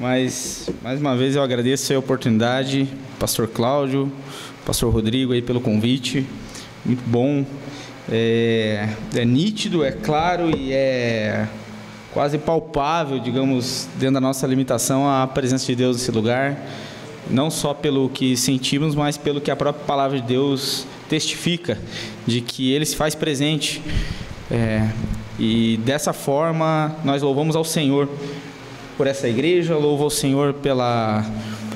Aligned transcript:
Mas, 0.00 0.70
mais 0.82 0.98
uma 0.98 1.14
vez, 1.14 1.36
eu 1.36 1.42
agradeço 1.42 1.92
a 1.92 1.98
oportunidade, 1.98 2.88
Pastor 3.18 3.46
Cláudio, 3.46 4.10
Pastor 4.64 4.90
Rodrigo, 4.90 5.34
aí, 5.34 5.42
pelo 5.42 5.60
convite. 5.60 6.26
Muito 6.86 7.02
bom. 7.06 7.44
É, 8.10 8.88
é 9.14 9.24
nítido, 9.26 9.84
é 9.84 9.92
claro 9.92 10.56
e 10.56 10.72
é 10.72 11.46
quase 12.14 12.38
palpável, 12.38 13.18
digamos, 13.18 13.86
dentro 13.96 14.14
da 14.14 14.22
nossa 14.22 14.46
limitação, 14.46 15.06
a 15.06 15.26
presença 15.26 15.66
de 15.66 15.76
Deus 15.76 15.98
nesse 15.98 16.10
lugar. 16.10 16.56
Não 17.28 17.50
só 17.50 17.74
pelo 17.74 18.08
que 18.08 18.38
sentimos, 18.38 18.94
mas 18.94 19.18
pelo 19.18 19.38
que 19.38 19.50
a 19.50 19.56
própria 19.56 19.84
palavra 19.84 20.18
de 20.18 20.26
Deus 20.26 20.86
testifica, 21.10 21.78
de 22.26 22.40
que 22.40 22.72
Ele 22.72 22.86
se 22.86 22.96
faz 22.96 23.14
presente. 23.14 23.82
É, 24.50 24.88
e 25.38 25.78
dessa 25.84 26.14
forma, 26.14 26.96
nós 27.04 27.20
louvamos 27.20 27.54
ao 27.54 27.64
Senhor 27.64 28.08
por 29.00 29.06
essa 29.06 29.26
igreja, 29.26 29.78
louvo 29.78 30.04
ao 30.04 30.10
Senhor 30.10 30.52
pela 30.52 31.24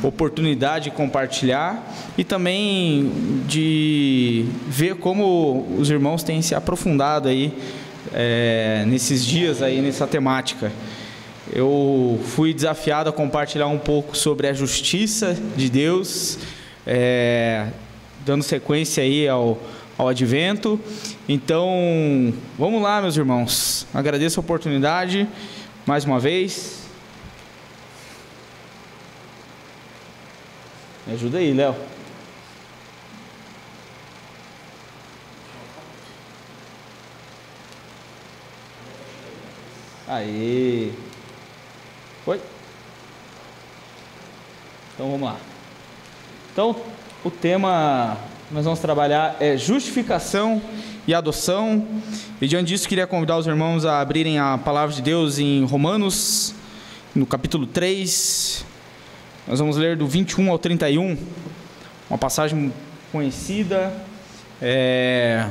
oportunidade 0.02 0.90
de 0.90 0.90
compartilhar 0.90 1.82
e 2.18 2.22
também 2.22 3.11
de 3.49 4.44
ver 4.68 4.96
como 4.96 5.66
os 5.79 5.89
irmãos 5.89 6.22
têm 6.22 6.43
se 6.43 6.54
aprofundado 6.54 7.26
aí 7.26 7.50
é, 8.13 8.85
nesses 8.86 9.25
dias 9.25 9.63
aí 9.63 9.80
nessa 9.80 10.07
temática. 10.07 10.71
Eu 11.50 12.21
fui 12.26 12.52
desafiado 12.52 13.08
a 13.08 13.13
compartilhar 13.13 13.68
um 13.68 13.79
pouco 13.79 14.14
sobre 14.14 14.46
a 14.46 14.52
justiça 14.52 15.35
de 15.57 15.71
Deus, 15.71 16.38
é, 16.86 17.68
dando 18.27 18.43
sequência 18.43 19.02
aí 19.02 19.27
ao, 19.27 19.58
ao 19.96 20.08
advento. 20.08 20.79
Então, 21.27 22.35
vamos 22.58 22.82
lá, 22.82 23.00
meus 23.00 23.16
irmãos. 23.16 23.86
Agradeço 23.94 24.38
a 24.38 24.43
oportunidade 24.43 25.27
mais 25.86 26.04
uma 26.04 26.21
vez. 26.21 26.83
Me 31.07 31.13
ajuda 31.13 31.39
aí, 31.39 31.53
Léo. 31.53 31.75
Aí. 40.08 40.94
Foi? 42.25 42.41
Então 44.94 45.10
vamos 45.10 45.28
lá. 45.28 45.36
Então, 46.52 46.77
o 47.22 47.30
tema 47.30 48.16
que 48.48 48.55
nós 48.55 48.64
vamos 48.64 48.80
trabalhar 48.80 49.36
é 49.41 49.56
justificação 49.56 50.62
e 51.06 51.12
adoção. 51.12 51.86
E 52.41 52.47
diante 52.47 52.69
disso, 52.69 52.88
queria 52.88 53.06
convidar 53.06 53.36
os 53.36 53.47
irmãos 53.47 53.84
a 53.84 54.00
abrirem 54.00 54.38
a 54.38 54.56
palavra 54.56 54.94
de 54.94 55.02
Deus 55.02 55.38
em 55.38 55.64
Romanos, 55.64 56.55
no 57.14 57.27
capítulo 57.27 57.66
3, 57.66 58.64
nós 59.47 59.59
vamos 59.59 59.77
ler 59.77 59.95
do 59.97 60.06
21 60.06 60.50
ao 60.50 60.59
31, 60.59 61.19
uma 62.09 62.17
passagem 62.17 62.73
conhecida, 63.12 63.92
é, 64.61 65.47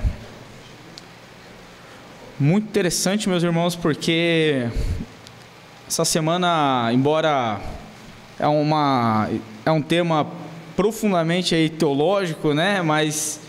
muito 2.39 2.65
interessante, 2.65 3.29
meus 3.29 3.43
irmãos, 3.43 3.75
porque 3.75 4.67
essa 5.87 6.03
semana, 6.03 6.89
embora 6.91 7.61
é, 8.39 8.47
uma, 8.47 9.29
é 9.63 9.71
um 9.71 9.81
tema 9.81 10.25
profundamente 10.75 11.53
aí, 11.53 11.69
teológico, 11.69 12.51
né? 12.51 12.81
Mas 12.81 13.39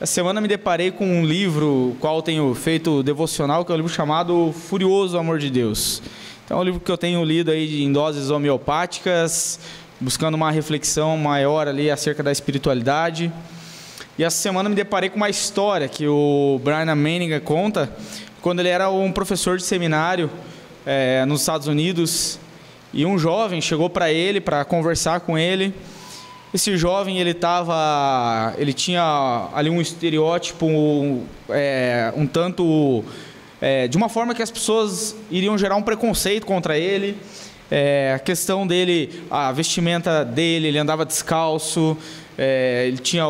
essa 0.00 0.12
semana 0.12 0.40
me 0.40 0.46
deparei 0.46 0.92
com 0.92 1.04
um 1.04 1.24
livro, 1.24 1.96
qual 1.98 2.22
tenho 2.22 2.54
feito 2.54 3.02
devocional, 3.02 3.64
que 3.64 3.72
é 3.72 3.74
um 3.74 3.78
livro 3.78 3.92
chamado 3.92 4.52
Furioso 4.52 5.18
Amor 5.18 5.40
de 5.40 5.50
Deus. 5.50 6.00
Então 6.50 6.58
é 6.58 6.60
um 6.62 6.64
livro 6.64 6.80
que 6.80 6.90
eu 6.90 6.98
tenho 6.98 7.24
lido 7.24 7.50
aí 7.50 7.84
em 7.84 7.92
doses 7.92 8.28
homeopáticas, 8.28 9.60
buscando 10.00 10.34
uma 10.34 10.50
reflexão 10.50 11.16
maior 11.18 11.68
ali 11.68 11.90
acerca 11.90 12.22
da 12.22 12.32
espiritualidade. 12.32 13.30
E 14.18 14.24
essa 14.24 14.36
semana 14.36 14.68
me 14.68 14.74
deparei 14.74 15.10
com 15.10 15.16
uma 15.16 15.28
história 15.28 15.88
que 15.88 16.08
o 16.08 16.58
Brian 16.64 16.86
Manning 16.94 17.38
conta 17.40 17.92
quando 18.40 18.60
ele 18.60 18.70
era 18.70 18.90
um 18.90 19.12
professor 19.12 19.58
de 19.58 19.62
seminário 19.62 20.30
é, 20.86 21.24
nos 21.26 21.40
Estados 21.40 21.66
Unidos 21.66 22.38
e 22.92 23.04
um 23.04 23.18
jovem 23.18 23.60
chegou 23.60 23.90
para 23.90 24.10
ele 24.10 24.40
para 24.40 24.64
conversar 24.64 25.20
com 25.20 25.36
ele. 25.38 25.74
Esse 26.52 26.76
jovem 26.76 27.20
ele 27.20 27.34
tava, 27.34 28.54
ele 28.58 28.72
tinha 28.72 29.48
ali 29.54 29.68
um 29.68 29.80
estereótipo 29.80 30.66
um, 30.66 31.24
é, 31.50 32.12
um 32.16 32.26
tanto 32.26 33.04
é, 33.60 33.86
de 33.86 33.96
uma 33.96 34.08
forma 34.08 34.34
que 34.34 34.42
as 34.42 34.50
pessoas 34.50 35.14
iriam 35.30 35.56
gerar 35.56 35.76
um 35.76 35.82
preconceito 35.82 36.46
contra 36.46 36.76
ele. 36.76 37.16
É, 37.70 38.12
a 38.16 38.18
questão 38.18 38.66
dele, 38.66 39.22
a 39.30 39.52
vestimenta 39.52 40.24
dele, 40.24 40.68
ele 40.68 40.78
andava 40.78 41.06
descalço, 41.06 41.96
é, 42.36 42.86
ele 42.88 42.98
tinha 42.98 43.24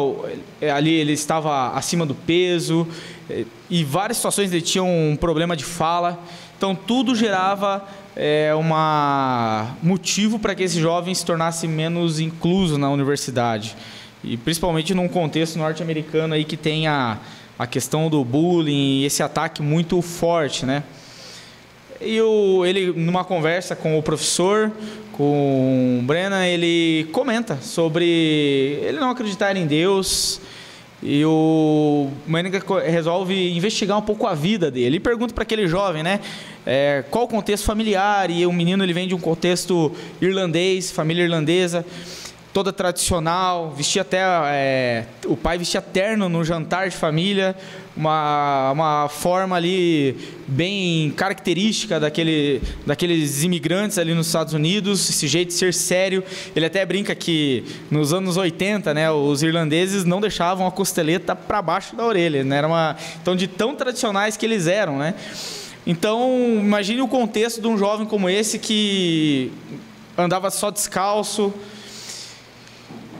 é, 0.60 0.70
ali 0.70 0.94
ele 0.94 1.12
estava 1.12 1.72
acima 1.76 2.06
do 2.06 2.14
peso 2.14 2.86
é, 3.28 3.44
e 3.68 3.84
várias 3.84 4.16
situações 4.16 4.52
ele 4.52 4.62
tinha 4.62 4.82
um 4.82 5.16
problema 5.20 5.56
de 5.56 5.64
fala. 5.64 6.18
Então 6.56 6.74
tudo 6.74 7.14
gerava 7.14 7.86
é, 8.16 8.54
uma 8.54 9.76
motivo 9.82 10.38
para 10.38 10.54
que 10.54 10.62
esse 10.62 10.80
jovem 10.80 11.14
se 11.14 11.24
tornasse 11.24 11.68
menos 11.68 12.20
incluso 12.20 12.78
na 12.78 12.88
universidade 12.90 13.76
e 14.22 14.36
principalmente 14.36 14.94
num 14.94 15.08
contexto 15.08 15.58
norte-americano 15.58 16.34
aí 16.34 16.44
que 16.44 16.56
tem 16.56 16.86
a, 16.86 17.18
a 17.58 17.66
questão 17.66 18.08
do 18.08 18.24
bullying 18.24 19.00
e 19.00 19.04
esse 19.04 19.22
ataque 19.22 19.62
muito 19.62 20.00
forte, 20.02 20.64
né? 20.64 20.82
E 22.00 22.18
o, 22.20 22.64
ele, 22.64 22.92
numa 22.92 23.24
conversa 23.24 23.76
com 23.76 23.98
o 23.98 24.02
professor, 24.02 24.72
com 25.12 25.98
o 26.00 26.02
Brennan, 26.02 26.46
ele 26.46 27.06
comenta 27.12 27.58
sobre 27.60 28.80
ele 28.82 28.98
não 28.98 29.10
acreditar 29.10 29.54
em 29.54 29.66
Deus. 29.66 30.40
E 31.02 31.22
o 31.26 32.08
Menninger 32.26 32.62
resolve 32.86 33.54
investigar 33.54 33.98
um 33.98 34.02
pouco 34.02 34.26
a 34.26 34.34
vida 34.34 34.70
dele. 34.70 34.86
Ele 34.86 35.00
pergunta 35.00 35.34
para 35.34 35.42
aquele 35.42 35.66
jovem, 35.66 36.02
né? 36.02 36.20
É, 36.66 37.04
qual 37.10 37.24
o 37.24 37.28
contexto 37.28 37.64
familiar? 37.64 38.30
E 38.30 38.46
o 38.46 38.52
menino 38.52 38.82
ele 38.82 38.94
vem 38.94 39.06
de 39.06 39.14
um 39.14 39.20
contexto 39.20 39.92
irlandês, 40.22 40.90
família 40.90 41.24
irlandesa 41.24 41.84
toda 42.52 42.72
tradicional, 42.72 43.70
vestia 43.70 44.02
até 44.02 44.18
é, 44.22 45.04
o 45.26 45.36
pai 45.36 45.56
vestia 45.56 45.80
terno 45.80 46.28
no 46.28 46.44
jantar 46.44 46.88
de 46.88 46.96
família, 46.96 47.54
uma, 48.00 48.72
uma 48.72 49.08
forma 49.08 49.54
ali 49.54 50.16
bem 50.48 51.10
característica 51.10 52.00
daquele, 52.00 52.62
daqueles 52.86 53.44
imigrantes 53.44 53.98
ali 53.98 54.14
nos 54.14 54.26
Estados 54.26 54.54
Unidos, 54.54 55.08
esse 55.10 55.28
jeito 55.28 55.48
de 55.48 55.54
ser 55.54 55.74
sério. 55.74 56.24
Ele 56.56 56.64
até 56.64 56.84
brinca 56.86 57.14
que 57.14 57.62
nos 57.90 58.14
anos 58.14 58.38
80, 58.38 58.94
né, 58.94 59.10
os 59.10 59.42
irlandeses 59.42 60.04
não 60.04 60.20
deixavam 60.20 60.66
a 60.66 60.72
costeleta 60.72 61.36
para 61.36 61.60
baixo 61.60 61.94
da 61.94 62.04
orelha, 62.04 62.42
né? 62.42 62.56
Era 62.56 62.66
uma, 62.66 62.96
então 63.20 63.36
de 63.36 63.46
tão 63.46 63.74
tradicionais 63.74 64.36
que 64.36 64.46
eles 64.46 64.66
eram, 64.66 64.98
né? 64.98 65.14
Então, 65.86 66.38
imagine 66.58 67.02
o 67.02 67.08
contexto 67.08 67.60
de 67.60 67.66
um 67.66 67.76
jovem 67.76 68.06
como 68.06 68.28
esse 68.28 68.58
que 68.58 69.52
andava 70.16 70.50
só 70.50 70.70
descalço, 70.70 71.52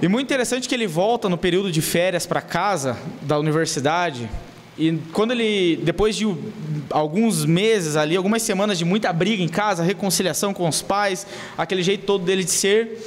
e 0.03 0.09
muito 0.09 0.27
interessante 0.27 0.67
que 0.67 0.75
ele 0.75 0.87
volta 0.87 1.29
no 1.29 1.37
período 1.37 1.71
de 1.71 1.83
férias 1.83 2.25
para 2.25 2.41
casa 2.41 2.97
da 3.21 3.39
universidade. 3.39 4.31
E 4.81 4.99
quando 5.13 5.33
ele, 5.33 5.77
depois 5.77 6.17
de 6.17 6.27
alguns 6.89 7.45
meses 7.45 7.97
ali, 7.97 8.17
algumas 8.17 8.41
semanas 8.41 8.79
de 8.79 8.85
muita 8.87 9.13
briga 9.13 9.43
em 9.43 9.49
casa, 9.49 9.83
reconciliação 9.83 10.55
com 10.55 10.67
os 10.67 10.81
pais, 10.81 11.27
aquele 11.59 11.83
jeito 11.83 12.07
todo 12.07 12.25
dele 12.25 12.43
de 12.43 12.51
ser, 12.51 12.99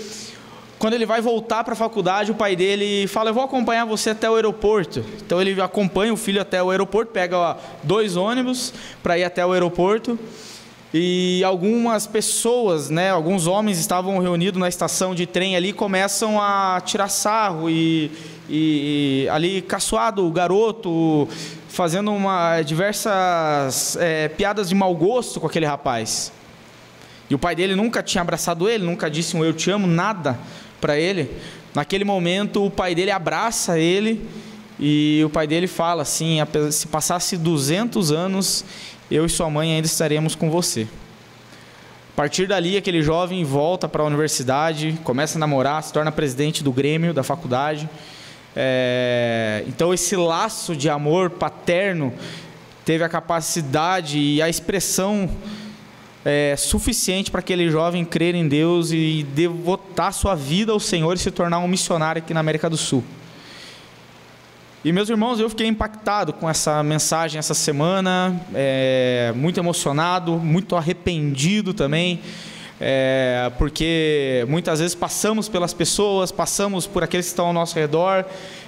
quando 0.77 0.93
ele 0.93 1.05
vai 1.07 1.19
voltar 1.19 1.63
para 1.63 1.73
a 1.73 1.75
faculdade, 1.75 2.29
o 2.29 2.35
pai 2.35 2.55
dele 2.55 3.07
fala: 3.07 3.31
Eu 3.31 3.33
vou 3.33 3.43
acompanhar 3.43 3.85
você 3.85 4.11
até 4.11 4.29
o 4.29 4.35
aeroporto. 4.35 5.03
Então 5.25 5.41
ele 5.41 5.59
acompanha 5.59 6.13
o 6.13 6.17
filho 6.17 6.39
até 6.39 6.61
o 6.61 6.69
aeroporto, 6.69 7.11
pega 7.11 7.57
dois 7.81 8.15
ônibus 8.15 8.71
para 9.01 9.17
ir 9.17 9.23
até 9.23 9.43
o 9.43 9.51
aeroporto. 9.51 10.19
E 10.93 11.43
algumas 11.43 12.05
pessoas, 12.05 12.91
né, 12.91 13.09
alguns 13.09 13.47
homens 13.47 13.79
estavam 13.79 14.19
reunidos 14.19 14.59
na 14.59 14.69
estação 14.69 15.15
de 15.15 15.25
trem 15.25 15.55
ali, 15.55 15.73
começam 15.73 16.39
a 16.39 16.79
tirar 16.85 17.09
sarro 17.09 17.67
e, 17.67 18.11
e, 18.47 19.23
e 19.23 19.29
ali 19.29 19.59
caçoado 19.63 20.27
o 20.27 20.31
garoto, 20.31 21.27
fazendo 21.73 22.13
uma, 22.13 22.61
diversas 22.61 23.97
é, 23.99 24.27
piadas 24.27 24.69
de 24.69 24.75
mau 24.75 24.95
gosto 24.95 25.39
com 25.39 25.47
aquele 25.47 25.65
rapaz. 25.65 26.31
E 27.27 27.33
o 27.33 27.39
pai 27.39 27.55
dele 27.55 27.75
nunca 27.75 28.03
tinha 28.03 28.21
abraçado 28.21 28.69
ele, 28.69 28.85
nunca 28.85 29.09
disse 29.09 29.35
um 29.35 29.43
eu 29.43 29.53
te 29.53 29.71
amo, 29.71 29.87
nada 29.87 30.37
para 30.79 30.99
ele. 30.99 31.31
Naquele 31.73 32.05
momento, 32.05 32.63
o 32.63 32.69
pai 32.69 32.93
dele 32.93 33.09
abraça 33.09 33.79
ele 33.79 34.23
e 34.79 35.23
o 35.25 35.29
pai 35.31 35.47
dele 35.47 35.65
fala 35.65 36.03
assim: 36.03 36.37
se 36.71 36.85
passasse 36.85 37.37
200 37.37 38.11
anos, 38.11 38.63
eu 39.09 39.25
e 39.25 39.29
sua 39.29 39.49
mãe 39.49 39.73
ainda 39.73 39.87
estaremos 39.87 40.35
com 40.35 40.51
você. 40.51 40.87
A 42.13 42.15
partir 42.15 42.45
dali, 42.45 42.77
aquele 42.77 43.01
jovem 43.01 43.43
volta 43.43 43.89
para 43.89 44.03
a 44.03 44.05
universidade, 44.05 44.99
começa 45.03 45.39
a 45.39 45.39
namorar, 45.39 45.81
se 45.81 45.91
torna 45.91 46.11
presidente 46.11 46.63
do 46.63 46.71
Grêmio, 46.71 47.15
da 47.15 47.23
faculdade. 47.23 47.89
É, 48.55 49.63
então, 49.67 49.93
esse 49.93 50.15
laço 50.15 50.75
de 50.75 50.89
amor 50.89 51.29
paterno 51.29 52.13
teve 52.85 53.03
a 53.03 53.09
capacidade 53.09 54.19
e 54.19 54.41
a 54.41 54.49
expressão 54.49 55.29
é, 56.25 56.55
suficiente 56.57 57.31
para 57.31 57.39
aquele 57.39 57.69
jovem 57.69 58.05
crer 58.05 58.35
em 58.35 58.47
Deus 58.47 58.91
e 58.91 59.25
devotar 59.33 60.13
sua 60.13 60.35
vida 60.35 60.71
ao 60.71 60.79
Senhor 60.79 61.15
e 61.15 61.19
se 61.19 61.31
tornar 61.31 61.59
um 61.59 61.67
missionário 61.67 62.21
aqui 62.21 62.33
na 62.33 62.39
América 62.39 62.69
do 62.69 62.77
Sul. 62.77 63.03
E 64.85 64.91
meus 64.91 65.09
irmãos, 65.09 65.39
eu 65.39 65.49
fiquei 65.49 65.65
impactado 65.65 66.33
com 66.33 66.49
essa 66.49 66.83
mensagem 66.83 67.39
essa 67.39 67.53
semana, 67.53 68.37
é, 68.53 69.31
muito 69.33 69.57
emocionado, 69.57 70.33
muito 70.33 70.75
arrependido 70.75 71.73
também, 71.73 72.19
é, 72.85 73.49
porque 73.57 74.45
muitas 74.49 74.79
vezes 74.79 74.93
passamos 74.93 75.47
pelas 75.47 75.73
pessoas, 75.73 76.33
passamos 76.33 76.85
por 76.85 77.01
aqueles 77.01 77.27
que 77.27 77.31
estão 77.31 77.45
ao 77.45 77.53
nosso 77.53 77.79
redor, 77.79 78.25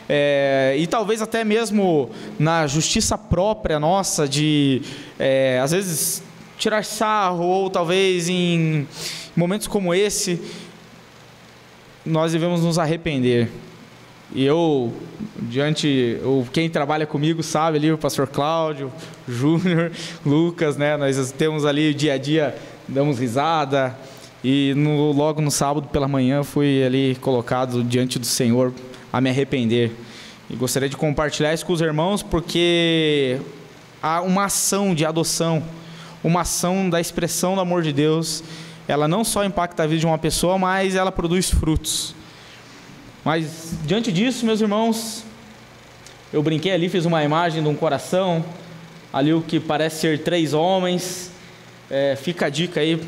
é, 0.07 0.73
e 0.79 0.87
talvez 0.87 1.21
até 1.21 1.43
mesmo 1.43 2.09
na 2.39 2.65
justiça 2.65 3.17
própria 3.17 3.77
nossa, 3.77 4.25
de 4.25 4.81
é, 5.19 5.59
às 5.61 5.71
vezes 5.71 6.23
tirar 6.57 6.85
sarro, 6.85 7.43
ou 7.43 7.69
talvez 7.69 8.29
em 8.29 8.87
momentos 9.35 9.67
como 9.67 9.93
esse, 9.93 10.41
nós 12.05 12.31
devemos 12.31 12.61
nos 12.61 12.79
arrepender. 12.79 13.49
E 14.33 14.45
eu, 14.45 14.93
diante, 15.41 16.19
o 16.23 16.45
quem 16.53 16.69
trabalha 16.69 17.05
comigo 17.05 17.43
sabe 17.43 17.77
ali, 17.77 17.91
o 17.91 17.97
pastor 17.97 18.27
Cláudio, 18.27 18.91
Júnior, 19.27 19.91
Lucas, 20.25 20.77
né? 20.77 20.95
Nós 20.95 21.33
temos 21.33 21.65
ali 21.65 21.93
dia 21.93 22.13
a 22.13 22.17
dia, 22.17 22.55
damos 22.87 23.19
risada. 23.19 23.95
E 24.43 24.73
no, 24.75 25.11
logo 25.11 25.41
no 25.41 25.49
sábado 25.49 25.87
pela 25.87 26.07
manhã 26.07 26.43
fui 26.43 26.83
ali 26.83 27.15
colocado 27.21 27.83
diante 27.83 28.19
do 28.19 28.25
Senhor 28.25 28.73
a 29.11 29.19
me 29.19 29.29
arrepender. 29.29 29.91
E 30.49 30.55
gostaria 30.55 30.87
de 30.87 30.95
compartilhar 30.95 31.53
isso 31.53 31.65
com 31.65 31.73
os 31.73 31.81
irmãos 31.81 32.21
porque 32.21 33.39
há 34.01 34.21
uma 34.21 34.45
ação 34.45 34.93
de 34.93 35.03
adoção, 35.03 35.63
uma 36.23 36.41
ação 36.41 36.89
da 36.89 37.01
expressão 37.01 37.55
do 37.55 37.61
amor 37.61 37.81
de 37.81 37.91
Deus, 37.91 38.43
ela 38.87 39.07
não 39.07 39.23
só 39.23 39.43
impacta 39.43 39.83
a 39.83 39.87
vida 39.87 40.01
de 40.01 40.05
uma 40.05 40.17
pessoa, 40.17 40.59
mas 40.59 40.95
ela 40.95 41.11
produz 41.11 41.49
frutos. 41.49 42.13
Mas 43.23 43.73
diante 43.83 44.11
disso, 44.11 44.45
meus 44.45 44.61
irmãos, 44.61 45.23
eu 46.31 46.43
brinquei 46.43 46.71
ali, 46.71 46.87
fiz 46.87 47.05
uma 47.05 47.23
imagem 47.23 47.63
de 47.63 47.69
um 47.69 47.75
coração, 47.75 48.45
ali 49.11 49.33
o 49.33 49.41
que 49.41 49.59
parece 49.59 50.01
ser 50.01 50.23
três 50.23 50.53
homens. 50.53 51.31
É, 51.89 52.15
fica 52.15 52.47
a 52.47 52.49
dica 52.49 52.79
aí 52.79 52.99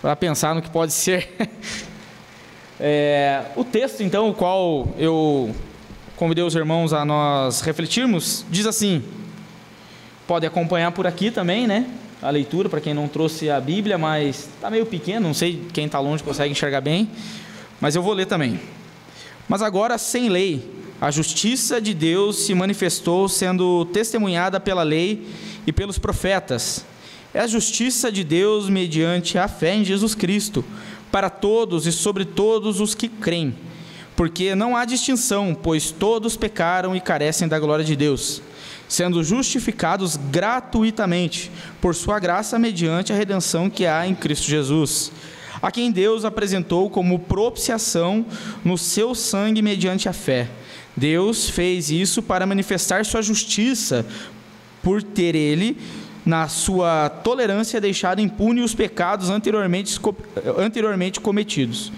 para 0.00 0.14
pensar 0.14 0.54
no 0.54 0.62
que 0.62 0.70
pode 0.70 0.92
ser. 0.92 1.34
é, 2.78 3.42
o 3.56 3.64
texto, 3.64 4.02
então, 4.02 4.30
o 4.30 4.34
qual 4.34 4.88
eu 4.96 5.54
convidei 6.16 6.44
os 6.44 6.54
irmãos 6.54 6.92
a 6.92 7.04
nós 7.04 7.60
refletirmos, 7.62 8.44
diz 8.48 8.66
assim: 8.66 9.02
pode 10.26 10.46
acompanhar 10.46 10.92
por 10.92 11.06
aqui 11.06 11.30
também, 11.30 11.66
né? 11.66 11.86
A 12.22 12.30
leitura, 12.30 12.68
para 12.68 12.80
quem 12.80 12.94
não 12.94 13.08
trouxe 13.08 13.50
a 13.50 13.60
Bíblia, 13.60 13.98
mas 13.98 14.48
está 14.54 14.70
meio 14.70 14.86
pequeno, 14.86 15.26
não 15.26 15.34
sei 15.34 15.66
quem 15.72 15.86
está 15.86 15.98
longe 15.98 16.22
consegue 16.22 16.52
enxergar 16.52 16.80
bem, 16.80 17.10
mas 17.80 17.96
eu 17.96 18.02
vou 18.02 18.12
ler 18.12 18.26
também. 18.26 18.60
Mas 19.48 19.60
agora, 19.60 19.98
sem 19.98 20.28
lei, 20.28 20.70
a 21.00 21.10
justiça 21.10 21.80
de 21.80 21.92
Deus 21.92 22.46
se 22.46 22.54
manifestou, 22.54 23.28
sendo 23.28 23.84
testemunhada 23.86 24.60
pela 24.60 24.84
lei 24.84 25.26
e 25.66 25.72
pelos 25.72 25.98
profetas. 25.98 26.84
É 27.34 27.40
a 27.40 27.46
justiça 27.46 28.12
de 28.12 28.22
Deus 28.22 28.68
mediante 28.68 29.38
a 29.38 29.48
fé 29.48 29.74
em 29.74 29.84
Jesus 29.84 30.14
Cristo, 30.14 30.64
para 31.10 31.30
todos 31.30 31.86
e 31.86 31.92
sobre 31.92 32.24
todos 32.24 32.80
os 32.80 32.94
que 32.94 33.08
creem. 33.08 33.54
Porque 34.14 34.54
não 34.54 34.76
há 34.76 34.84
distinção, 34.84 35.54
pois 35.54 35.90
todos 35.90 36.36
pecaram 36.36 36.94
e 36.94 37.00
carecem 37.00 37.48
da 37.48 37.58
glória 37.58 37.84
de 37.84 37.96
Deus, 37.96 38.42
sendo 38.88 39.24
justificados 39.24 40.16
gratuitamente 40.16 41.50
por 41.80 41.94
Sua 41.94 42.18
graça 42.18 42.58
mediante 42.58 43.12
a 43.12 43.16
redenção 43.16 43.70
que 43.70 43.86
há 43.86 44.06
em 44.06 44.14
Cristo 44.14 44.48
Jesus 44.48 45.10
a 45.62 45.70
quem 45.70 45.92
Deus 45.92 46.24
apresentou 46.24 46.90
como 46.90 47.20
propiciação 47.20 48.26
no 48.64 48.76
seu 48.76 49.14
sangue 49.14 49.62
mediante 49.62 50.08
a 50.08 50.12
fé. 50.12 50.48
Deus 50.96 51.48
fez 51.48 51.88
isso 51.88 52.20
para 52.20 52.44
manifestar 52.44 53.04
sua 53.04 53.22
justiça, 53.22 54.04
por 54.82 55.00
ter 55.00 55.36
ele, 55.36 55.78
na 56.24 56.48
sua 56.48 57.08
tolerância, 57.08 57.80
deixado 57.80 58.20
impune 58.20 58.60
os 58.60 58.74
pecados 58.74 59.28
anteriormente, 59.28 59.98
anteriormente 60.56 61.20
cometidos, 61.20 61.92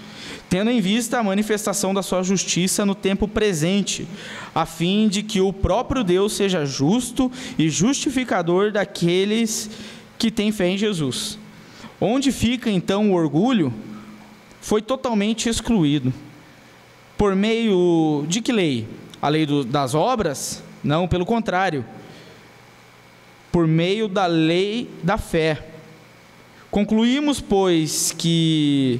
tendo 0.49 0.71
em 0.71 0.81
vista 0.81 1.19
a 1.19 1.23
manifestação 1.23 1.93
da 1.93 2.01
sua 2.01 2.23
justiça 2.23 2.85
no 2.85 2.95
tempo 2.95 3.27
presente, 3.27 4.07
a 4.53 4.65
fim 4.65 5.07
de 5.07 5.21
que 5.21 5.39
o 5.41 5.53
próprio 5.53 6.03
Deus 6.03 6.33
seja 6.33 6.65
justo 6.65 7.31
e 7.57 7.69
justificador 7.69 8.71
daqueles 8.71 9.69
que 10.17 10.31
têm 10.31 10.51
fé 10.51 10.69
em 10.69 10.77
Jesus. 10.77 11.37
Onde 11.99 12.31
fica 12.31 12.69
então 12.69 13.11
o 13.11 13.15
orgulho? 13.15 13.73
Foi 14.59 14.81
totalmente 14.81 15.47
excluído. 15.47 16.13
Por 17.17 17.35
meio 17.35 18.25
de 18.27 18.41
que 18.41 18.51
lei? 18.51 18.87
A 19.21 19.29
lei 19.29 19.45
do, 19.45 19.63
das 19.63 19.93
obras? 19.93 20.61
Não, 20.83 21.07
pelo 21.07 21.25
contrário. 21.25 21.85
Por 23.55 23.67
meio 23.67 24.09
da 24.09 24.25
lei 24.25 24.89
da 25.01 25.17
fé. 25.17 25.65
Concluímos, 26.69 27.39
pois, 27.39 28.11
que 28.11 28.99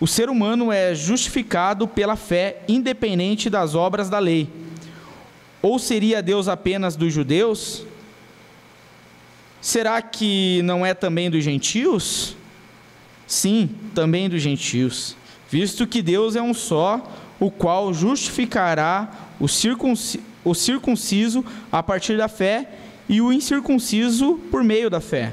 o 0.00 0.06
ser 0.06 0.30
humano 0.30 0.72
é 0.72 0.94
justificado 0.94 1.86
pela 1.86 2.16
fé, 2.16 2.62
independente 2.66 3.50
das 3.50 3.74
obras 3.74 4.08
da 4.08 4.18
lei. 4.18 4.48
Ou 5.60 5.78
seria 5.78 6.22
Deus 6.22 6.48
apenas 6.48 6.96
dos 6.96 7.12
judeus? 7.12 7.84
Será 9.60 10.00
que 10.00 10.62
não 10.62 10.86
é 10.86 10.94
também 10.94 11.28
dos 11.28 11.44
gentios? 11.44 12.34
Sim, 13.26 13.68
também 13.94 14.30
dos 14.30 14.40
gentios, 14.40 15.14
visto 15.50 15.86
que 15.86 16.00
Deus 16.00 16.36
é 16.36 16.40
um 16.40 16.54
só, 16.54 17.06
o 17.38 17.50
qual 17.50 17.92
justificará 17.92 19.28
o, 19.38 20.54
circunciso 20.54 21.44
a 21.70 21.82
partir 21.82 22.16
da 22.16 22.28
fé 22.28 22.66
e 23.08 23.20
o 23.20 23.32
incircunciso 23.32 24.34
por 24.50 24.62
meio 24.62 24.90
da 24.90 25.00
fé. 25.00 25.32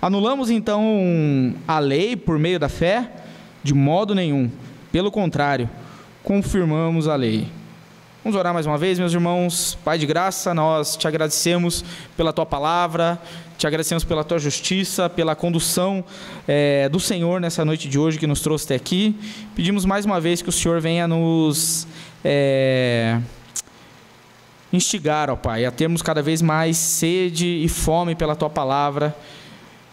Anulamos 0.00 0.50
então 0.50 1.54
a 1.66 1.78
lei 1.78 2.16
por 2.16 2.38
meio 2.38 2.58
da 2.58 2.68
fé? 2.68 3.10
De 3.62 3.74
modo 3.74 4.14
nenhum. 4.14 4.50
Pelo 4.90 5.10
contrário, 5.10 5.70
confirmamos 6.24 7.06
a 7.06 7.14
lei. 7.14 7.48
Vamos 8.24 8.38
orar 8.38 8.54
mais 8.54 8.66
uma 8.66 8.78
vez, 8.78 8.98
meus 9.00 9.12
irmãos. 9.12 9.76
Pai 9.84 9.98
de 9.98 10.06
graça, 10.06 10.54
nós 10.54 10.96
te 10.96 11.08
agradecemos 11.08 11.84
pela 12.16 12.32
tua 12.32 12.46
palavra, 12.46 13.20
te 13.58 13.66
agradecemos 13.66 14.04
pela 14.04 14.22
tua 14.22 14.38
justiça, 14.38 15.10
pela 15.10 15.34
condução 15.34 16.04
é, 16.46 16.88
do 16.88 17.00
Senhor 17.00 17.40
nessa 17.40 17.64
noite 17.64 17.88
de 17.88 17.98
hoje 17.98 18.18
que 18.18 18.26
nos 18.26 18.40
trouxe 18.40 18.64
até 18.66 18.74
aqui. 18.76 19.16
Pedimos 19.56 19.84
mais 19.84 20.04
uma 20.04 20.20
vez 20.20 20.40
que 20.40 20.48
o 20.48 20.52
Senhor 20.52 20.80
venha 20.80 21.08
nos 21.08 21.86
é, 22.24 23.18
instigar, 24.72 25.30
ó 25.30 25.36
Pai, 25.36 25.64
a 25.64 25.70
termos 25.70 26.02
cada 26.02 26.22
vez 26.22 26.40
mais 26.40 26.76
sede 26.76 27.46
e 27.46 27.68
fome 27.68 28.14
pela 28.14 28.34
tua 28.34 28.48
palavra, 28.48 29.14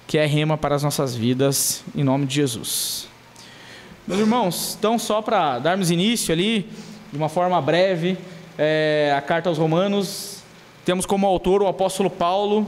que 0.07 0.17
é 0.17 0.25
rema 0.25 0.57
para 0.57 0.75
as 0.75 0.83
nossas 0.83 1.15
vidas, 1.15 1.83
em 1.95 2.03
nome 2.03 2.25
de 2.25 2.36
Jesus. 2.36 3.07
Meus 4.07 4.19
irmãos, 4.19 4.75
então, 4.79 4.98
só 4.98 5.21
para 5.21 5.59
darmos 5.59 5.91
início 5.91 6.33
ali 6.33 6.69
de 7.12 7.17
uma 7.17 7.29
forma 7.29 7.62
breve, 7.62 8.17
é, 8.57 9.13
a 9.17 9.21
carta 9.21 9.50
aos 9.50 9.57
Romanos. 9.57 10.43
Temos 10.86 11.05
como 11.05 11.25
autor 11.25 11.62
o 11.62 11.67
apóstolo 11.67 12.09
Paulo. 12.09 12.67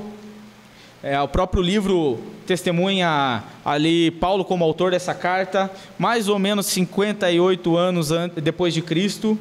É, 1.04 1.20
o 1.20 1.28
próprio 1.28 1.62
livro 1.62 2.20
testemunha 2.46 3.44
ali 3.66 4.12
Paulo 4.12 4.46
como 4.46 4.64
autor 4.64 4.92
dessa 4.92 5.14
carta, 5.14 5.72
mais 5.98 6.28
ou 6.30 6.38
menos 6.38 6.68
58 6.68 7.76
anos 7.76 8.10
depois 8.42 8.74
de 8.74 8.82
Cristo. 8.82 9.38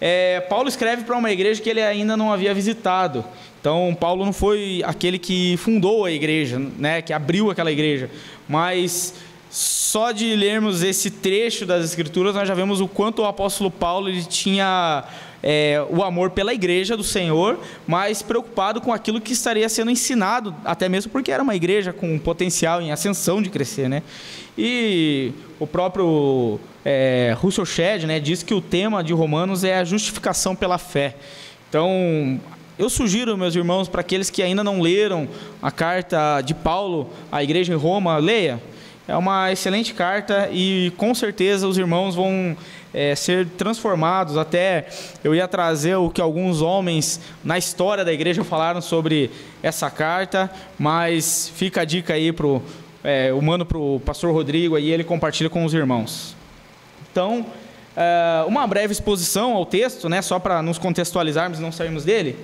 É, 0.00 0.40
Paulo 0.40 0.68
escreve 0.68 1.04
para 1.04 1.16
uma 1.16 1.30
igreja 1.30 1.60
que 1.60 1.70
ele 1.70 1.82
ainda 1.82 2.16
não 2.16 2.32
havia 2.32 2.52
visitado. 2.52 3.24
Então, 3.60 3.96
Paulo 3.98 4.24
não 4.24 4.32
foi 4.32 4.82
aquele 4.84 5.18
que 5.18 5.56
fundou 5.56 6.04
a 6.04 6.12
igreja, 6.12 6.58
né, 6.78 7.02
que 7.02 7.12
abriu 7.12 7.50
aquela 7.50 7.72
igreja, 7.72 8.10
mas 8.48 9.14
só 9.50 10.12
de 10.12 10.36
lermos 10.36 10.82
esse 10.82 11.10
trecho 11.10 11.64
das 11.64 11.84
Escrituras, 11.84 12.34
nós 12.34 12.46
já 12.46 12.54
vemos 12.54 12.80
o 12.80 12.86
quanto 12.86 13.22
o 13.22 13.24
apóstolo 13.24 13.70
Paulo 13.70 14.08
ele 14.08 14.22
tinha 14.22 15.04
é, 15.42 15.84
o 15.90 16.02
amor 16.02 16.30
pela 16.30 16.52
igreja 16.52 16.96
do 16.96 17.04
Senhor, 17.04 17.58
mas 17.86 18.22
preocupado 18.22 18.80
com 18.80 18.92
aquilo 18.92 19.20
que 19.20 19.32
estaria 19.32 19.68
sendo 19.68 19.90
ensinado, 19.90 20.54
até 20.64 20.88
mesmo 20.88 21.12
porque 21.12 21.30
era 21.30 21.42
uma 21.42 21.54
igreja 21.54 21.92
com 21.92 22.18
potencial 22.18 22.80
em 22.80 22.92
ascensão 22.92 23.40
de 23.40 23.50
crescer, 23.50 23.88
né? 23.88 24.02
E 24.56 25.32
o 25.60 25.66
próprio 25.66 26.58
é, 26.84 27.36
Russell 27.38 27.66
Shedd 27.66 28.04
né, 28.06 28.18
diz 28.18 28.42
que 28.42 28.54
o 28.54 28.60
tema 28.60 29.04
de 29.04 29.12
Romanos 29.12 29.64
é 29.64 29.78
a 29.78 29.84
justificação 29.84 30.56
pela 30.56 30.78
fé. 30.78 31.14
Então, 31.68 32.40
eu 32.78 32.88
sugiro, 32.88 33.36
meus 33.36 33.54
irmãos, 33.54 33.88
para 33.88 34.00
aqueles 34.00 34.30
que 34.30 34.42
ainda 34.42 34.62
não 34.62 34.80
leram 34.80 35.28
a 35.60 35.70
carta 35.70 36.40
de 36.40 36.54
Paulo 36.54 37.10
à 37.30 37.42
igreja 37.42 37.72
em 37.72 37.76
Roma, 37.76 38.16
leia 38.18 38.60
é 39.08 39.16
uma 39.16 39.52
excelente 39.52 39.94
carta 39.94 40.48
e 40.52 40.92
com 40.96 41.14
certeza 41.14 41.68
os 41.68 41.78
irmãos 41.78 42.14
vão 42.14 42.56
é, 42.92 43.14
ser 43.14 43.46
transformados. 43.50 44.36
Até 44.36 44.88
eu 45.22 45.34
ia 45.34 45.46
trazer 45.46 45.94
o 45.94 46.10
que 46.10 46.20
alguns 46.20 46.60
homens 46.60 47.20
na 47.44 47.56
história 47.56 48.04
da 48.04 48.12
igreja 48.12 48.42
falaram 48.42 48.80
sobre 48.80 49.30
essa 49.62 49.90
carta, 49.90 50.50
mas 50.78 51.52
fica 51.54 51.82
a 51.82 51.84
dica 51.84 52.14
aí 52.14 52.32
para 52.32 52.46
é, 53.04 53.30
eu 53.30 53.40
mando 53.40 53.64
para 53.64 53.78
o 53.78 54.00
pastor 54.04 54.32
Rodrigo 54.32 54.76
e 54.76 54.90
ele 54.90 55.04
compartilha 55.04 55.48
com 55.48 55.64
os 55.64 55.72
irmãos. 55.72 56.34
Então, 57.12 57.46
é, 57.96 58.44
uma 58.48 58.66
breve 58.66 58.92
exposição 58.92 59.54
ao 59.54 59.64
texto, 59.64 60.08
né, 60.08 60.20
só 60.20 60.40
para 60.40 60.60
nos 60.60 60.76
contextualizarmos 60.76 61.60
e 61.60 61.62
não 61.62 61.70
sairmos 61.70 62.04
dele. 62.04 62.36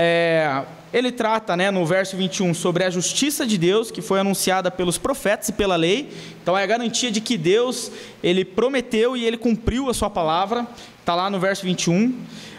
É, 0.00 0.62
ele 0.92 1.10
trata 1.10 1.56
né, 1.56 1.72
no 1.72 1.84
verso 1.84 2.16
21 2.16 2.54
sobre 2.54 2.84
a 2.84 2.90
justiça 2.90 3.44
de 3.44 3.58
Deus 3.58 3.90
que 3.90 4.00
foi 4.00 4.20
anunciada 4.20 4.70
pelos 4.70 4.96
profetas 4.96 5.48
e 5.48 5.52
pela 5.52 5.74
lei. 5.74 6.08
Então 6.40 6.56
é 6.56 6.62
a 6.62 6.66
garantia 6.66 7.10
de 7.10 7.20
que 7.20 7.36
Deus 7.36 7.90
ele 8.22 8.44
prometeu 8.44 9.16
e 9.16 9.24
ele 9.24 9.36
cumpriu 9.36 9.90
a 9.90 9.94
sua 9.94 10.08
palavra. 10.08 10.64
Está 11.00 11.16
lá 11.16 11.28
no 11.28 11.40
verso 11.40 11.64
21. 11.64 12.14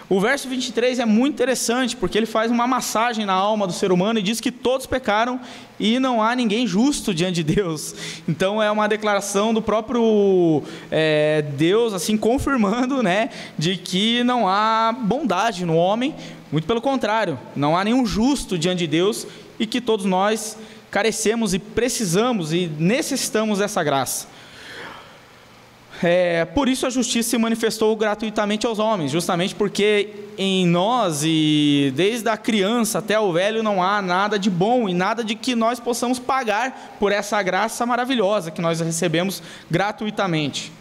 O 0.09 0.19
verso 0.19 0.49
23 0.49 0.97
é 0.97 1.05
muito 1.05 1.35
interessante 1.35 1.95
porque 1.95 2.17
ele 2.17 2.25
faz 2.25 2.49
uma 2.49 2.65
massagem 2.65 3.27
na 3.27 3.33
alma 3.33 3.67
do 3.67 3.73
ser 3.73 3.91
humano 3.91 4.17
e 4.17 4.23
diz 4.23 4.41
que 4.41 4.51
todos 4.51 4.87
pecaram 4.87 5.39
e 5.79 5.99
não 5.99 6.19
há 6.19 6.35
ninguém 6.35 6.65
justo 6.65 7.13
diante 7.13 7.43
de 7.43 7.53
Deus. 7.55 7.93
Então 8.27 8.61
é 8.61 8.71
uma 8.71 8.87
declaração 8.87 9.53
do 9.53 9.61
próprio 9.61 10.63
é, 10.89 11.43
Deus, 11.55 11.93
assim, 11.93 12.17
confirmando, 12.17 13.03
né, 13.03 13.29
de 13.55 13.77
que 13.77 14.23
não 14.23 14.47
há 14.47 14.91
bondade 14.99 15.63
no 15.63 15.75
homem, 15.75 16.15
muito 16.51 16.65
pelo 16.65 16.81
contrário, 16.81 17.37
não 17.55 17.77
há 17.77 17.83
nenhum 17.83 18.03
justo 18.03 18.57
diante 18.57 18.79
de 18.79 18.87
Deus 18.87 19.27
e 19.59 19.67
que 19.67 19.79
todos 19.79 20.07
nós 20.07 20.57
carecemos 20.89 21.53
e 21.53 21.59
precisamos 21.59 22.51
e 22.51 22.65
necessitamos 22.79 23.59
dessa 23.59 23.83
graça. 23.83 24.38
É, 26.01 26.45
por 26.45 26.69
isso 26.69 26.87
a 26.87 26.89
justiça 26.89 27.31
se 27.31 27.37
manifestou 27.37 27.93
gratuitamente 27.95 28.65
aos 28.65 28.79
homens, 28.79 29.11
justamente 29.11 29.53
porque 29.53 30.09
em 30.37 30.65
nós 30.65 31.23
e 31.25 31.91
desde 31.93 32.29
a 32.29 32.37
criança 32.37 32.99
até 32.99 33.19
o 33.19 33.33
velho 33.33 33.61
não 33.61 33.83
há 33.83 34.01
nada 34.01 34.39
de 34.39 34.49
bom 34.49 34.87
e 34.87 34.93
nada 34.93 35.23
de 35.23 35.35
que 35.35 35.55
nós 35.55 35.77
possamos 35.79 36.17
pagar 36.17 36.95
por 36.99 37.11
essa 37.11 37.41
graça 37.43 37.85
maravilhosa 37.85 38.49
que 38.49 38.61
nós 38.61 38.79
recebemos 38.79 39.43
gratuitamente. 39.69 40.71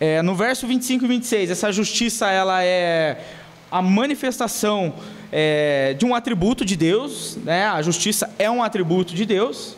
É, 0.00 0.20
no 0.22 0.34
verso 0.34 0.66
25 0.66 1.04
e 1.04 1.08
26, 1.08 1.50
essa 1.50 1.70
justiça 1.70 2.28
ela 2.28 2.64
é 2.64 3.20
a 3.70 3.80
manifestação 3.80 4.94
é, 5.30 5.94
de 5.96 6.04
um 6.04 6.12
atributo 6.12 6.64
de 6.64 6.74
Deus, 6.74 7.36
né? 7.44 7.66
a 7.66 7.80
justiça 7.82 8.28
é 8.38 8.50
um 8.50 8.62
atributo 8.62 9.14
de 9.14 9.24
Deus, 9.24 9.76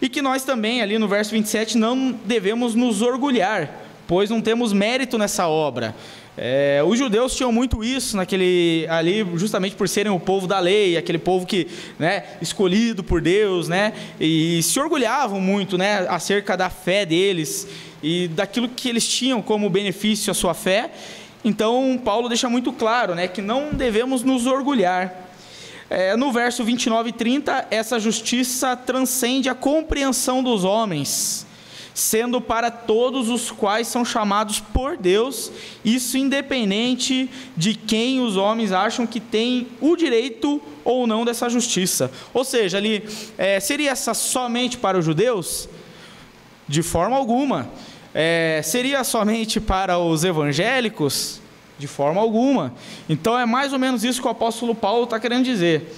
e 0.00 0.08
que 0.08 0.20
nós 0.20 0.44
também, 0.44 0.82
ali 0.82 0.98
no 0.98 1.08
verso 1.08 1.30
27, 1.30 1.78
não 1.78 2.12
devemos 2.24 2.74
nos 2.74 3.02
orgulhar, 3.02 3.70
pois 4.06 4.30
não 4.30 4.40
temos 4.40 4.72
mérito 4.72 5.16
nessa 5.18 5.48
obra. 5.48 5.94
É, 6.38 6.82
os 6.86 6.98
judeus 6.98 7.34
tinham 7.34 7.50
muito 7.50 7.82
isso 7.82 8.14
naquele 8.14 8.86
ali, 8.90 9.26
justamente 9.36 9.74
por 9.74 9.88
serem 9.88 10.12
o 10.12 10.20
povo 10.20 10.46
da 10.46 10.58
lei, 10.58 10.96
aquele 10.96 11.18
povo 11.18 11.46
que, 11.46 11.66
né, 11.98 12.24
escolhido 12.42 13.02
por 13.02 13.22
Deus, 13.22 13.68
né, 13.68 13.94
e 14.20 14.62
se 14.62 14.78
orgulhavam 14.78 15.40
muito, 15.40 15.78
né, 15.78 16.06
acerca 16.10 16.54
da 16.54 16.68
fé 16.68 17.06
deles 17.06 17.66
e 18.02 18.28
daquilo 18.28 18.68
que 18.68 18.86
eles 18.86 19.08
tinham 19.08 19.40
como 19.40 19.70
benefício 19.70 20.30
a 20.30 20.34
sua 20.34 20.52
fé. 20.52 20.90
Então 21.42 21.98
Paulo 22.04 22.28
deixa 22.28 22.50
muito 22.50 22.70
claro, 22.70 23.14
né, 23.14 23.28
que 23.28 23.40
não 23.40 23.72
devemos 23.72 24.22
nos 24.22 24.46
orgulhar, 24.46 25.25
é, 25.88 26.16
no 26.16 26.32
verso 26.32 26.64
29 26.64 27.10
e 27.10 27.12
30, 27.12 27.68
essa 27.70 28.00
justiça 28.00 28.76
transcende 28.76 29.48
a 29.48 29.54
compreensão 29.54 30.42
dos 30.42 30.64
homens, 30.64 31.46
sendo 31.94 32.40
para 32.40 32.70
todos 32.70 33.28
os 33.30 33.50
quais 33.50 33.86
são 33.86 34.04
chamados 34.04 34.58
por 34.60 34.96
Deus, 34.96 35.50
isso 35.84 36.18
independente 36.18 37.30
de 37.56 37.74
quem 37.74 38.20
os 38.20 38.36
homens 38.36 38.72
acham 38.72 39.06
que 39.06 39.20
tem 39.20 39.68
o 39.80 39.96
direito 39.96 40.60
ou 40.84 41.06
não 41.06 41.24
dessa 41.24 41.48
justiça. 41.48 42.10
Ou 42.34 42.44
seja, 42.44 42.78
ali, 42.78 43.02
é, 43.38 43.60
seria 43.60 43.92
essa 43.92 44.12
somente 44.12 44.76
para 44.76 44.98
os 44.98 45.04
judeus? 45.04 45.68
De 46.68 46.82
forma 46.82 47.16
alguma. 47.16 47.70
É, 48.12 48.60
seria 48.64 49.04
somente 49.04 49.60
para 49.60 49.98
os 49.98 50.24
evangélicos? 50.24 51.40
De 51.78 51.86
forma 51.86 52.20
alguma. 52.20 52.72
Então 53.08 53.38
é 53.38 53.44
mais 53.44 53.72
ou 53.72 53.78
menos 53.78 54.02
isso 54.04 54.20
que 54.20 54.26
o 54.26 54.30
apóstolo 54.30 54.74
Paulo 54.74 55.04
está 55.04 55.20
querendo 55.20 55.44
dizer. 55.44 55.92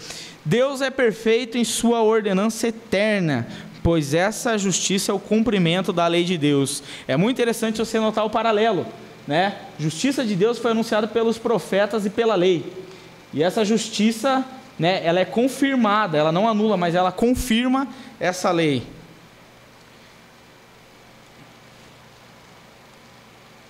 Deus 0.44 0.80
é 0.80 0.90
perfeito 0.90 1.58
em 1.58 1.64
sua 1.64 2.02
ordenança 2.02 2.68
eterna, 2.68 3.47
pois 3.82 4.14
essa 4.14 4.56
justiça 4.56 5.12
é 5.12 5.14
o 5.14 5.18
cumprimento 5.18 5.92
da 5.92 6.06
lei 6.06 6.25
de 6.25 6.38
Deus. 6.38 6.82
É 7.06 7.16
muito 7.16 7.37
interessante 7.37 7.78
você 7.78 8.00
notar 8.00 8.25
o 8.25 8.30
paralelo. 8.30 8.87
Né? 9.26 9.56
Justiça 9.78 10.25
de 10.25 10.35
Deus 10.35 10.58
foi 10.58 10.70
anunciada 10.70 11.06
pelos 11.06 11.37
profetas 11.37 12.06
e 12.06 12.11
pela 12.11 12.35
lei. 12.35 12.73
E 13.32 13.42
essa 13.42 13.62
justiça, 13.64 14.44
né, 14.78 15.04
ela 15.04 15.20
é 15.20 15.25
confirmada, 15.25 16.16
ela 16.16 16.32
não 16.32 16.49
anula, 16.49 16.78
mas 16.78 16.94
ela 16.94 17.12
confirma 17.12 17.87
essa 18.18 18.50
lei. 18.50 18.82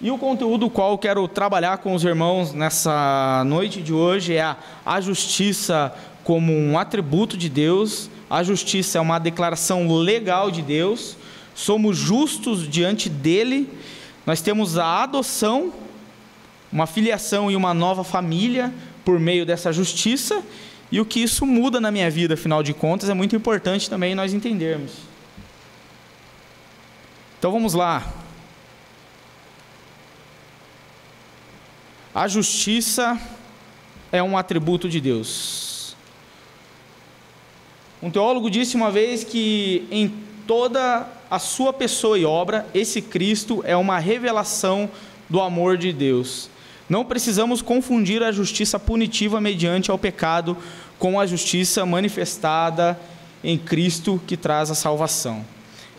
E 0.01 0.13
o 0.13 0.19
conteúdo 0.19 0.71
qual 0.71 0.93
eu 0.93 0.99
quero 0.99 1.27
trabalhar 1.27 1.79
com 1.79 1.93
os 1.93 2.05
irmãos 2.05 2.53
nessa 2.53 3.43
noite 3.45 3.83
de 3.83 3.93
hoje 3.93 4.35
é 4.35 4.43
a, 4.43 4.57
a 4.87 5.01
justiça 5.01 5.93
como 6.23 6.53
um 6.53 6.79
atributo 6.79 7.37
de 7.37 7.49
Deus. 7.49 8.09
A 8.31 8.45
justiça 8.45 8.99
é 8.99 9.01
uma 9.01 9.19
declaração 9.19 9.93
legal 9.99 10.53
de 10.53 10.63
Deus. 10.63 11.17
Somos 11.53 11.97
justos 11.97 12.69
diante 12.69 13.09
dele. 13.09 13.69
Nós 14.25 14.41
temos 14.41 14.79
a 14.79 15.03
adoção, 15.03 15.73
uma 16.73 16.87
filiação 16.87 17.51
e 17.51 17.57
uma 17.57 17.75
nova 17.75 18.05
família 18.05 18.73
por 19.05 19.19
meio 19.19 19.45
dessa 19.45 19.73
justiça. 19.73 20.45
E 20.93 21.01
o 21.01 21.05
que 21.05 21.21
isso 21.21 21.45
muda 21.45 21.81
na 21.81 21.91
minha 21.91 22.09
vida, 22.09 22.35
afinal 22.35 22.63
de 22.63 22.73
contas, 22.73 23.11
é 23.11 23.15
muito 23.15 23.35
importante 23.35 23.91
também 23.91 24.15
nós 24.15 24.33
entendermos. 24.33 24.93
Então 27.37 27.51
vamos 27.51 27.75
lá. 27.75 28.28
A 32.19 32.27
justiça 32.27 33.17
é 34.11 34.21
um 34.21 34.37
atributo 34.37 34.89
de 34.89 35.01
Deus. 35.01 35.95
Um 38.03 38.11
teólogo 38.11 38.51
disse 38.51 38.75
uma 38.75 38.91
vez 38.91 39.23
que 39.23 39.87
em 39.89 40.13
toda 40.45 41.07
a 41.31 41.39
sua 41.39 41.73
pessoa 41.73 42.19
e 42.19 42.25
obra, 42.25 42.67
esse 42.75 43.01
Cristo 43.01 43.63
é 43.65 43.77
uma 43.77 44.01
revelação 44.01 44.91
do 45.31 45.41
amor 45.41 45.77
de 45.77 45.93
Deus. 45.93 46.51
Não 46.89 47.05
precisamos 47.05 47.63
confundir 47.63 48.21
a 48.21 48.33
justiça 48.33 48.81
punitiva 48.81 49.41
mediante 49.41 49.89
ao 49.89 49.97
pecado 49.97 50.57
com 50.99 51.21
a 51.21 51.25
justiça 51.25 51.87
manifestada 51.87 52.99
em 53.45 53.57
Cristo 53.57 54.21
que 54.27 54.37
traz 54.37 54.73
a 54.73 54.75
salvação. 54.75 55.47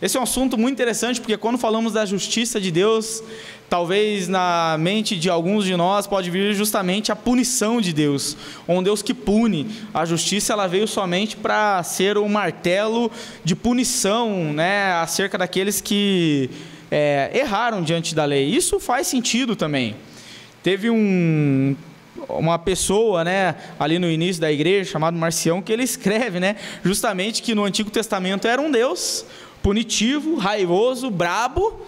Esse 0.01 0.15
é 0.15 0.19
um 0.19 0.23
assunto 0.23 0.57
muito 0.57 0.75
interessante 0.75 1.19
porque 1.19 1.37
quando 1.37 1.57
falamos 1.57 1.93
da 1.93 2.05
justiça 2.05 2.59
de 2.59 2.71
Deus, 2.71 3.21
talvez 3.69 4.27
na 4.27 4.75
mente 4.79 5.15
de 5.15 5.29
alguns 5.29 5.63
de 5.63 5.75
nós 5.75 6.07
pode 6.07 6.29
vir 6.31 6.53
justamente 6.53 7.11
a 7.11 7.15
punição 7.15 7.79
de 7.79 7.93
Deus, 7.93 8.35
um 8.67 8.81
Deus 8.81 9.01
que 9.01 9.13
pune. 9.13 9.67
A 9.93 10.05
justiça 10.05 10.53
ela 10.53 10.67
veio 10.67 10.87
somente 10.87 11.37
para 11.37 11.81
ser 11.83 12.17
o 12.17 12.23
um 12.23 12.29
martelo 12.29 13.11
de 13.43 13.55
punição, 13.55 14.51
né, 14.53 14.93
acerca 14.93 15.37
daqueles 15.37 15.79
que 15.79 16.49
é, 16.89 17.29
erraram 17.33 17.83
diante 17.83 18.15
da 18.15 18.25
lei. 18.25 18.45
Isso 18.45 18.79
faz 18.79 19.07
sentido 19.07 19.55
também. 19.55 19.95
Teve 20.63 20.89
um 20.89 21.75
uma 22.27 22.59
pessoa, 22.59 23.23
né, 23.23 23.55
ali 23.79 23.97
no 23.97 24.09
início 24.09 24.41
da 24.41 24.51
igreja, 24.51 24.91
chamado 24.91 25.17
Marcião, 25.17 25.61
que 25.61 25.71
ele 25.71 25.83
escreve, 25.83 26.39
né, 26.39 26.57
justamente 26.83 27.41
que 27.41 27.55
no 27.55 27.63
Antigo 27.63 27.89
Testamento 27.89 28.47
era 28.47 28.61
um 28.61 28.69
Deus 28.69 29.25
punitivo, 29.63 30.35
raivoso, 30.35 31.09
brabo, 31.09 31.79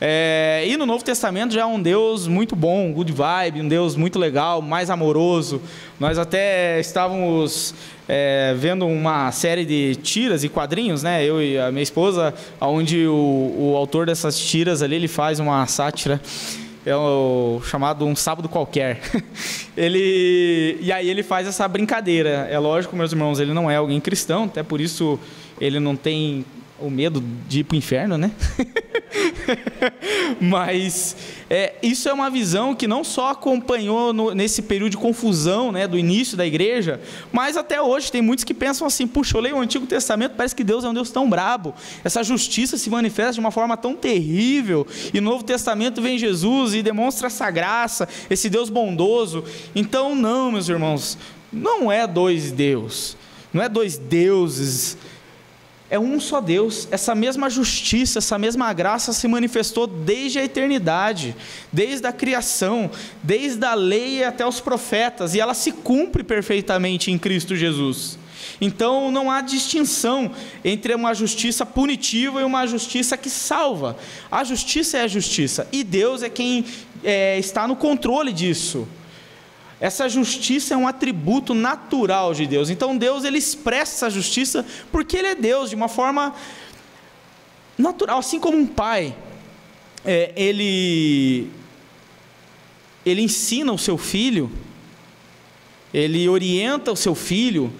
é, 0.00 0.64
e 0.66 0.76
no 0.78 0.86
Novo 0.86 1.04
Testamento 1.04 1.52
já 1.52 1.60
é 1.60 1.66
um 1.66 1.80
Deus 1.80 2.26
muito 2.26 2.56
bom, 2.56 2.90
good 2.92 3.12
vibe, 3.12 3.60
um 3.60 3.68
Deus 3.68 3.96
muito 3.96 4.18
legal, 4.18 4.62
mais 4.62 4.88
amoroso. 4.88 5.60
Nós 5.98 6.16
até 6.16 6.80
estávamos 6.80 7.74
é, 8.08 8.54
vendo 8.56 8.86
uma 8.86 9.30
série 9.30 9.64
de 9.66 9.96
tiras 9.96 10.42
e 10.42 10.48
quadrinhos, 10.48 11.02
né? 11.02 11.22
Eu 11.24 11.42
e 11.42 11.58
a 11.58 11.70
minha 11.70 11.82
esposa, 11.82 12.32
onde 12.60 13.06
o, 13.06 13.54
o 13.58 13.76
autor 13.76 14.06
dessas 14.06 14.38
tiras 14.38 14.80
ali 14.80 14.96
ele 14.96 15.08
faz 15.08 15.38
uma 15.38 15.66
sátira 15.66 16.20
é 16.84 16.96
o 16.96 17.60
chamado 17.64 18.06
um 18.06 18.16
sábado 18.16 18.48
qualquer. 18.48 19.00
ele 19.76 20.78
e 20.80 20.90
aí 20.90 21.10
ele 21.10 21.22
faz 21.22 21.46
essa 21.46 21.68
brincadeira. 21.68 22.48
É 22.50 22.58
lógico, 22.58 22.96
meus 22.96 23.12
irmãos, 23.12 23.38
ele 23.38 23.52
não 23.52 23.70
é 23.70 23.76
alguém 23.76 24.00
cristão, 24.00 24.44
até 24.44 24.62
por 24.62 24.80
isso 24.80 25.18
ele 25.60 25.78
não 25.78 25.94
tem 25.94 26.44
o 26.78 26.90
medo 26.90 27.22
de 27.46 27.60
ir 27.60 27.64
para 27.64 27.74
o 27.74 27.78
inferno, 27.78 28.16
né? 28.16 28.30
Mas 30.40 31.16
é, 31.48 31.74
isso 31.82 32.08
é 32.08 32.12
uma 32.12 32.30
visão 32.30 32.74
que 32.74 32.86
não 32.86 33.02
só 33.02 33.30
acompanhou 33.30 34.12
no, 34.12 34.34
nesse 34.34 34.62
período 34.62 34.90
de 34.90 34.96
confusão 34.96 35.72
né, 35.72 35.86
do 35.86 35.98
início 35.98 36.36
da 36.36 36.46
igreja, 36.46 37.00
mas 37.32 37.56
até 37.56 37.80
hoje 37.82 38.10
tem 38.10 38.22
muitos 38.22 38.44
que 38.44 38.54
pensam 38.54 38.86
assim: 38.86 39.06
puxa, 39.06 39.36
eu 39.36 39.40
leio 39.40 39.56
o 39.56 39.60
Antigo 39.60 39.86
Testamento, 39.86 40.34
parece 40.36 40.54
que 40.54 40.64
Deus 40.64 40.84
é 40.84 40.88
um 40.88 40.94
Deus 40.94 41.10
tão 41.10 41.28
brabo, 41.28 41.74
essa 42.04 42.22
justiça 42.22 42.76
se 42.76 42.88
manifesta 42.88 43.34
de 43.34 43.40
uma 43.40 43.50
forma 43.50 43.76
tão 43.76 43.94
terrível, 43.94 44.86
e 45.12 45.20
no 45.20 45.30
Novo 45.30 45.44
Testamento 45.44 46.00
vem 46.00 46.18
Jesus 46.18 46.74
e 46.74 46.82
demonstra 46.82 47.26
essa 47.26 47.50
graça, 47.50 48.08
esse 48.28 48.48
Deus 48.48 48.70
bondoso. 48.70 49.44
Então, 49.74 50.14
não, 50.14 50.52
meus 50.52 50.68
irmãos, 50.68 51.18
não 51.52 51.90
é 51.90 52.06
dois 52.06 52.52
Deus, 52.52 53.16
não 53.52 53.62
é 53.62 53.68
dois 53.68 53.98
deuses 53.98 54.96
é 55.90 55.98
um 55.98 56.20
só 56.20 56.40
Deus. 56.40 56.86
Essa 56.90 57.14
mesma 57.14 57.50
justiça, 57.50 58.20
essa 58.20 58.38
mesma 58.38 58.72
graça 58.72 59.12
se 59.12 59.26
manifestou 59.26 59.88
desde 59.88 60.38
a 60.38 60.44
eternidade, 60.44 61.34
desde 61.72 62.06
a 62.06 62.12
criação, 62.12 62.88
desde 63.22 63.64
a 63.66 63.74
lei 63.74 64.22
até 64.22 64.46
os 64.46 64.60
profetas, 64.60 65.34
e 65.34 65.40
ela 65.40 65.52
se 65.52 65.72
cumpre 65.72 66.22
perfeitamente 66.22 67.10
em 67.10 67.18
Cristo 67.18 67.56
Jesus. 67.56 68.16
Então 68.60 69.10
não 69.10 69.30
há 69.30 69.40
distinção 69.40 70.30
entre 70.64 70.94
uma 70.94 71.12
justiça 71.12 71.66
punitiva 71.66 72.40
e 72.40 72.44
uma 72.44 72.66
justiça 72.66 73.16
que 73.16 73.28
salva. 73.28 73.96
A 74.30 74.44
justiça 74.44 74.98
é 74.98 75.02
a 75.02 75.08
justiça, 75.08 75.66
e 75.72 75.82
Deus 75.82 76.22
é 76.22 76.30
quem 76.30 76.64
é, 77.02 77.38
está 77.38 77.66
no 77.66 77.74
controle 77.74 78.32
disso. 78.32 78.86
Essa 79.80 80.08
justiça 80.08 80.74
é 80.74 80.76
um 80.76 80.86
atributo 80.86 81.54
natural 81.54 82.34
de 82.34 82.46
Deus. 82.46 82.68
Então 82.68 82.96
Deus 82.96 83.24
ele 83.24 83.38
expressa 83.38 83.94
essa 83.94 84.10
justiça 84.10 84.66
porque 84.92 85.16
ele 85.16 85.28
é 85.28 85.34
Deus 85.34 85.70
de 85.70 85.76
uma 85.76 85.88
forma 85.88 86.34
natural, 87.78 88.18
assim 88.18 88.38
como 88.38 88.58
um 88.58 88.66
pai 88.66 89.16
é, 90.04 90.32
ele 90.36 91.50
ele 93.04 93.22
ensina 93.22 93.72
o 93.72 93.78
seu 93.78 93.96
filho, 93.96 94.52
ele 95.92 96.28
orienta 96.28 96.92
o 96.92 96.96
seu 96.96 97.14
filho, 97.14 97.72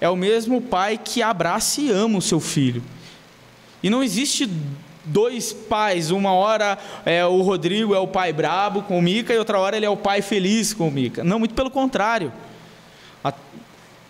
é 0.00 0.08
o 0.08 0.16
mesmo 0.16 0.62
pai 0.62 0.96
que 0.96 1.22
abraça 1.22 1.80
e 1.80 1.90
ama 1.90 2.18
o 2.18 2.22
seu 2.22 2.38
filho. 2.38 2.82
E 3.82 3.90
não 3.90 4.02
existe 4.02 4.48
dois 5.04 5.52
pais. 5.52 6.10
Uma 6.10 6.32
hora 6.32 6.78
é, 7.04 7.24
o 7.24 7.42
Rodrigo 7.42 7.94
é 7.94 7.98
o 7.98 8.06
pai 8.06 8.32
brabo 8.32 8.82
com 8.82 8.98
o 8.98 9.02
Mica 9.02 9.32
e 9.32 9.38
outra 9.38 9.58
hora 9.58 9.76
ele 9.76 9.86
é 9.86 9.90
o 9.90 9.96
pai 9.96 10.22
feliz 10.22 10.72
com 10.72 10.88
o 10.88 10.90
Mica. 10.90 11.24
Não, 11.24 11.38
muito 11.38 11.54
pelo 11.54 11.70
contrário. 11.70 12.32
A, 13.24 13.32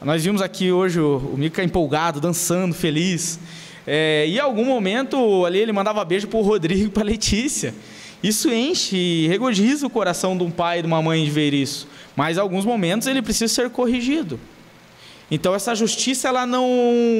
nós 0.03 0.25
vimos 0.25 0.43
aqui 0.43 0.73
hoje 0.73 1.01
o, 1.01 1.19
o 1.35 1.37
Mica 1.37 1.63
empolgado, 1.63 2.21
dançando, 2.21 2.75
feliz. 2.75 3.39
É, 3.87 4.25
e 4.29 4.37
em 4.37 4.41
algum 4.41 4.65
momento 4.65 5.45
ali 5.45 5.59
ele 5.59 5.73
mandava 5.73 6.05
beijo 6.05 6.29
para 6.29 6.39
o 6.39 6.43
Rodrigo 6.43 6.87
e 6.87 6.89
para 6.89 7.03
Letícia. 7.03 7.75
Isso 8.23 8.51
enche 8.51 8.97
e 8.97 9.29
regozija 9.29 9.87
o 9.87 9.91
coração 9.91 10.37
de 10.37 10.45
um 10.45 10.51
pai 10.51 10.81
e 10.81 10.83
de 10.83 10.87
uma 10.87 11.01
mãe 11.01 11.25
de 11.25 11.31
ver 11.31 11.55
isso. 11.55 11.89
Mas 12.15 12.37
em 12.37 12.41
alguns 12.41 12.65
momentos 12.65 13.09
ele 13.09 13.23
precisa 13.23 13.53
ser 13.53 13.71
corrigido. 13.71 14.39
Então 15.31 15.55
essa 15.55 15.75
justiça 15.75 16.29
ela 16.29 16.45
não 16.45 16.69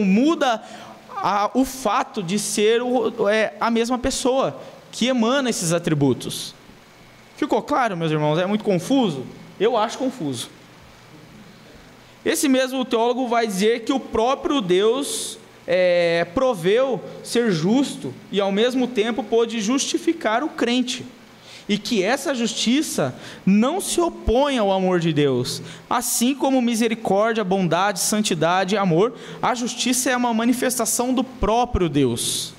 muda 0.05 0.63
a, 1.23 1.51
o 1.55 1.65
fato 1.65 2.23
de 2.23 2.39
ser 2.39 2.83
o, 2.83 3.29
é, 3.29 3.55
a 3.61 3.71
mesma 3.71 3.99
pessoa 3.99 4.61
que 4.91 5.07
emana 5.07 5.51
esses 5.51 5.73
atributos. 5.73 6.55
Ficou 7.37 7.63
claro, 7.63 7.97
meus 7.97 8.11
irmãos? 8.11 8.39
É 8.39 8.47
muito 8.47 8.65
confuso? 8.65 9.25
Eu 9.59 9.77
acho 9.77 9.99
confuso. 9.99 10.51
Esse 12.25 12.49
mesmo 12.49 12.85
teólogo 12.85 13.29
vai 13.29 13.47
dizer 13.47 13.85
que 13.85 13.93
o 13.93 14.01
próprio 14.01 14.61
Deus 14.61 15.39
é, 15.67 16.27
proveu 16.35 17.03
ser 17.23 17.51
justo 17.51 18.13
e 18.31 18.41
ao 18.41 18.53
mesmo 18.53 18.87
tempo 18.87 19.23
pôde 19.23 19.61
justificar 19.61 20.43
o 20.43 20.49
crente 20.49 21.05
e 21.71 21.79
que 21.79 22.03
essa 22.03 22.35
justiça 22.35 23.15
não 23.47 23.81
se 23.81 24.01
opõe 24.01 24.59
ao 24.59 24.73
amor 24.73 24.99
de 24.99 25.13
Deus. 25.13 25.63
Assim 25.89 26.35
como 26.35 26.61
misericórdia, 26.61 27.45
bondade, 27.45 28.01
santidade 28.01 28.75
e 28.75 28.79
amor, 28.79 29.15
a 29.41 29.55
justiça 29.55 30.11
é 30.11 30.17
uma 30.17 30.35
manifestação 30.35 31.15
do 31.15 31.23
próprio 31.23 31.89
Deus. 31.89 32.55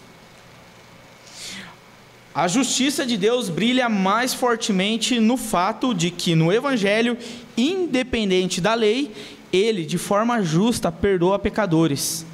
A 2.33 2.47
justiça 2.47 3.05
de 3.05 3.17
Deus 3.17 3.49
brilha 3.49 3.89
mais 3.89 4.33
fortemente 4.33 5.19
no 5.19 5.35
fato 5.35 5.93
de 5.93 6.09
que 6.09 6.33
no 6.33 6.49
Evangelho, 6.49 7.17
independente 7.57 8.61
da 8.61 8.73
lei, 8.73 9.11
ele, 9.51 9.83
de 9.83 9.97
forma 9.97 10.41
justa, 10.41 10.89
perdoa 10.89 11.37
pecadores. 11.37 12.25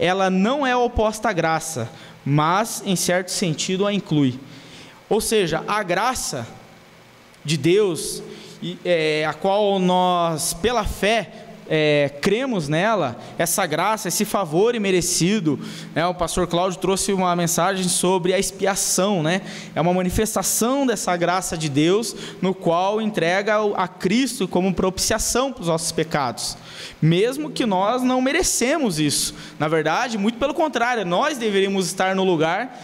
Ela 0.00 0.28
não 0.28 0.66
é 0.66 0.74
oposta 0.74 1.28
à 1.28 1.32
graça, 1.32 1.88
mas, 2.26 2.82
em 2.84 2.96
certo 2.96 3.30
sentido, 3.30 3.86
a 3.86 3.94
inclui. 3.94 4.36
Ou 5.08 5.20
seja, 5.20 5.62
a 5.66 5.82
graça 5.82 6.46
de 7.44 7.56
Deus, 7.56 8.22
é, 8.84 9.26
a 9.26 9.34
qual 9.34 9.78
nós, 9.78 10.54
pela 10.54 10.84
fé, 10.84 11.44
é, 11.68 12.10
cremos 12.20 12.68
nela, 12.68 13.18
essa 13.38 13.64
graça, 13.66 14.08
esse 14.08 14.24
favor 14.24 14.74
imerecido. 14.74 15.58
Né? 15.94 16.06
O 16.06 16.14
pastor 16.14 16.46
Cláudio 16.46 16.78
trouxe 16.78 17.12
uma 17.12 17.34
mensagem 17.34 17.88
sobre 17.88 18.32
a 18.32 18.38
expiação, 18.38 19.22
né? 19.22 19.42
é 19.74 19.80
uma 19.80 19.92
manifestação 19.92 20.86
dessa 20.86 21.16
graça 21.16 21.56
de 21.56 21.68
Deus, 21.68 22.14
no 22.40 22.54
qual 22.54 23.00
entrega 23.00 23.56
a 23.76 23.88
Cristo 23.88 24.46
como 24.46 24.74
propiciação 24.74 25.52
para 25.52 25.62
os 25.62 25.68
nossos 25.68 25.92
pecados, 25.92 26.56
mesmo 27.00 27.50
que 27.50 27.66
nós 27.66 28.02
não 28.02 28.20
merecemos 28.20 28.98
isso. 28.98 29.34
Na 29.58 29.68
verdade, 29.68 30.18
muito 30.18 30.38
pelo 30.38 30.54
contrário, 30.54 31.04
nós 31.04 31.38
deveríamos 31.38 31.86
estar 31.86 32.14
no 32.14 32.24
lugar 32.24 32.78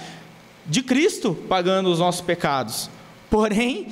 de 0.71 0.83
Cristo 0.83 1.37
pagando 1.49 1.91
os 1.91 1.99
nossos 1.99 2.21
pecados. 2.21 2.89
Porém, 3.29 3.89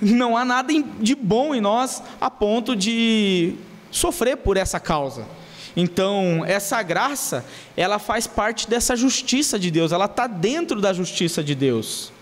não 0.00 0.36
há 0.36 0.44
nada 0.44 0.72
de 1.00 1.14
bom 1.14 1.54
em 1.54 1.60
nós 1.60 2.02
a 2.20 2.30
ponto 2.30 2.76
de 2.76 3.54
sofrer 3.90 4.36
por 4.36 4.58
essa 4.58 4.78
causa. 4.78 5.26
Então, 5.74 6.44
essa 6.46 6.82
graça, 6.82 7.44
ela 7.76 7.98
faz 7.98 8.26
parte 8.26 8.68
dessa 8.68 8.94
justiça 8.94 9.58
de 9.58 9.70
Deus, 9.70 9.90
ela 9.90 10.04
está 10.04 10.26
dentro 10.26 10.80
da 10.80 10.92
justiça 10.92 11.42
de 11.42 11.54
Deus. 11.54 12.12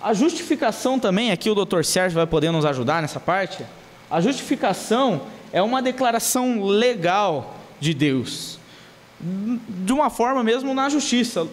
A 0.00 0.14
justificação 0.14 0.98
também, 0.98 1.32
aqui 1.32 1.50
o 1.50 1.54
Dr. 1.54 1.82
Sérgio 1.82 2.16
vai 2.16 2.26
poder 2.26 2.50
nos 2.50 2.64
ajudar 2.64 3.02
nessa 3.02 3.18
parte. 3.18 3.64
A 4.10 4.20
justificação 4.20 5.22
é 5.52 5.62
uma 5.62 5.80
declaração 5.80 6.62
legal 6.62 7.56
de 7.80 7.94
Deus 7.94 8.61
de 9.22 9.92
uma 9.92 10.10
forma 10.10 10.42
mesmo 10.42 10.74
na 10.74 10.88
justiça. 10.88 11.46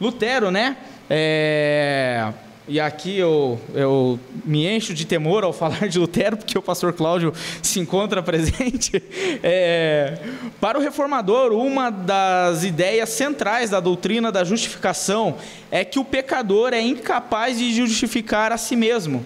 Lutero, 0.00 0.50
né? 0.50 0.76
É, 1.08 2.32
e 2.66 2.80
aqui 2.80 3.18
eu, 3.18 3.60
eu 3.74 4.18
me 4.42 4.66
encho 4.66 4.94
de 4.94 5.04
temor 5.04 5.44
ao 5.44 5.52
falar 5.52 5.86
de 5.86 5.98
Lutero, 5.98 6.38
porque 6.38 6.56
o 6.56 6.62
pastor 6.62 6.94
Cláudio 6.94 7.32
se 7.62 7.78
encontra 7.78 8.22
presente. 8.22 9.02
É, 9.46 10.18
para 10.60 10.78
o 10.78 10.80
reformador, 10.80 11.52
uma 11.52 11.90
das 11.90 12.64
ideias 12.64 13.10
centrais 13.10 13.70
da 13.70 13.80
doutrina 13.80 14.32
da 14.32 14.42
justificação 14.42 15.36
é 15.70 15.84
que 15.84 15.98
o 15.98 16.04
pecador 16.04 16.72
é 16.72 16.80
incapaz 16.80 17.58
de 17.58 17.74
justificar 17.74 18.52
a 18.52 18.56
si 18.56 18.74
mesmo. 18.74 19.24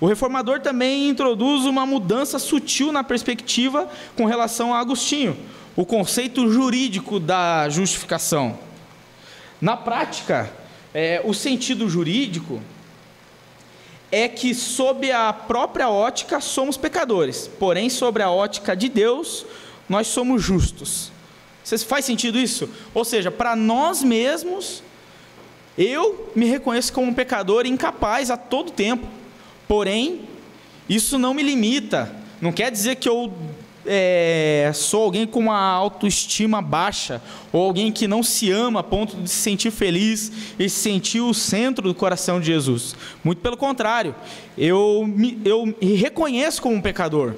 O 0.00 0.06
reformador 0.06 0.60
também 0.60 1.08
introduz 1.08 1.66
uma 1.66 1.84
mudança 1.84 2.38
sutil 2.38 2.92
na 2.92 3.04
perspectiva 3.04 3.88
com 4.16 4.24
relação 4.24 4.72
a 4.72 4.78
Agostinho 4.78 5.36
o 5.76 5.86
conceito 5.86 6.50
jurídico 6.50 7.18
da 7.18 7.68
justificação. 7.68 8.58
Na 9.60 9.76
prática, 9.76 10.52
é, 10.92 11.22
o 11.24 11.32
sentido 11.32 11.88
jurídico 11.88 12.60
é 14.10 14.28
que, 14.28 14.54
sob 14.54 15.10
a 15.10 15.32
própria 15.32 15.88
ótica, 15.88 16.40
somos 16.40 16.76
pecadores, 16.76 17.48
porém, 17.58 17.88
sobre 17.88 18.22
a 18.22 18.30
ótica 18.30 18.76
de 18.76 18.88
Deus, 18.88 19.46
nós 19.88 20.06
somos 20.06 20.42
justos. 20.42 21.10
Faz 21.86 22.04
sentido 22.04 22.38
isso? 22.38 22.68
Ou 22.92 23.04
seja, 23.04 23.30
para 23.30 23.56
nós 23.56 24.02
mesmos, 24.02 24.82
eu 25.78 26.30
me 26.34 26.46
reconheço 26.46 26.92
como 26.92 27.06
um 27.06 27.14
pecador 27.14 27.64
incapaz 27.64 28.30
a 28.30 28.36
todo 28.36 28.70
tempo, 28.70 29.06
porém, 29.66 30.28
isso 30.88 31.18
não 31.18 31.32
me 31.32 31.42
limita. 31.42 32.14
Não 32.40 32.52
quer 32.52 32.70
dizer 32.70 32.96
que 32.96 33.08
eu 33.08 33.32
é, 33.86 34.70
sou 34.74 35.04
alguém 35.04 35.26
com 35.26 35.40
uma 35.40 35.58
autoestima 35.58 36.62
baixa, 36.62 37.20
ou 37.52 37.62
alguém 37.62 37.90
que 37.90 38.06
não 38.06 38.22
se 38.22 38.50
ama 38.50 38.80
a 38.80 38.82
ponto 38.82 39.16
de 39.16 39.28
se 39.28 39.36
sentir 39.36 39.70
feliz 39.70 40.32
e 40.58 40.68
se 40.68 40.80
sentir 40.80 41.20
o 41.20 41.34
centro 41.34 41.88
do 41.88 41.94
coração 41.94 42.40
de 42.40 42.46
Jesus. 42.46 42.94
Muito 43.22 43.40
pelo 43.40 43.56
contrário, 43.56 44.14
eu 44.56 45.04
me, 45.06 45.40
eu 45.44 45.66
me 45.66 45.94
reconheço 45.94 46.62
como 46.62 46.76
um 46.76 46.80
pecador. 46.80 47.34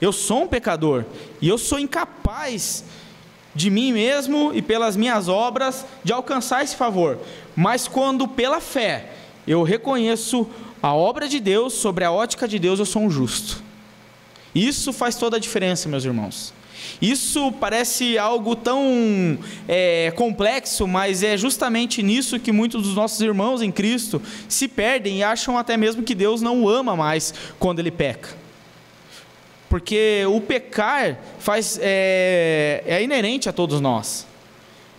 Eu 0.00 0.12
sou 0.12 0.44
um 0.44 0.48
pecador 0.48 1.04
e 1.40 1.48
eu 1.48 1.58
sou 1.58 1.78
incapaz 1.78 2.84
de 3.54 3.70
mim 3.70 3.92
mesmo 3.92 4.52
e 4.54 4.62
pelas 4.62 4.96
minhas 4.96 5.28
obras 5.28 5.84
de 6.04 6.12
alcançar 6.12 6.62
esse 6.62 6.76
favor. 6.76 7.18
Mas 7.56 7.88
quando 7.88 8.28
pela 8.28 8.60
fé 8.60 9.10
eu 9.46 9.62
reconheço 9.62 10.46
a 10.80 10.94
obra 10.94 11.26
de 11.26 11.40
Deus, 11.40 11.72
sobre 11.72 12.04
a 12.04 12.12
ótica 12.12 12.46
de 12.46 12.58
Deus, 12.58 12.78
eu 12.78 12.86
sou 12.86 13.02
um 13.02 13.10
justo. 13.10 13.67
Isso 14.54 14.92
faz 14.92 15.16
toda 15.16 15.36
a 15.36 15.40
diferença, 15.40 15.88
meus 15.88 16.04
irmãos. 16.04 16.52
Isso 17.00 17.52
parece 17.52 18.16
algo 18.18 18.56
tão 18.56 19.38
é, 19.66 20.12
complexo, 20.16 20.86
mas 20.86 21.22
é 21.22 21.36
justamente 21.36 22.02
nisso 22.02 22.38
que 22.38 22.52
muitos 22.52 22.82
dos 22.82 22.94
nossos 22.94 23.20
irmãos 23.20 23.62
em 23.62 23.70
Cristo 23.70 24.22
se 24.48 24.66
perdem 24.66 25.18
e 25.18 25.22
acham 25.22 25.58
até 25.58 25.76
mesmo 25.76 26.02
que 26.02 26.14
Deus 26.14 26.40
não 26.40 26.62
o 26.62 26.68
ama 26.68 26.96
mais 26.96 27.34
quando 27.58 27.78
ele 27.78 27.90
peca. 27.90 28.30
Porque 29.68 30.24
o 30.28 30.40
pecar 30.40 31.18
faz, 31.38 31.78
é, 31.82 32.82
é 32.86 33.02
inerente 33.02 33.48
a 33.48 33.52
todos 33.52 33.80
nós. 33.80 34.27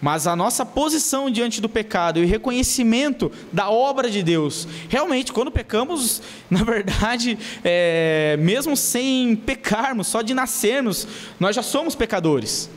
Mas 0.02 0.28
a 0.28 0.36
nossa 0.36 0.66
posição 0.66 1.30
diante 1.30 1.60
do 1.60 1.68
pecado 1.68 2.20
e 2.20 2.24
o 2.24 2.28
reconhecimento 2.28 3.32
da 3.52 3.70
obra 3.70 4.10
de 4.10 4.24
Deus. 4.24 4.68
Realmente, 4.88 5.34
quando 5.34 5.52
pecamos, 5.52 6.22
na 6.50 6.64
verdade, 6.64 7.38
é, 7.64 8.38
mesmo 8.40 8.78
sem 8.78 9.36
pecarmos, 9.36 10.08
só 10.08 10.22
de 10.22 10.34
nascermos, 10.34 11.08
nós 11.40 11.56
já 11.56 11.62
somos 11.62 11.96
pecadores. 11.96 12.70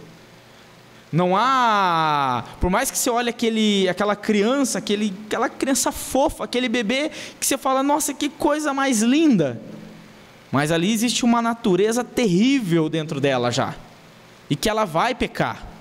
Não 1.13 1.37
há, 1.37 2.43
por 2.59 2.71
mais 2.71 2.91
que 2.91 2.97
você 2.97 3.11
olhe 3.11 3.29
aquele, 3.29 3.87
aquela 3.87 4.17
criança, 4.17 4.79
aquele, 4.79 5.13
aquela 5.27 5.49
criança 5.49 5.93
fofa, 5.93 6.45
aquele 6.45 6.71
bebê 6.71 7.11
que 7.39 7.47
você 7.47 7.59
fala, 7.59 7.83
nossa, 7.83 8.15
que 8.15 8.31
coisa 8.31 8.73
mais 8.73 9.03
linda. 9.03 9.61
Mas 10.51 10.73
ali 10.73 10.91
existe 10.91 11.23
uma 11.23 11.43
natureza 11.43 12.03
terrível 12.03 12.89
dentro 12.89 13.21
dela 13.21 13.51
já, 13.51 13.75
e 14.49 14.57
que 14.57 14.71
ela 14.71 14.87
vai 14.87 15.15
pecar. 15.15 15.72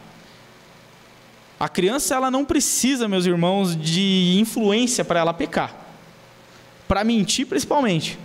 A 1.62 1.70
criança 1.70 2.16
ela 2.16 2.32
não 2.32 2.44
precisa, 2.44 3.08
meus 3.08 3.28
irmãos, 3.28 3.76
de 3.76 4.36
influência 4.40 5.06
para 5.06 5.20
ela 5.20 5.32
pecar. 5.32 5.72
Para 6.88 7.04
mentir 7.04 7.46
principalmente. 7.46 8.18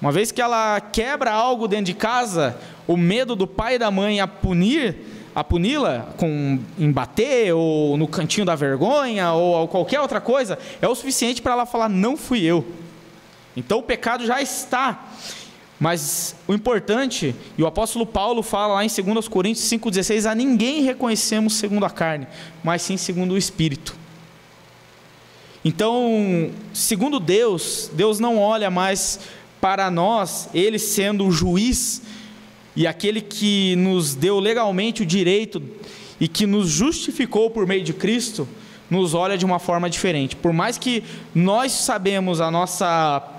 Uma 0.00 0.12
vez 0.12 0.30
que 0.30 0.40
ela 0.40 0.80
quebra 0.80 1.32
algo 1.32 1.66
dentro 1.66 1.86
de 1.86 1.94
casa, 1.94 2.56
o 2.86 2.96
medo 2.96 3.34
do 3.34 3.48
pai 3.48 3.74
e 3.74 3.78
da 3.80 3.90
mãe 3.90 4.20
a 4.20 4.28
punir, 4.28 4.96
a 5.34 5.42
puni-la 5.42 6.06
com 6.16 6.60
em 6.78 6.92
bater 6.92 7.52
ou 7.52 7.96
no 7.96 8.06
cantinho 8.06 8.46
da 8.46 8.54
vergonha 8.54 9.32
ou 9.32 9.66
qualquer 9.66 10.00
outra 10.00 10.20
coisa, 10.20 10.56
é 10.80 10.86
o 10.86 10.94
suficiente 10.94 11.42
para 11.42 11.54
ela 11.54 11.66
falar 11.66 11.88
não 11.88 12.16
fui 12.16 12.44
eu. 12.44 12.64
Então 13.56 13.80
o 13.80 13.82
pecado 13.82 14.24
já 14.24 14.40
está 14.40 15.08
mas 15.78 16.36
o 16.46 16.54
importante, 16.54 17.34
e 17.58 17.62
o 17.62 17.66
apóstolo 17.66 18.06
Paulo 18.06 18.42
fala 18.42 18.74
lá 18.74 18.84
em 18.84 18.88
2 18.88 19.28
Coríntios 19.28 19.66
5,16: 19.66 20.30
a 20.30 20.34
ninguém 20.34 20.82
reconhecemos 20.82 21.54
segundo 21.54 21.84
a 21.84 21.90
carne, 21.90 22.26
mas 22.62 22.82
sim 22.82 22.96
segundo 22.96 23.34
o 23.34 23.38
Espírito. 23.38 23.96
Então, 25.64 26.50
segundo 26.72 27.18
Deus, 27.18 27.90
Deus 27.94 28.20
não 28.20 28.38
olha 28.38 28.70
mais 28.70 29.18
para 29.60 29.90
nós, 29.90 30.48
Ele 30.52 30.78
sendo 30.78 31.26
o 31.26 31.32
juiz 31.32 32.02
e 32.76 32.86
aquele 32.86 33.20
que 33.20 33.74
nos 33.76 34.14
deu 34.14 34.38
legalmente 34.38 35.02
o 35.02 35.06
direito 35.06 35.62
e 36.20 36.28
que 36.28 36.46
nos 36.46 36.68
justificou 36.68 37.50
por 37.50 37.66
meio 37.66 37.82
de 37.82 37.92
Cristo, 37.92 38.46
nos 38.90 39.14
olha 39.14 39.38
de 39.38 39.44
uma 39.44 39.58
forma 39.58 39.88
diferente. 39.88 40.36
Por 40.36 40.52
mais 40.52 40.76
que 40.76 41.02
nós 41.34 41.72
sabemos 41.72 42.40
a 42.40 42.50
nossa 42.50 43.33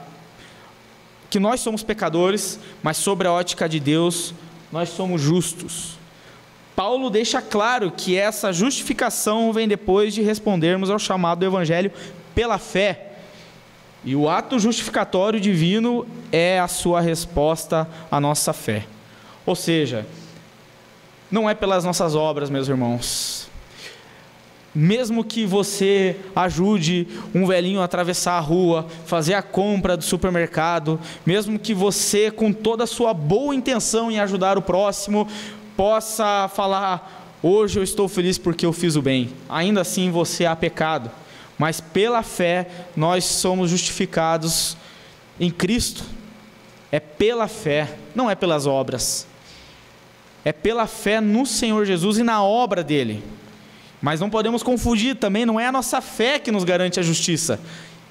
que 1.30 1.40
nós 1.40 1.60
somos 1.60 1.84
pecadores, 1.84 2.60
mas 2.82 2.98
sobre 2.98 3.28
a 3.28 3.32
ótica 3.32 3.68
de 3.68 3.80
Deus, 3.80 4.34
nós 4.72 4.90
somos 4.90 5.22
justos. 5.22 5.98
Paulo 6.76 7.10
deixa 7.10 7.42
claro 7.42 7.90
que 7.90 8.18
essa 8.18 8.52
justificação 8.52 9.54
vem 9.54 9.68
depois 9.68 10.14
de 10.14 10.22
respondermos 10.22 10.90
ao 10.90 11.00
chamado 11.00 11.40
do 11.40 11.46
Evangelho 11.46 11.92
pela 12.34 12.58
fé. 12.58 13.14
E 14.04 14.16
o 14.16 14.30
ato 14.30 14.60
justificatório 14.60 15.40
divino 15.40 16.06
é 16.32 16.60
a 16.60 16.68
sua 16.68 17.00
resposta 17.00 17.88
à 18.12 18.20
nossa 18.20 18.52
fé. 18.52 18.86
Ou 19.46 19.56
seja, 19.56 20.06
não 21.32 21.50
é 21.50 21.56
pelas 21.56 21.84
nossas 21.84 22.14
obras, 22.14 22.50
meus 22.50 22.68
irmãos, 22.68 23.45
mesmo 24.76 25.24
que 25.24 25.46
você 25.46 26.18
ajude 26.36 27.08
um 27.34 27.48
velhinho 27.48 27.80
a 27.80 27.86
atravessar 27.86 28.34
a 28.34 28.42
rua, 28.42 28.86
fazer 29.06 29.34
a 29.34 29.42
compra 29.42 29.96
do 29.96 30.04
supermercado, 30.04 31.00
mesmo 31.26 31.58
que 31.58 31.74
você, 31.74 32.30
com 32.30 32.52
toda 32.52 32.84
a 32.84 32.88
sua 32.88 33.14
boa 33.14 33.56
intenção 33.56 34.12
em 34.12 34.20
ajudar 34.20 34.58
o 34.58 34.62
próximo, 34.62 35.26
possa 35.78 36.50
falar: 36.54 37.38
hoje 37.42 37.80
eu 37.80 37.84
estou 37.84 38.10
feliz 38.10 38.38
porque 38.38 38.66
eu 38.66 38.74
fiz 38.74 38.98
o 38.98 39.02
bem, 39.02 39.30
ainda 39.48 39.80
assim 39.80 40.12
você 40.12 40.46
há 40.46 40.56
pecado, 40.56 41.10
mas 41.58 41.80
pela 41.80 42.22
fé 42.22 42.68
nós 42.98 43.24
somos 43.24 43.70
justificados 43.70 44.76
em 45.40 45.50
Cristo. 45.50 46.04
É 46.92 47.00
pela 47.00 47.48
fé, 47.48 47.98
não 48.14 48.30
é 48.30 48.36
pelas 48.36 48.66
obras. 48.66 49.26
É 50.46 50.54
pela 50.54 50.86
fé 50.86 51.20
no 51.20 51.46
Senhor 51.46 51.86
Jesus 51.86 52.18
e 52.20 52.24
na 52.24 52.44
obra 52.44 52.84
dele. 52.84 53.24
Mas 54.02 54.20
não 54.20 54.30
podemos 54.30 54.62
confundir 54.62 55.16
também, 55.16 55.46
não 55.46 55.60
é 55.60 55.68
a 55.68 55.72
nossa 55.72 56.02
fé 56.02 56.38
que 56.38 56.52
nos 56.52 56.64
garante 56.64 57.00
a 57.00 57.04
justiça, 57.04 57.60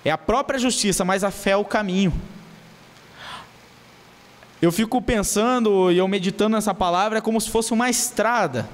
é 0.04 0.10
a 0.10 0.18
própria 0.18 0.58
justiça, 0.58 1.04
mas 1.04 1.24
a 1.24 1.30
fé 1.30 1.50
é 1.50 1.56
o 1.56 1.64
caminho. 1.64 2.12
Eu 4.60 4.72
fico 4.72 5.00
pensando 5.02 5.92
e 5.92 5.98
eu 5.98 6.08
meditando 6.08 6.56
nessa 6.56 6.72
palavra 6.72 7.18
é 7.18 7.20
como 7.20 7.40
se 7.40 7.50
fosse 7.50 7.72
uma 7.72 7.90
estrada. 7.90 8.68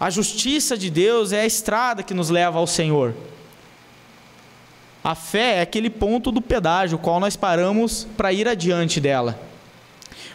A 0.00 0.10
justiça 0.10 0.78
de 0.78 0.88
Deus 0.90 1.32
é 1.32 1.40
a 1.40 1.46
estrada 1.46 2.02
que 2.02 2.14
nos 2.14 2.30
leva 2.30 2.58
ao 2.58 2.66
Senhor. 2.66 3.14
A 5.02 5.14
fé 5.14 5.56
é 5.56 5.60
aquele 5.60 5.90
ponto 5.90 6.30
do 6.30 6.40
pedágio, 6.40 6.98
qual 6.98 7.18
nós 7.18 7.36
paramos 7.36 8.06
para 8.16 8.32
ir 8.32 8.46
adiante 8.48 9.00
dela. 9.00 9.38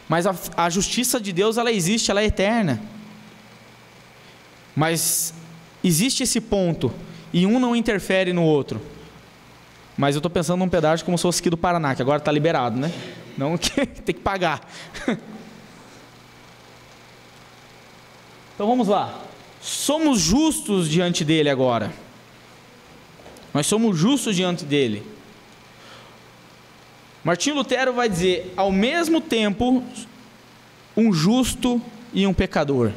Mas 0.08 0.28
a, 0.28 0.36
a, 0.58 0.70
justiça 0.70 1.20
de 1.20 1.32
Deus, 1.32 1.58
ela 1.58 1.72
existe, 1.72 2.12
ela 2.12 2.22
é 2.22 2.26
eterna. 2.26 2.82
Mas 4.76 5.34
existe 5.84 6.24
esse 6.24 6.40
ponto 6.40 6.92
e 7.32 7.46
um 7.46 7.60
não 7.60 7.76
interfere 7.76 8.32
no 8.32 8.44
outro. 8.44 8.82
Mas 9.98 10.16
eu 10.16 10.20
estou 10.20 10.30
pensando 10.30 10.60
num 10.60 10.70
pedágio 10.70 11.06
como 11.06 11.18
se 11.18 11.22
fosse 11.22 11.40
aqui 11.40 11.50
do 11.50 11.58
Paraná, 11.58 11.94
que 11.96 12.02
agora 12.02 12.18
está 12.18 12.32
liberado, 12.32 12.80
né? 12.80 12.92
Não 13.38 13.58
que 13.58 13.86
tem 13.86 14.16
que 14.16 14.22
pagar. 14.22 14.68
Então 18.56 18.68
vamos 18.68 18.88
lá. 18.88 19.20
Somos 19.62 20.20
justos 20.20 20.90
diante 20.90 21.26
dele 21.26 21.50
agora. 21.50 21.92
Nós 23.54 23.68
somos 23.68 23.98
justos 23.98 24.36
diante 24.36 24.66
dele. 24.66 25.04
Martinho 27.24 27.56
Lutero 27.56 27.94
vai 27.94 28.10
dizer: 28.10 28.54
ao 28.56 28.72
mesmo 28.72 29.22
tempo, 29.22 29.84
um 30.96 31.14
justo 31.14 31.82
e 32.14 32.28
um 32.28 32.34
pecador. 32.34 32.92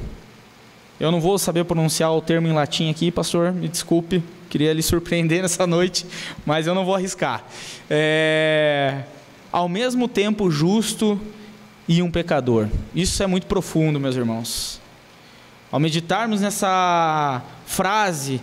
Eu 0.98 1.10
não 1.10 1.20
vou 1.20 1.38
saber 1.38 1.64
pronunciar 1.64 2.10
o 2.12 2.22
termo 2.22 2.48
em 2.48 2.52
latim 2.52 2.90
aqui, 2.90 3.10
pastor, 3.10 3.52
me 3.52 3.68
desculpe, 3.68 4.22
queria 4.48 4.72
lhe 4.72 4.82
surpreender 4.82 5.42
nessa 5.42 5.66
noite, 5.66 6.06
mas 6.46 6.66
eu 6.66 6.74
não 6.74 6.86
vou 6.86 6.94
arriscar. 6.94 7.44
É, 7.90 9.02
ao 9.52 9.68
mesmo 9.68 10.08
tempo 10.08 10.50
justo 10.50 11.20
e 11.86 12.02
um 12.02 12.10
pecador. 12.10 12.68
Isso 12.94 13.22
é 13.22 13.26
muito 13.26 13.46
profundo, 13.46 14.00
meus 14.00 14.16
irmãos. 14.16 14.80
Ao 15.70 15.78
meditarmos 15.78 16.40
nessa 16.40 17.42
frase 17.66 18.40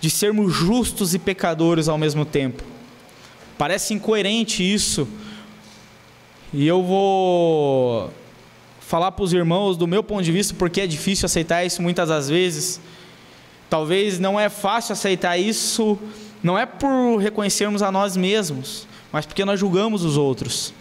de 0.00 0.10
sermos 0.10 0.52
justos 0.52 1.14
e 1.14 1.18
pecadores 1.18 1.88
ao 1.88 1.96
mesmo 1.96 2.24
tempo, 2.24 2.64
parece 3.56 3.94
incoerente 3.94 4.62
isso. 4.62 5.06
E 6.52 6.66
eu 6.66 6.82
vou 6.82 8.12
falar 8.92 9.10
para 9.12 9.24
os 9.24 9.32
irmãos 9.32 9.78
do 9.78 9.86
meu 9.86 10.02
ponto 10.02 10.22
de 10.22 10.30
vista, 10.30 10.52
porque 10.52 10.82
é 10.82 10.86
difícil 10.86 11.24
aceitar 11.24 11.64
isso 11.64 11.80
muitas 11.80 12.10
das 12.10 12.28
vezes. 12.28 12.78
Talvez 13.70 14.18
não 14.18 14.38
é 14.38 14.50
fácil 14.50 14.92
aceitar 14.92 15.38
isso, 15.38 15.98
não 16.42 16.58
é 16.58 16.66
por 16.66 17.16
reconhecermos 17.16 17.80
a 17.80 17.90
nós 17.90 18.18
mesmos, 18.18 18.86
mas 19.10 19.24
porque 19.24 19.46
nós 19.46 19.58
julgamos 19.58 20.04
os 20.04 20.18
outros. 20.18 20.74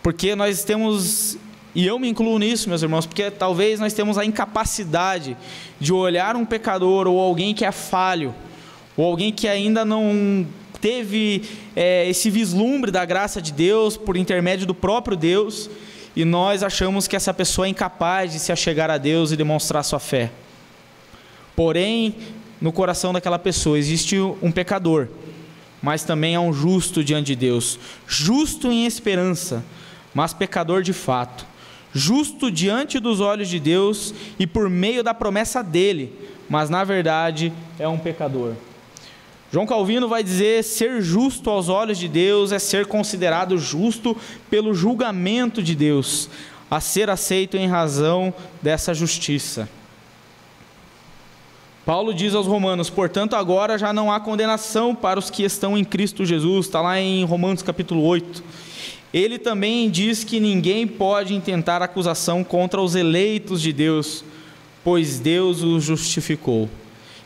Porque 0.00 0.36
nós 0.36 0.62
temos, 0.62 1.36
e 1.74 1.84
eu 1.84 1.98
me 1.98 2.08
incluo 2.08 2.38
nisso, 2.38 2.68
meus 2.68 2.82
irmãos, 2.82 3.04
porque 3.04 3.32
talvez 3.32 3.80
nós 3.80 3.92
temos 3.92 4.16
a 4.16 4.24
incapacidade 4.24 5.36
de 5.80 5.92
olhar 5.92 6.36
um 6.36 6.44
pecador 6.44 7.08
ou 7.08 7.18
alguém 7.18 7.52
que 7.52 7.64
é 7.64 7.72
falho, 7.72 8.32
ou 8.96 9.04
alguém 9.04 9.32
que 9.32 9.48
ainda 9.48 9.84
não 9.84 10.46
teve 10.80 11.42
é, 11.74 12.08
esse 12.08 12.30
vislumbre 12.30 12.92
da 12.92 13.04
graça 13.04 13.42
de 13.42 13.52
Deus 13.52 13.96
por 13.96 14.16
intermédio 14.16 14.68
do 14.68 14.74
próprio 14.74 15.16
Deus 15.16 15.68
e 16.16 16.24
nós 16.24 16.62
achamos 16.62 17.06
que 17.06 17.14
essa 17.14 17.34
pessoa 17.34 17.66
é 17.66 17.70
incapaz 17.70 18.32
de 18.32 18.38
se 18.38 18.50
achegar 18.50 18.90
a 18.90 18.96
Deus 18.96 19.30
e 19.30 19.36
demonstrar 19.36 19.84
sua 19.84 20.00
fé. 20.00 20.32
Porém, 21.54 22.16
no 22.58 22.72
coração 22.72 23.12
daquela 23.12 23.38
pessoa 23.38 23.78
existe 23.78 24.18
um 24.18 24.50
pecador, 24.50 25.08
mas 25.82 26.04
também 26.04 26.34
há 26.34 26.40
um 26.40 26.54
justo 26.54 27.04
diante 27.04 27.26
de 27.26 27.36
Deus, 27.36 27.78
justo 28.08 28.72
em 28.72 28.86
esperança, 28.86 29.62
mas 30.14 30.32
pecador 30.32 30.82
de 30.82 30.94
fato, 30.94 31.46
justo 31.92 32.50
diante 32.50 32.98
dos 32.98 33.20
olhos 33.20 33.48
de 33.48 33.60
Deus 33.60 34.14
e 34.38 34.46
por 34.46 34.70
meio 34.70 35.04
da 35.04 35.12
promessa 35.12 35.62
dele, 35.62 36.12
mas 36.48 36.70
na 36.70 36.82
verdade 36.82 37.52
é 37.78 37.86
um 37.86 37.98
pecador. 37.98 38.54
João 39.52 39.66
Calvino 39.66 40.08
vai 40.08 40.22
dizer: 40.22 40.64
ser 40.64 41.00
justo 41.00 41.50
aos 41.50 41.68
olhos 41.68 41.98
de 41.98 42.08
Deus 42.08 42.52
é 42.52 42.58
ser 42.58 42.86
considerado 42.86 43.56
justo 43.58 44.16
pelo 44.50 44.74
julgamento 44.74 45.62
de 45.62 45.74
Deus, 45.74 46.28
a 46.70 46.80
ser 46.80 47.08
aceito 47.08 47.56
em 47.56 47.66
razão 47.66 48.34
dessa 48.60 48.92
justiça. 48.92 49.68
Paulo 51.84 52.12
diz 52.12 52.34
aos 52.34 52.48
Romanos: 52.48 52.90
portanto, 52.90 53.36
agora 53.36 53.78
já 53.78 53.92
não 53.92 54.10
há 54.10 54.18
condenação 54.18 54.94
para 54.94 55.20
os 55.20 55.30
que 55.30 55.44
estão 55.44 55.78
em 55.78 55.84
Cristo 55.84 56.24
Jesus, 56.24 56.66
está 56.66 56.80
lá 56.80 57.00
em 57.00 57.24
Romanos 57.24 57.62
capítulo 57.62 58.02
8. 58.02 58.42
Ele 59.14 59.38
também 59.38 59.88
diz 59.88 60.24
que 60.24 60.40
ninguém 60.40 60.86
pode 60.86 61.32
intentar 61.32 61.80
acusação 61.80 62.42
contra 62.42 62.82
os 62.82 62.96
eleitos 62.96 63.62
de 63.62 63.72
Deus, 63.72 64.24
pois 64.82 65.20
Deus 65.20 65.62
o 65.62 65.78
justificou. 65.78 66.68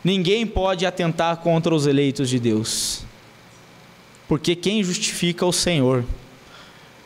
Ninguém 0.03 0.47
pode 0.47 0.85
atentar 0.85 1.37
contra 1.37 1.73
os 1.75 1.85
eleitos 1.85 2.27
de 2.29 2.39
Deus, 2.39 3.03
porque 4.27 4.55
quem 4.55 4.83
justifica 4.83 5.45
é 5.45 5.47
o 5.47 5.51
Senhor. 5.51 6.03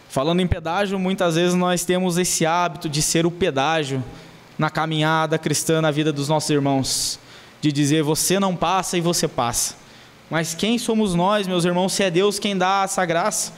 Falando 0.07 0.39
em 0.39 0.47
pedágio, 0.47 0.97
muitas 0.97 1.35
vezes 1.35 1.55
nós 1.55 1.83
temos 1.83 2.17
esse 2.17 2.45
hábito 2.45 2.87
de 2.87 3.01
ser 3.01 3.25
o 3.25 3.31
pedágio 3.31 4.01
na 4.57 4.69
caminhada 4.69 5.37
cristã 5.37 5.81
na 5.81 5.91
vida 5.91 6.13
dos 6.13 6.29
nossos 6.29 6.49
irmãos, 6.49 7.19
de 7.59 7.69
dizer 7.69 8.01
você 8.01 8.39
não 8.39 8.55
passa 8.55 8.97
e 8.97 9.01
você 9.01 9.27
passa. 9.27 9.75
Mas 10.29 10.55
quem 10.55 10.77
somos 10.77 11.13
nós, 11.13 11.47
meus 11.47 11.65
irmãos, 11.65 11.91
se 11.91 12.01
é 12.01 12.09
Deus 12.09 12.39
quem 12.39 12.57
dá 12.57 12.83
essa 12.85 13.05
graça? 13.05 13.51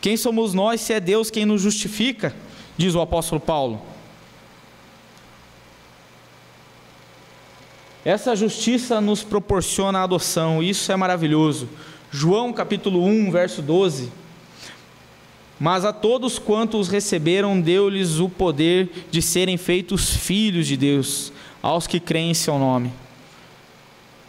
Quem 0.00 0.16
somos 0.16 0.54
nós 0.54 0.80
se 0.80 0.94
é 0.94 1.00
Deus 1.00 1.30
quem 1.30 1.44
nos 1.44 1.60
justifica? 1.60 2.34
Diz 2.78 2.94
o 2.94 3.00
apóstolo 3.02 3.40
Paulo. 3.40 3.89
Essa 8.04 8.34
justiça 8.34 9.00
nos 9.00 9.22
proporciona 9.22 9.98
a 9.98 10.04
adoção, 10.04 10.62
isso 10.62 10.90
é 10.90 10.96
maravilhoso. 10.96 11.68
João 12.10 12.52
capítulo 12.52 13.04
1, 13.04 13.30
verso 13.30 13.60
12. 13.60 14.10
Mas 15.58 15.84
a 15.84 15.92
todos 15.92 16.38
quantos 16.38 16.88
receberam, 16.88 17.60
deu-lhes 17.60 18.18
o 18.18 18.30
poder 18.30 19.06
de 19.10 19.20
serem 19.20 19.58
feitos 19.58 20.14
filhos 20.16 20.66
de 20.66 20.76
Deus, 20.76 21.30
aos 21.62 21.86
que 21.86 22.00
creem 22.00 22.30
em 22.30 22.34
seu 22.34 22.58
nome. 22.58 22.90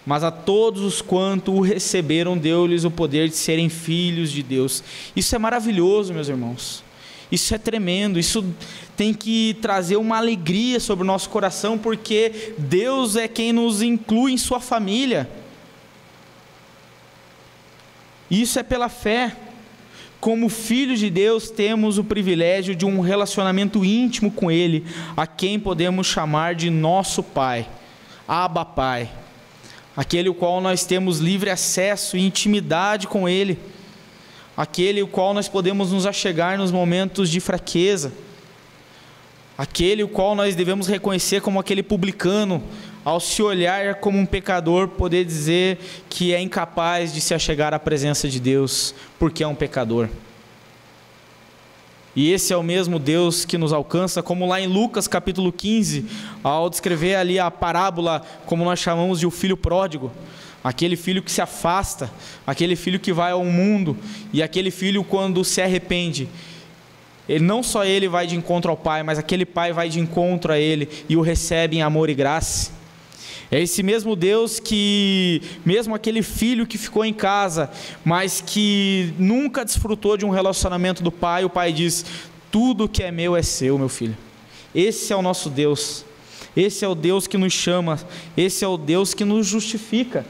Mas 0.06 0.24
a 0.24 0.32
todos 0.32 0.82
os 0.82 1.02
quantos 1.02 1.54
o 1.54 1.62
receberam, 1.62 2.38
deu-lhes 2.38 2.84
o 2.84 2.92
poder 2.92 3.30
de 3.30 3.36
serem 3.36 3.70
filhos 3.70 4.32
de 4.32 4.44
Deus. 4.44 4.84
Isso 5.16 5.34
é 5.34 5.40
maravilhoso, 5.40 6.14
meus 6.14 6.28
irmãos. 6.28 6.84
Isso 7.32 7.56
é 7.56 7.58
tremendo, 7.58 8.20
isso 8.20 8.44
tem 8.98 9.14
que 9.14 9.58
trazer 9.62 9.96
uma 9.96 10.18
alegria 10.18 10.80
sobre 10.82 11.04
o 11.04 11.08
nosso 11.08 11.30
coração, 11.30 11.78
porque 11.78 12.54
Deus 12.58 13.16
é 13.16 13.28
quem 13.28 13.54
nos 13.54 13.82
inclui 13.82 14.34
em 14.34 14.38
Sua 14.38 14.60
família. 14.60 15.30
Isso 18.30 18.60
é 18.60 18.64
pela 18.64 18.90
fé. 18.90 19.36
Como 20.20 20.50
filhos 20.50 21.00
de 21.00 21.10
Deus, 21.10 21.50
temos 21.50 21.98
o 21.98 22.04
privilégio 22.04 22.76
de 22.76 22.86
um 22.86 23.00
relacionamento 23.00 23.84
íntimo 23.84 24.30
com 24.30 24.52
Ele, 24.52 24.86
a 25.16 25.26
quem 25.26 25.60
podemos 25.60 26.06
chamar 26.06 26.54
de 26.54 26.70
nosso 26.70 27.24
Pai, 27.24 27.68
Abba 28.28 28.64
Pai, 28.64 29.10
aquele 29.98 30.30
o 30.30 30.34
qual 30.34 30.62
nós 30.62 30.86
temos 30.86 31.20
livre 31.20 31.50
acesso 31.50 32.16
e 32.16 32.22
intimidade 32.22 33.08
com 33.08 33.28
Ele 33.28 33.58
aquele 34.56 35.02
o 35.02 35.08
qual 35.08 35.34
nós 35.34 35.48
podemos 35.48 35.92
nos 35.92 36.06
achegar 36.06 36.58
nos 36.58 36.72
momentos 36.72 37.30
de 37.30 37.40
fraqueza, 37.40 38.12
aquele 39.58 40.04
o 40.04 40.08
qual 40.08 40.36
nós 40.36 40.56
devemos 40.56 40.88
reconhecer 40.88 41.42
como 41.42 41.60
aquele 41.60 41.84
publicano, 41.84 42.64
ao 43.04 43.20
se 43.20 43.42
olhar 43.42 43.96
como 43.96 44.18
um 44.18 44.26
pecador, 44.26 44.88
poder 44.88 45.26
dizer 45.26 45.80
que 46.10 46.34
é 46.34 46.40
incapaz 46.40 47.14
de 47.14 47.20
se 47.20 47.34
achegar 47.34 47.74
à 47.74 47.80
presença 47.80 48.30
de 48.30 48.40
Deus, 48.40 48.94
porque 49.18 49.44
é 49.44 49.48
um 49.48 49.56
pecador. 49.56 50.08
E 52.16 52.32
esse 52.32 52.52
é 52.52 52.58
o 52.58 52.62
mesmo 52.62 53.00
Deus 53.00 53.46
que 53.46 53.58
nos 53.58 53.72
alcança, 53.72 54.22
como 54.22 54.46
lá 54.46 54.60
em 54.60 54.68
Lucas 54.68 55.08
capítulo 55.08 55.52
15, 55.52 56.06
ao 56.44 56.70
descrever 56.70 57.16
ali 57.16 57.40
a 57.40 57.50
parábola, 57.50 58.22
como 58.46 58.66
nós 58.66 58.80
chamamos 58.80 59.20
de 59.20 59.26
o 59.26 59.32
filho 59.32 59.56
pródigo 59.56 60.12
aquele 60.64 60.96
filho 60.96 61.22
que 61.22 61.32
se 61.32 61.42
afasta, 61.42 62.12
aquele 62.46 62.76
filho 62.76 63.00
que 63.00 63.12
vai 63.12 63.32
ao 63.32 63.44
mundo 63.44 63.98
e 64.32 64.44
aquele 64.44 64.72
filho 64.72 65.04
quando 65.04 65.44
se 65.44 65.62
arrepende. 65.62 66.28
Ele 67.28 67.44
não 67.44 67.64
só 67.64 67.86
ele 67.86 68.08
vai 68.08 68.28
de 68.28 68.36
encontro 68.36 68.70
ao 68.70 68.78
pai, 68.78 69.04
mas 69.04 69.18
aquele 69.18 69.46
pai 69.46 69.72
vai 69.72 69.90
de 69.90 70.00
encontro 70.00 70.52
a 70.52 70.60
ele 70.60 70.90
e 71.08 71.16
o 71.16 71.22
recebe 71.22 71.78
em 71.78 71.82
amor 71.82 72.10
e 72.10 72.14
graça. 72.14 72.72
É 73.50 73.62
esse 73.62 73.84
mesmo 73.84 74.16
Deus 74.16 74.60
que, 74.60 75.42
mesmo 75.66 75.94
aquele 75.94 76.24
filho 76.24 76.66
que 76.66 76.78
ficou 76.78 77.04
em 77.04 77.14
casa, 77.14 77.70
mas 78.04 78.42
que 78.46 79.14
nunca 79.20 79.66
desfrutou 79.66 80.16
de 80.16 80.26
um 80.26 80.30
relacionamento 80.30 81.04
do 81.04 81.12
pai, 81.12 81.44
o 81.44 81.50
pai 81.50 81.74
diz: 81.74 82.06
Tudo 82.50 82.88
que 82.88 83.04
é 83.04 83.12
meu 83.12 83.36
é 83.36 83.42
seu, 83.42 83.78
meu 83.78 83.90
filho. 83.90 84.18
Esse 84.74 85.12
é 85.12 85.16
o 85.18 85.22
nosso 85.22 85.50
Deus. 85.50 86.06
Esse 86.56 86.86
é 86.86 86.88
o 86.88 86.96
Deus 86.96 87.28
que 87.28 87.38
nos 87.38 87.52
chama. 87.52 88.00
Esse 88.38 88.64
é 88.64 88.68
o 88.68 88.78
Deus 88.78 89.14
que 89.14 89.26
nos 89.26 89.48
justifica. 89.48 90.26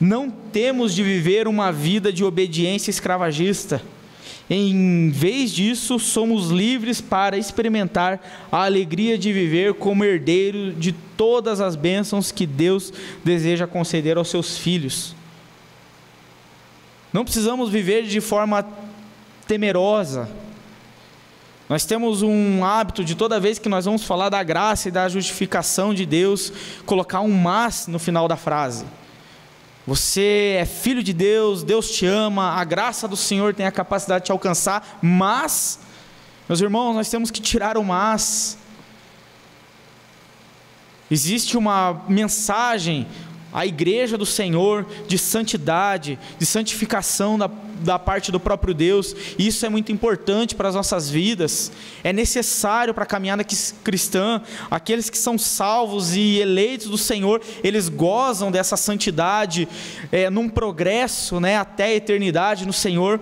Não 0.00 0.30
temos 0.30 0.94
de 0.94 1.02
viver 1.02 1.48
uma 1.48 1.72
vida 1.72 2.12
de 2.12 2.22
obediência 2.22 2.90
escravagista. 2.90 3.80
Em 4.48 5.10
vez 5.10 5.50
disso, 5.50 5.98
somos 5.98 6.50
livres 6.50 7.00
para 7.00 7.36
experimentar 7.36 8.20
a 8.52 8.64
alegria 8.64 9.18
de 9.18 9.32
viver 9.32 9.74
como 9.74 10.04
herdeiro 10.04 10.72
de 10.72 10.92
todas 10.92 11.60
as 11.60 11.74
bênçãos 11.74 12.30
que 12.30 12.46
Deus 12.46 12.92
deseja 13.24 13.66
conceder 13.66 14.16
aos 14.16 14.28
seus 14.28 14.56
filhos. 14.56 15.16
Não 17.12 17.24
precisamos 17.24 17.70
viver 17.70 18.04
de 18.04 18.20
forma 18.20 18.64
temerosa. 19.48 20.28
Nós 21.68 21.84
temos 21.84 22.22
um 22.22 22.64
hábito 22.64 23.02
de 23.02 23.16
toda 23.16 23.40
vez 23.40 23.58
que 23.58 23.68
nós 23.68 23.86
vamos 23.86 24.04
falar 24.04 24.28
da 24.28 24.42
graça 24.44 24.88
e 24.88 24.92
da 24.92 25.08
justificação 25.08 25.92
de 25.92 26.06
Deus, 26.06 26.52
colocar 26.84 27.20
um 27.22 27.32
mas 27.32 27.88
no 27.88 27.98
final 27.98 28.28
da 28.28 28.36
frase. 28.36 28.84
Você 29.86 30.56
é 30.58 30.64
filho 30.64 31.00
de 31.00 31.12
Deus, 31.12 31.62
Deus 31.62 31.90
te 31.90 32.04
ama, 32.06 32.54
a 32.54 32.64
graça 32.64 33.06
do 33.06 33.16
Senhor 33.16 33.54
tem 33.54 33.66
a 33.66 33.70
capacidade 33.70 34.22
de 34.22 34.26
te 34.26 34.32
alcançar, 34.32 34.98
mas, 35.00 35.78
meus 36.48 36.60
irmãos, 36.60 36.92
nós 36.92 37.08
temos 37.08 37.30
que 37.30 37.40
tirar 37.40 37.78
o 37.78 37.84
mas. 37.84 38.58
Existe 41.08 41.56
uma 41.56 42.02
mensagem 42.08 43.06
à 43.52 43.64
igreja 43.64 44.18
do 44.18 44.26
Senhor 44.26 44.84
de 45.06 45.16
santidade, 45.16 46.18
de 46.36 46.44
santificação 46.44 47.38
da, 47.38 47.48
da 47.80 47.98
parte 47.98 48.32
do 48.32 48.40
próprio 48.40 48.74
Deus. 48.74 49.14
Isso 49.38 49.64
é 49.64 49.68
muito 49.68 49.92
importante 49.92 50.54
para 50.54 50.68
as 50.68 50.74
nossas 50.74 51.08
vidas. 51.08 51.72
É 52.02 52.12
necessário 52.12 52.94
para 52.94 53.04
a 53.04 53.06
caminhada 53.06 53.44
cristã. 53.84 54.42
Aqueles 54.70 55.10
que 55.10 55.18
são 55.18 55.38
salvos 55.38 56.14
e 56.14 56.38
eleitos 56.38 56.88
do 56.88 56.98
Senhor, 56.98 57.40
eles 57.62 57.88
gozam 57.88 58.50
dessa 58.50 58.76
santidade 58.76 59.68
é, 60.10 60.30
num 60.30 60.48
progresso 60.48 61.40
né, 61.40 61.56
até 61.56 61.84
a 61.84 61.94
eternidade 61.94 62.66
no 62.66 62.72
Senhor. 62.72 63.20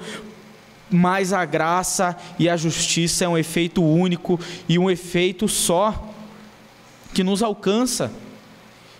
Mas 0.91 1.33
a 1.33 1.45
graça 1.45 2.17
e 2.39 2.49
a 2.49 2.57
justiça 2.57 3.25
é 3.25 3.29
um 3.29 3.39
efeito 3.39 3.83
único 3.83 4.39
e 4.69 4.79
um 4.79 4.91
efeito 4.91 5.49
só 5.49 6.11
que 7.13 7.25
nos 7.25 7.43
alcança 7.43 8.11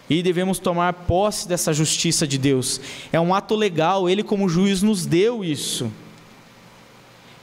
e 0.09 0.23
devemos 0.23 0.59
tomar 0.59 0.93
posse 0.93 1.49
dessa 1.49 1.73
justiça 1.73 2.27
de 2.27 2.39
Deus. 2.39 2.81
É 3.13 3.21
um 3.21 3.35
ato 3.35 3.55
legal, 3.55 4.09
Ele, 4.09 4.23
como 4.23 4.49
juiz, 4.49 4.83
nos 4.83 5.07
deu 5.07 5.45
isso. 5.45 5.91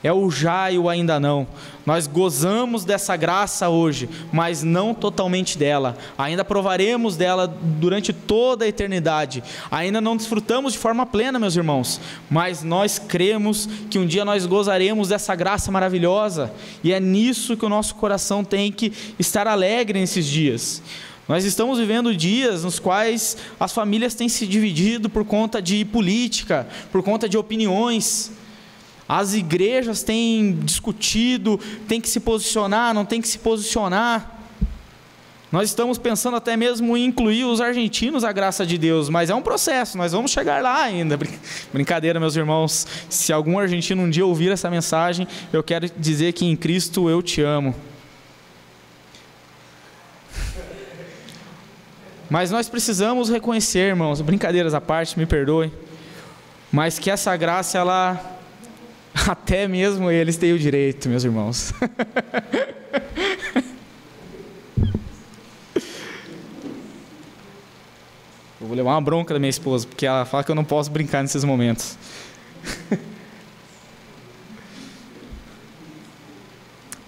É 0.04 0.12
o 0.12 0.32
já 0.32 0.72
e 0.72 0.80
o 0.80 0.90
ainda 0.90 1.20
não. 1.20 1.48
Nós 1.86 2.08
gozamos 2.08 2.84
dessa 2.84 3.16
graça 3.16 3.70
hoje, 3.70 4.10
mas 4.32 4.64
não 4.64 4.96
totalmente 4.96 5.60
dela. 5.60 5.96
Ainda 6.18 6.44
provaremos 6.44 7.16
dela 7.16 7.48
durante 7.48 8.12
toda 8.12 8.66
a 8.66 8.68
eternidade. 8.68 9.44
Ainda 9.70 10.02
não 10.02 10.18
desfrutamos 10.18 10.74
de 10.74 10.80
forma 10.80 11.06
plena, 11.06 11.38
meus 11.38 11.56
irmãos, 11.56 12.02
mas 12.32 12.64
nós 12.64 12.98
cremos 12.98 13.70
que 13.92 14.00
um 14.00 14.08
dia 14.08 14.26
nós 14.26 14.48
gozaremos 14.48 15.10
dessa 15.10 15.36
graça 15.36 15.72
maravilhosa, 15.72 16.52
e 16.84 16.92
é 16.92 17.00
nisso 17.00 17.56
que 17.56 17.66
o 17.66 17.70
nosso 17.70 17.94
coração 17.94 18.44
tem 18.44 18.72
que 18.72 18.92
estar 19.20 19.48
alegre 19.48 20.00
nesses 20.00 20.26
dias. 20.26 20.82
Nós 21.28 21.46
estamos 21.46 21.80
vivendo 21.80 22.16
dias 22.16 22.64
nos 22.64 22.80
quais 22.80 23.38
as 23.60 23.72
famílias 23.72 24.16
têm 24.16 24.28
se 24.28 24.46
dividido 24.46 25.10
por 25.10 25.24
conta 25.24 25.62
de 25.62 25.86
política, 25.86 26.68
por 26.92 27.04
conta 27.04 27.30
de 27.30 27.38
opiniões. 27.38 28.32
As 29.08 29.34
igrejas 29.34 30.04
têm 30.04 30.54
discutido, 30.64 31.60
têm 31.88 32.02
que 32.02 32.10
se 32.10 32.20
posicionar, 32.20 32.94
não 32.94 33.06
têm 33.06 33.22
que 33.22 33.28
se 33.28 33.40
posicionar. 33.40 34.40
Nós 35.52 35.68
estamos 35.68 35.98
pensando 35.98 36.38
até 36.38 36.56
mesmo 36.56 36.96
em 36.96 37.06
incluir 37.06 37.44
os 37.44 37.60
argentinos 37.60 38.24
à 38.24 38.32
graça 38.32 38.66
de 38.66 38.78
Deus, 38.78 39.10
mas 39.10 39.30
é 39.30 39.36
um 39.36 39.42
processo, 39.42 39.98
nós 39.98 40.14
vamos 40.14 40.32
chegar 40.32 40.64
lá 40.64 40.82
ainda. 40.82 41.20
Brincadeira, 41.74 42.22
meus 42.22 42.38
irmãos. 42.38 42.88
Se 43.10 43.34
algum 43.34 43.60
argentino 43.60 44.02
um 44.02 44.10
dia 44.10 44.26
ouvir 44.26 44.50
essa 44.50 44.70
mensagem, 44.70 45.28
eu 45.52 45.62
quero 45.62 45.90
dizer 45.98 46.32
que 46.32 46.46
em 46.46 46.56
Cristo 46.56 47.10
eu 47.10 47.22
te 47.22 47.42
amo. 47.42 47.76
Mas 52.32 52.50
nós 52.50 52.70
precisamos 52.70 53.28
reconhecer, 53.28 53.90
irmãos, 53.90 54.22
brincadeiras 54.22 54.74
à 54.74 54.80
parte, 54.80 55.20
me 55.20 55.26
perdoem, 55.26 55.70
mas 56.72 56.98
que 56.98 57.12
essa 57.12 57.36
graça, 57.36 57.78
ela, 57.78 58.40
até 59.28 59.68
mesmo 59.68 60.10
eles 60.10 60.38
têm 60.38 60.54
o 60.54 60.58
direito, 60.58 61.10
meus 61.10 61.26
irmãos. 61.26 61.74
Eu 68.62 68.68
vou 68.68 68.78
levar 68.78 68.92
uma 68.92 69.02
bronca 69.02 69.34
da 69.34 69.40
minha 69.40 69.50
esposa, 69.50 69.86
porque 69.86 70.06
ela 70.06 70.24
fala 70.24 70.42
que 70.46 70.52
eu 70.52 70.56
não 70.56 70.64
posso 70.64 70.90
brincar 70.90 71.24
nesses 71.24 71.44
momentos. 71.44 71.98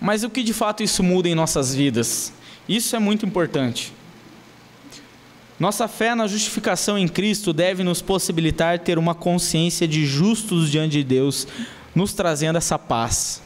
Mas 0.02 0.24
o 0.24 0.30
que 0.30 0.44
de 0.44 0.52
fato 0.52 0.84
isso 0.84 1.02
muda 1.02 1.30
em 1.30 1.36
nossas 1.36 1.74
vidas? 1.74 2.34
Isso 2.68 2.94
é 2.94 3.00
muito 3.00 3.26
importante. 3.26 3.94
Nossa 5.64 5.88
fé 5.88 6.14
na 6.14 6.28
justificação 6.28 6.98
em 6.98 7.08
Cristo 7.08 7.54
deve 7.54 7.86
nos 7.86 8.02
possibilitar 8.02 8.80
ter 8.80 8.98
uma 8.98 9.16
consciência 9.16 9.88
de 9.88 10.06
justos 10.06 10.70
diante 10.70 10.98
de 10.98 11.06
Deus, 11.06 11.48
nos 11.96 12.12
trazendo 12.12 12.58
essa 12.58 12.78
paz. 12.78 13.42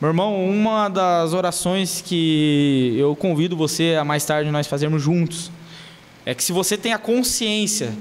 Meu 0.00 0.08
irmão, 0.08 0.48
uma 0.48 0.88
das 0.88 1.34
orações 1.34 2.00
que 2.00 2.96
eu 2.96 3.14
convido 3.14 3.54
você 3.54 3.98
a 4.00 4.02
mais 4.02 4.24
tarde 4.24 4.50
nós 4.50 4.66
fazermos 4.66 5.02
juntos 5.02 5.52
é 6.24 6.34
que 6.34 6.42
se 6.42 6.52
você 6.52 6.78
tem 6.78 6.94
a 6.94 6.98
consciência 6.98 7.92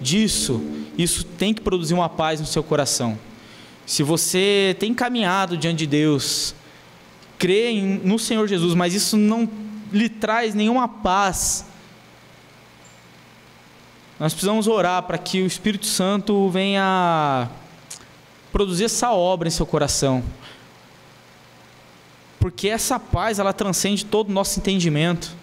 disso, 0.00 0.62
isso 0.96 1.24
tem 1.24 1.52
que 1.52 1.60
produzir 1.60 1.94
uma 1.94 2.08
paz 2.08 2.38
no 2.38 2.46
seu 2.46 2.62
coração. 2.62 3.18
Se 3.84 4.04
você 4.04 4.76
tem 4.78 4.94
caminhado 4.94 5.56
diante 5.56 5.78
de 5.78 5.86
Deus, 5.88 6.54
crê 7.38 7.72
no 8.04 8.20
Senhor 8.20 8.46
Jesus, 8.46 8.72
mas 8.74 8.94
isso 8.94 9.16
não 9.16 9.50
lhe 9.92 10.08
traz 10.08 10.54
nenhuma 10.54 10.86
paz, 10.86 11.66
nós 14.18 14.32
precisamos 14.32 14.66
orar 14.66 15.04
para 15.04 15.16
que 15.16 15.42
o 15.42 15.46
Espírito 15.46 15.86
Santo 15.86 16.48
venha 16.50 17.48
produzir 18.50 18.84
essa 18.84 19.12
obra 19.12 19.46
em 19.46 19.50
seu 19.50 19.64
coração. 19.64 20.24
Porque 22.40 22.68
essa 22.68 22.98
paz, 22.98 23.38
ela 23.38 23.52
transcende 23.52 24.04
todo 24.04 24.30
o 24.30 24.32
nosso 24.32 24.58
entendimento. 24.58 25.36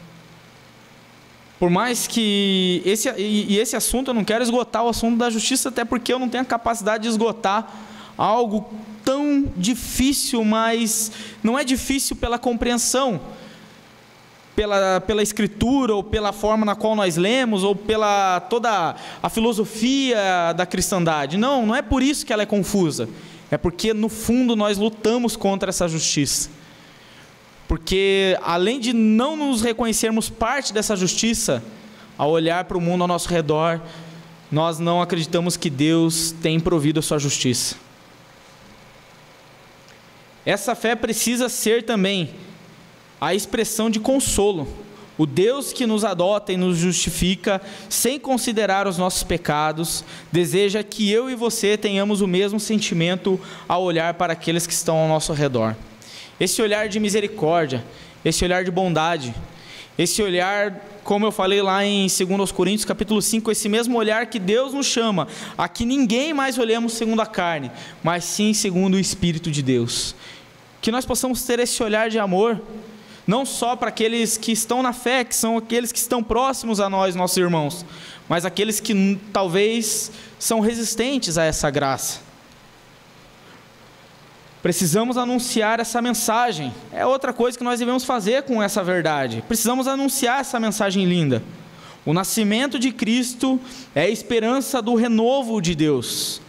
Por 1.57 1.69
mais 1.69 2.05
que 2.05 2.81
esse 2.85 3.09
e 3.17 3.57
esse 3.57 3.77
assunto 3.77 4.09
eu 4.09 4.13
não 4.13 4.25
quero 4.25 4.43
esgotar 4.43 4.83
o 4.83 4.89
assunto 4.89 5.17
da 5.17 5.29
justiça, 5.29 5.69
até 5.69 5.85
porque 5.85 6.11
eu 6.11 6.19
não 6.19 6.27
tenho 6.27 6.43
a 6.43 6.45
capacidade 6.45 7.03
de 7.03 7.09
esgotar 7.09 7.71
algo 8.17 8.69
tão 9.05 9.45
difícil, 9.55 10.43
mas 10.43 11.13
não 11.41 11.57
é 11.57 11.63
difícil 11.63 12.17
pela 12.17 12.37
compreensão 12.37 13.21
pela, 14.55 15.01
pela 15.01 15.21
escritura, 15.21 15.93
ou 15.93 16.03
pela 16.03 16.31
forma 16.31 16.65
na 16.65 16.75
qual 16.75 16.95
nós 16.95 17.17
lemos, 17.17 17.63
ou 17.63 17.75
pela 17.75 18.39
toda 18.39 18.95
a 19.21 19.29
filosofia 19.29 20.53
da 20.55 20.65
cristandade. 20.65 21.37
Não, 21.37 21.65
não 21.65 21.75
é 21.75 21.81
por 21.81 22.01
isso 22.01 22.25
que 22.25 22.31
ela 22.31 22.43
é 22.43 22.45
confusa. 22.45 23.09
É 23.51 23.57
porque, 23.57 23.93
no 23.93 24.09
fundo, 24.09 24.55
nós 24.55 24.77
lutamos 24.77 25.35
contra 25.35 25.69
essa 25.69 25.87
justiça. 25.87 26.49
Porque, 27.67 28.37
além 28.43 28.79
de 28.79 28.93
não 28.93 29.35
nos 29.35 29.61
reconhecermos 29.61 30.29
parte 30.29 30.73
dessa 30.73 30.95
justiça, 30.95 31.63
ao 32.17 32.31
olhar 32.31 32.63
para 32.63 32.77
o 32.77 32.81
mundo 32.81 33.01
ao 33.01 33.07
nosso 33.07 33.27
redor, 33.27 33.81
nós 34.51 34.79
não 34.79 35.01
acreditamos 35.01 35.57
que 35.57 35.69
Deus 35.69 36.33
tem 36.41 36.59
provido 36.59 36.99
a 36.99 37.03
sua 37.03 37.19
justiça. 37.19 37.75
Essa 40.45 40.75
fé 40.75 40.95
precisa 40.95 41.49
ser 41.49 41.83
também 41.83 42.29
a 43.19 43.33
expressão 43.33 43.89
de 43.89 43.99
consolo. 43.99 44.67
O 45.17 45.25
Deus 45.25 45.71
que 45.71 45.85
nos 45.85 46.03
adota 46.03 46.51
e 46.51 46.57
nos 46.57 46.77
justifica, 46.77 47.61
sem 47.87 48.19
considerar 48.19 48.85
os 48.85 48.97
nossos 48.97 49.23
pecados, 49.23 50.03
deseja 50.29 50.83
que 50.83 51.09
eu 51.09 51.29
e 51.29 51.35
você 51.35 51.77
tenhamos 51.77 52.19
o 52.19 52.27
mesmo 52.27 52.59
sentimento 52.59 53.39
ao 53.67 53.83
olhar 53.83 54.15
para 54.15 54.33
aqueles 54.33 54.67
que 54.67 54.73
estão 54.73 54.97
ao 54.97 55.07
nosso 55.07 55.31
redor. 55.31 55.75
Esse 56.37 56.61
olhar 56.61 56.89
de 56.89 56.99
misericórdia, 56.99 57.81
esse 58.25 58.43
olhar 58.43 58.65
de 58.65 58.71
bondade, 58.71 59.33
esse 59.97 60.21
olhar, 60.21 60.85
como 61.05 61.25
eu 61.25 61.31
falei 61.31 61.61
lá 61.61 61.85
em 61.85 62.07
2 62.07 62.51
Coríntios 62.51 62.83
capítulo 62.83 63.21
5, 63.21 63.49
esse 63.49 63.69
mesmo 63.69 63.97
olhar 63.97 64.25
que 64.25 64.37
Deus 64.37 64.73
nos 64.73 64.85
chama, 64.85 65.29
a 65.57 65.69
que 65.69 65.85
ninguém 65.85 66.33
mais 66.33 66.57
olhemos 66.57 66.91
segundo 66.91 67.21
a 67.21 67.25
carne, 67.25 67.71
mas 68.03 68.25
sim 68.25 68.53
segundo 68.53 68.95
o 68.95 68.99
Espírito 68.99 69.49
de 69.49 69.61
Deus. 69.61 70.13
Que 70.81 70.91
nós 70.91 71.05
possamos 71.05 71.43
ter 71.43 71.59
esse 71.59 71.81
olhar 71.81 72.09
de 72.09 72.19
amor, 72.19 72.61
não 73.27 73.45
só 73.45 73.75
para 73.75 73.89
aqueles 73.89 74.37
que 74.37 74.51
estão 74.51 74.83
na 74.83 74.93
fé, 74.93 75.23
que 75.23 75.35
são 75.35 75.57
aqueles 75.57 75.91
que 75.91 75.97
estão 75.97 76.23
próximos 76.23 76.79
a 76.79 76.89
nós, 76.89 77.15
nossos 77.15 77.37
irmãos, 77.37 77.85
mas 78.29 78.45
aqueles 78.45 78.79
que 78.79 79.19
talvez 79.33 80.11
são 80.37 80.59
resistentes 80.59 81.37
a 81.37 81.43
essa 81.43 81.69
graça. 81.69 82.19
Precisamos 84.61 85.15
anunciar 85.15 85.79
essa 85.79 86.01
mensagem. 86.01 86.73
É 86.91 87.05
outra 87.05 87.31
coisa 87.31 87.57
que 87.57 87.63
nós 87.63 87.79
devemos 87.79 88.03
fazer 88.03 88.43
com 88.43 88.61
essa 88.61 88.83
verdade. 88.83 89.43
Precisamos 89.47 89.87
anunciar 89.87 90.41
essa 90.41 90.59
mensagem 90.59 91.05
linda. 91.05 91.43
O 92.03 92.13
nascimento 92.13 92.79
de 92.79 92.91
Cristo 92.91 93.59
é 93.93 94.01
a 94.01 94.09
esperança 94.09 94.81
do 94.81 94.95
renovo 94.95 95.61
de 95.61 95.75
Deus. 95.75 96.41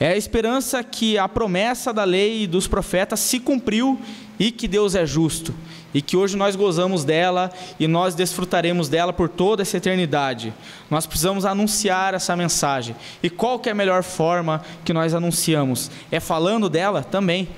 É 0.00 0.08
a 0.08 0.16
esperança 0.16 0.82
que 0.82 1.16
a 1.16 1.28
promessa 1.28 1.92
da 1.92 2.02
lei 2.02 2.42
e 2.42 2.46
dos 2.46 2.66
profetas 2.66 3.20
se 3.20 3.38
cumpriu 3.38 4.00
e 4.38 4.50
que 4.50 4.66
Deus 4.66 4.94
é 4.96 5.06
justo 5.06 5.54
e 5.92 6.00
que 6.00 6.16
hoje 6.16 6.36
nós 6.36 6.54
gozamos 6.54 7.04
dela 7.04 7.50
e 7.78 7.88
nós 7.88 8.14
desfrutaremos 8.14 8.88
dela 8.88 9.12
por 9.12 9.28
toda 9.28 9.62
essa 9.62 9.76
eternidade. 9.76 10.54
Nós 10.88 11.06
precisamos 11.06 11.44
anunciar 11.44 12.14
essa 12.14 12.36
mensagem. 12.36 12.94
E 13.22 13.28
qual 13.28 13.58
que 13.58 13.68
é 13.68 13.72
a 13.72 13.74
melhor 13.74 14.02
forma 14.02 14.62
que 14.84 14.92
nós 14.92 15.14
anunciamos? 15.14 15.90
É 16.10 16.20
falando 16.20 16.68
dela 16.68 17.02
também, 17.02 17.48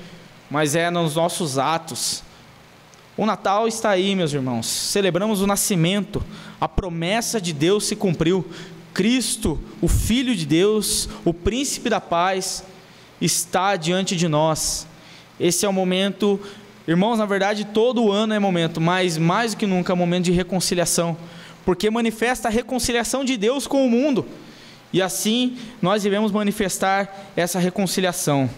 mas 0.50 0.74
é 0.74 0.90
nos 0.90 1.16
nossos 1.16 1.58
atos. 1.58 2.22
O 3.16 3.26
Natal 3.26 3.68
está 3.68 3.90
aí, 3.90 4.16
meus 4.16 4.32
irmãos. 4.32 4.66
Celebramos 4.66 5.42
o 5.42 5.46
nascimento. 5.46 6.24
A 6.58 6.66
promessa 6.66 7.40
de 7.40 7.52
Deus 7.52 7.84
se 7.84 7.94
cumpriu. 7.94 8.44
Cristo, 8.94 9.60
o 9.80 9.88
Filho 9.88 10.34
de 10.34 10.46
Deus, 10.46 11.08
o 11.24 11.34
príncipe 11.34 11.90
da 11.90 12.00
paz, 12.00 12.64
está 13.20 13.76
diante 13.76 14.16
de 14.16 14.28
nós. 14.28 14.86
Esse 15.38 15.66
é 15.66 15.68
o 15.68 15.72
momento 15.72 16.40
Irmãos, 16.86 17.18
na 17.18 17.26
verdade, 17.26 17.64
todo 17.64 18.10
ano 18.10 18.34
é 18.34 18.40
momento, 18.40 18.80
mas 18.80 19.16
mais 19.16 19.54
do 19.54 19.58
que 19.58 19.66
nunca 19.66 19.92
é 19.92 19.96
momento 19.96 20.24
de 20.24 20.32
reconciliação, 20.32 21.16
porque 21.64 21.88
manifesta 21.88 22.48
a 22.48 22.50
reconciliação 22.50 23.24
de 23.24 23.36
Deus 23.36 23.68
com 23.68 23.86
o 23.86 23.90
mundo. 23.90 24.26
E 24.92 25.00
assim 25.00 25.56
nós 25.80 26.02
devemos 26.02 26.32
manifestar 26.32 27.30
essa 27.36 27.60
reconciliação. 27.60 28.50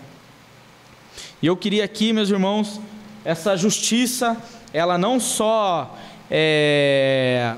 E 1.43 1.47
eu 1.47 1.55
queria 1.55 1.85
aqui, 1.85 2.15
meus 2.15 2.31
irmãos, 2.31 2.81
essa 3.27 3.59
justiça, 3.59 4.39
ela 4.73 4.97
não 4.97 5.21
só 5.21 5.95
é, 6.31 7.57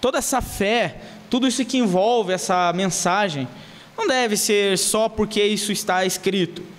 toda 0.00 0.18
essa 0.18 0.40
fé, 0.40 0.96
tudo 1.30 1.46
isso 1.46 1.64
que 1.64 1.78
envolve 1.78 2.32
essa 2.32 2.72
mensagem, 2.72 3.46
não 3.96 4.08
deve 4.08 4.36
ser 4.36 4.76
só 4.76 5.08
porque 5.08 5.40
isso 5.44 5.70
está 5.70 6.04
escrito 6.04 6.74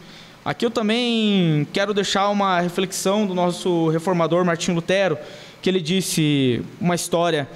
Aqui 0.45 0.63
eu 0.63 0.69
também 0.69 1.67
quero 1.73 1.91
deixar 1.91 2.29
uma 2.29 2.60
reflexão 2.60 3.25
do 3.25 3.34
nosso 3.34 3.89
reformador 3.89 4.45
Martinho 4.45 4.75
Lutero, 4.75 5.17
que 5.60 5.67
ele 5.67 5.81
disse 5.81 6.62
uma 6.79 6.93
história: 6.93 7.49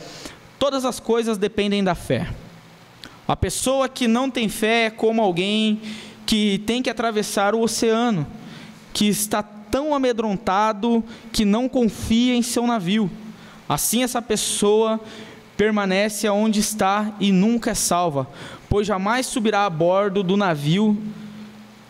todas 0.57 0.83
as 0.83 0.99
coisas 0.99 1.37
dependem 1.37 1.83
da 1.83 1.93
fé. 1.93 2.27
A 3.27 3.35
pessoa 3.35 3.87
que 3.87 4.07
não 4.07 4.27
tem 4.27 4.49
fé 4.49 4.85
é 4.85 4.89
como 4.89 5.21
alguém 5.21 5.79
que 6.25 6.63
tem 6.65 6.81
que 6.81 6.89
atravessar 6.89 7.53
o 7.53 7.61
oceano, 7.61 8.25
que 8.91 9.07
está 9.07 9.43
tão 9.43 9.93
amedrontado 9.93 11.03
que 11.31 11.45
não 11.45 11.69
confia 11.69 12.33
em 12.33 12.41
seu 12.41 12.65
navio. 12.65 13.07
Assim, 13.69 14.01
essa 14.01 14.19
pessoa 14.19 14.99
permanece 15.55 16.27
onde 16.27 16.59
está 16.59 17.13
e 17.19 17.31
nunca 17.31 17.69
é 17.69 17.75
salva, 17.75 18.27
pois 18.67 18.87
jamais 18.87 19.27
subirá 19.27 19.67
a 19.67 19.69
bordo 19.69 20.23
do 20.23 20.35
navio 20.35 20.97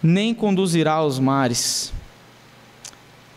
nem 0.02 0.34
conduzirá 0.34 0.94
aos 0.94 1.20
mares. 1.20 1.94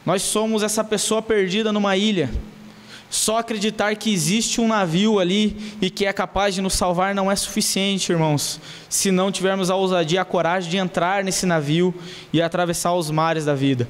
Nós 0.05 0.22
somos 0.22 0.62
essa 0.62 0.83
pessoa 0.83 1.22
perdida 1.22 1.72
numa 1.72 1.96
ilha. 1.96 2.31
Só 3.09 3.38
acreditar 3.38 3.94
que 3.94 4.11
existe 4.11 4.61
um 4.61 4.66
navio 4.66 5.18
ali 5.18 5.77
e 5.83 5.90
que 5.90 6.07
é 6.07 6.12
capaz 6.14 6.55
de 6.55 6.62
nos 6.62 6.72
salvar 6.72 7.14
não 7.14 7.31
é 7.31 7.37
suficiente, 7.37 8.11
irmãos. 8.11 8.59
Se 8.88 9.11
não 9.11 9.31
tivermos 9.31 9.70
a 9.70 9.77
ousadia, 9.77 10.22
a 10.22 10.25
coragem 10.25 10.70
de 10.70 10.79
entrar 10.79 11.22
nesse 11.22 11.44
navio 11.44 11.94
e 12.33 12.40
atravessar 12.40 12.94
os 12.94 13.11
mares 13.11 13.44
da 13.44 13.55
vida. 13.55 13.87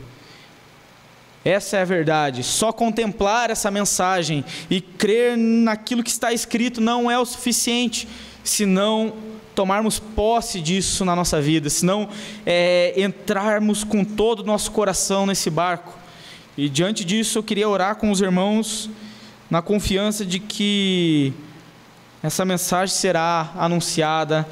Essa 1.44 1.76
é 1.76 1.82
a 1.82 1.84
verdade. 1.84 2.42
Só 2.42 2.72
contemplar 2.72 3.50
essa 3.50 3.70
mensagem 3.70 4.44
e 4.68 4.80
crer 4.80 5.36
naquilo 5.36 6.02
que 6.02 6.10
está 6.10 6.32
escrito 6.32 6.80
não 6.80 7.10
é 7.10 7.18
o 7.18 7.24
suficiente, 7.24 8.08
senão 8.42 9.12
tomarmos 9.54 9.98
posse 9.98 10.60
disso 10.60 11.04
na 11.04 11.14
nossa 11.14 11.40
vida, 11.40 11.68
senão 11.70 12.08
é, 12.44 12.94
entrarmos 12.96 13.84
com 13.84 14.04
todo 14.04 14.40
o 14.40 14.44
nosso 14.44 14.70
coração 14.70 15.26
nesse 15.26 15.50
barco. 15.50 15.98
E 16.56 16.68
diante 16.68 17.04
disso, 17.04 17.38
eu 17.38 17.42
queria 17.42 17.68
orar 17.68 17.96
com 17.96 18.10
os 18.10 18.20
irmãos 18.20 18.90
na 19.50 19.62
confiança 19.62 20.24
de 20.24 20.38
que 20.38 21.32
essa 22.22 22.44
mensagem 22.44 22.94
será 22.94 23.52
anunciada 23.56 24.46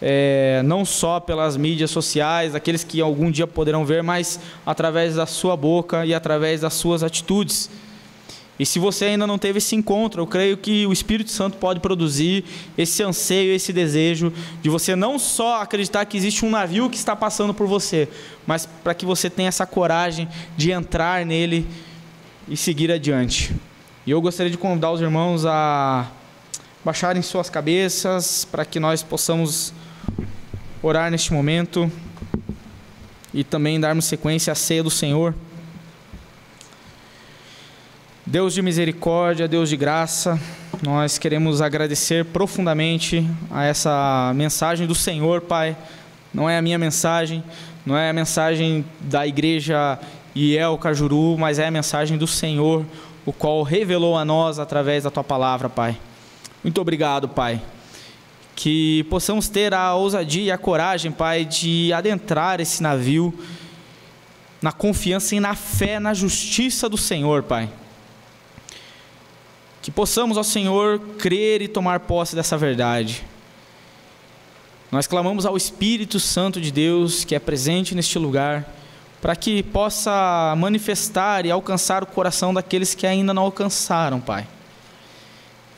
é, 0.00 0.62
não 0.64 0.84
só 0.84 1.18
pelas 1.18 1.56
mídias 1.56 1.90
sociais, 1.90 2.54
aqueles 2.54 2.84
que 2.84 3.00
algum 3.00 3.30
dia 3.30 3.46
poderão 3.46 3.84
ver, 3.84 4.02
mas 4.02 4.38
através 4.64 5.16
da 5.16 5.26
sua 5.26 5.56
boca 5.56 6.06
e 6.06 6.14
através 6.14 6.60
das 6.60 6.74
suas 6.74 7.02
atitudes. 7.02 7.70
E 8.58 8.66
se 8.66 8.78
você 8.78 9.06
ainda 9.06 9.26
não 9.26 9.38
teve 9.38 9.58
esse 9.58 9.76
encontro, 9.76 10.22
eu 10.22 10.26
creio 10.26 10.56
que 10.56 10.84
o 10.86 10.92
Espírito 10.92 11.30
Santo 11.30 11.58
pode 11.58 11.78
produzir 11.78 12.44
esse 12.76 13.02
anseio, 13.02 13.54
esse 13.54 13.72
desejo 13.72 14.32
de 14.60 14.68
você 14.68 14.96
não 14.96 15.18
só 15.18 15.62
acreditar 15.62 16.04
que 16.06 16.16
existe 16.16 16.44
um 16.44 16.50
navio 16.50 16.90
que 16.90 16.96
está 16.96 17.14
passando 17.14 17.54
por 17.54 17.68
você, 17.68 18.08
mas 18.46 18.66
para 18.66 18.94
que 18.94 19.06
você 19.06 19.30
tenha 19.30 19.48
essa 19.48 19.64
coragem 19.64 20.28
de 20.56 20.72
entrar 20.72 21.24
nele 21.24 21.66
e 22.48 22.56
seguir 22.56 22.90
adiante. 22.90 23.54
E 24.04 24.10
eu 24.10 24.20
gostaria 24.20 24.50
de 24.50 24.58
convidar 24.58 24.90
os 24.90 25.00
irmãos 25.00 25.46
a 25.46 26.10
baixarem 26.84 27.22
suas 27.22 27.48
cabeças 27.48 28.44
para 28.44 28.64
que 28.64 28.80
nós 28.80 29.02
possamos 29.02 29.72
orar 30.82 31.10
neste 31.10 31.32
momento 31.32 31.90
e 33.32 33.44
também 33.44 33.78
darmos 33.78 34.06
sequência 34.06 34.52
à 34.52 34.56
ceia 34.56 34.82
do 34.82 34.90
Senhor. 34.90 35.34
Deus 38.30 38.52
de 38.52 38.60
misericórdia, 38.60 39.48
Deus 39.48 39.70
de 39.70 39.76
graça, 39.78 40.38
nós 40.82 41.16
queremos 41.16 41.62
agradecer 41.62 42.26
profundamente 42.26 43.26
a 43.50 43.64
essa 43.64 44.32
mensagem 44.34 44.86
do 44.86 44.94
Senhor, 44.94 45.40
Pai. 45.40 45.74
Não 46.34 46.46
é 46.46 46.58
a 46.58 46.60
minha 46.60 46.78
mensagem, 46.78 47.42
não 47.86 47.96
é 47.96 48.10
a 48.10 48.12
mensagem 48.12 48.84
da 49.00 49.26
igreja 49.26 49.98
Iel 50.36 50.76
Cajuru, 50.76 51.38
mas 51.38 51.58
é 51.58 51.68
a 51.68 51.70
mensagem 51.70 52.18
do 52.18 52.26
Senhor, 52.26 52.84
o 53.24 53.32
qual 53.32 53.62
revelou 53.62 54.14
a 54.14 54.26
nós 54.26 54.58
através 54.58 55.04
da 55.04 55.10
tua 55.10 55.24
palavra, 55.24 55.70
Pai. 55.70 55.96
Muito 56.62 56.78
obrigado, 56.82 57.30
Pai. 57.30 57.62
Que 58.54 59.04
possamos 59.04 59.48
ter 59.48 59.72
a 59.72 59.94
ousadia 59.94 60.42
e 60.42 60.50
a 60.50 60.58
coragem, 60.58 61.10
Pai, 61.10 61.46
de 61.46 61.94
adentrar 61.94 62.60
esse 62.60 62.82
navio 62.82 63.32
na 64.60 64.70
confiança 64.70 65.34
e 65.34 65.40
na 65.40 65.54
fé 65.54 65.98
na 65.98 66.12
justiça 66.12 66.90
do 66.90 66.98
Senhor, 66.98 67.42
Pai. 67.44 67.70
Que 69.88 69.92
possamos, 69.92 70.36
ó 70.36 70.42
Senhor, 70.42 71.00
crer 71.16 71.62
e 71.62 71.66
tomar 71.66 72.00
posse 72.00 72.36
dessa 72.36 72.58
verdade. 72.58 73.24
Nós 74.92 75.06
clamamos 75.06 75.46
ao 75.46 75.56
Espírito 75.56 76.20
Santo 76.20 76.60
de 76.60 76.70
Deus, 76.70 77.24
que 77.24 77.34
é 77.34 77.38
presente 77.38 77.94
neste 77.94 78.18
lugar, 78.18 78.68
para 79.18 79.34
que 79.34 79.62
possa 79.62 80.54
manifestar 80.58 81.46
e 81.46 81.50
alcançar 81.50 82.02
o 82.02 82.06
coração 82.06 82.52
daqueles 82.52 82.94
que 82.94 83.06
ainda 83.06 83.32
não 83.32 83.44
alcançaram, 83.44 84.20
Pai. 84.20 84.46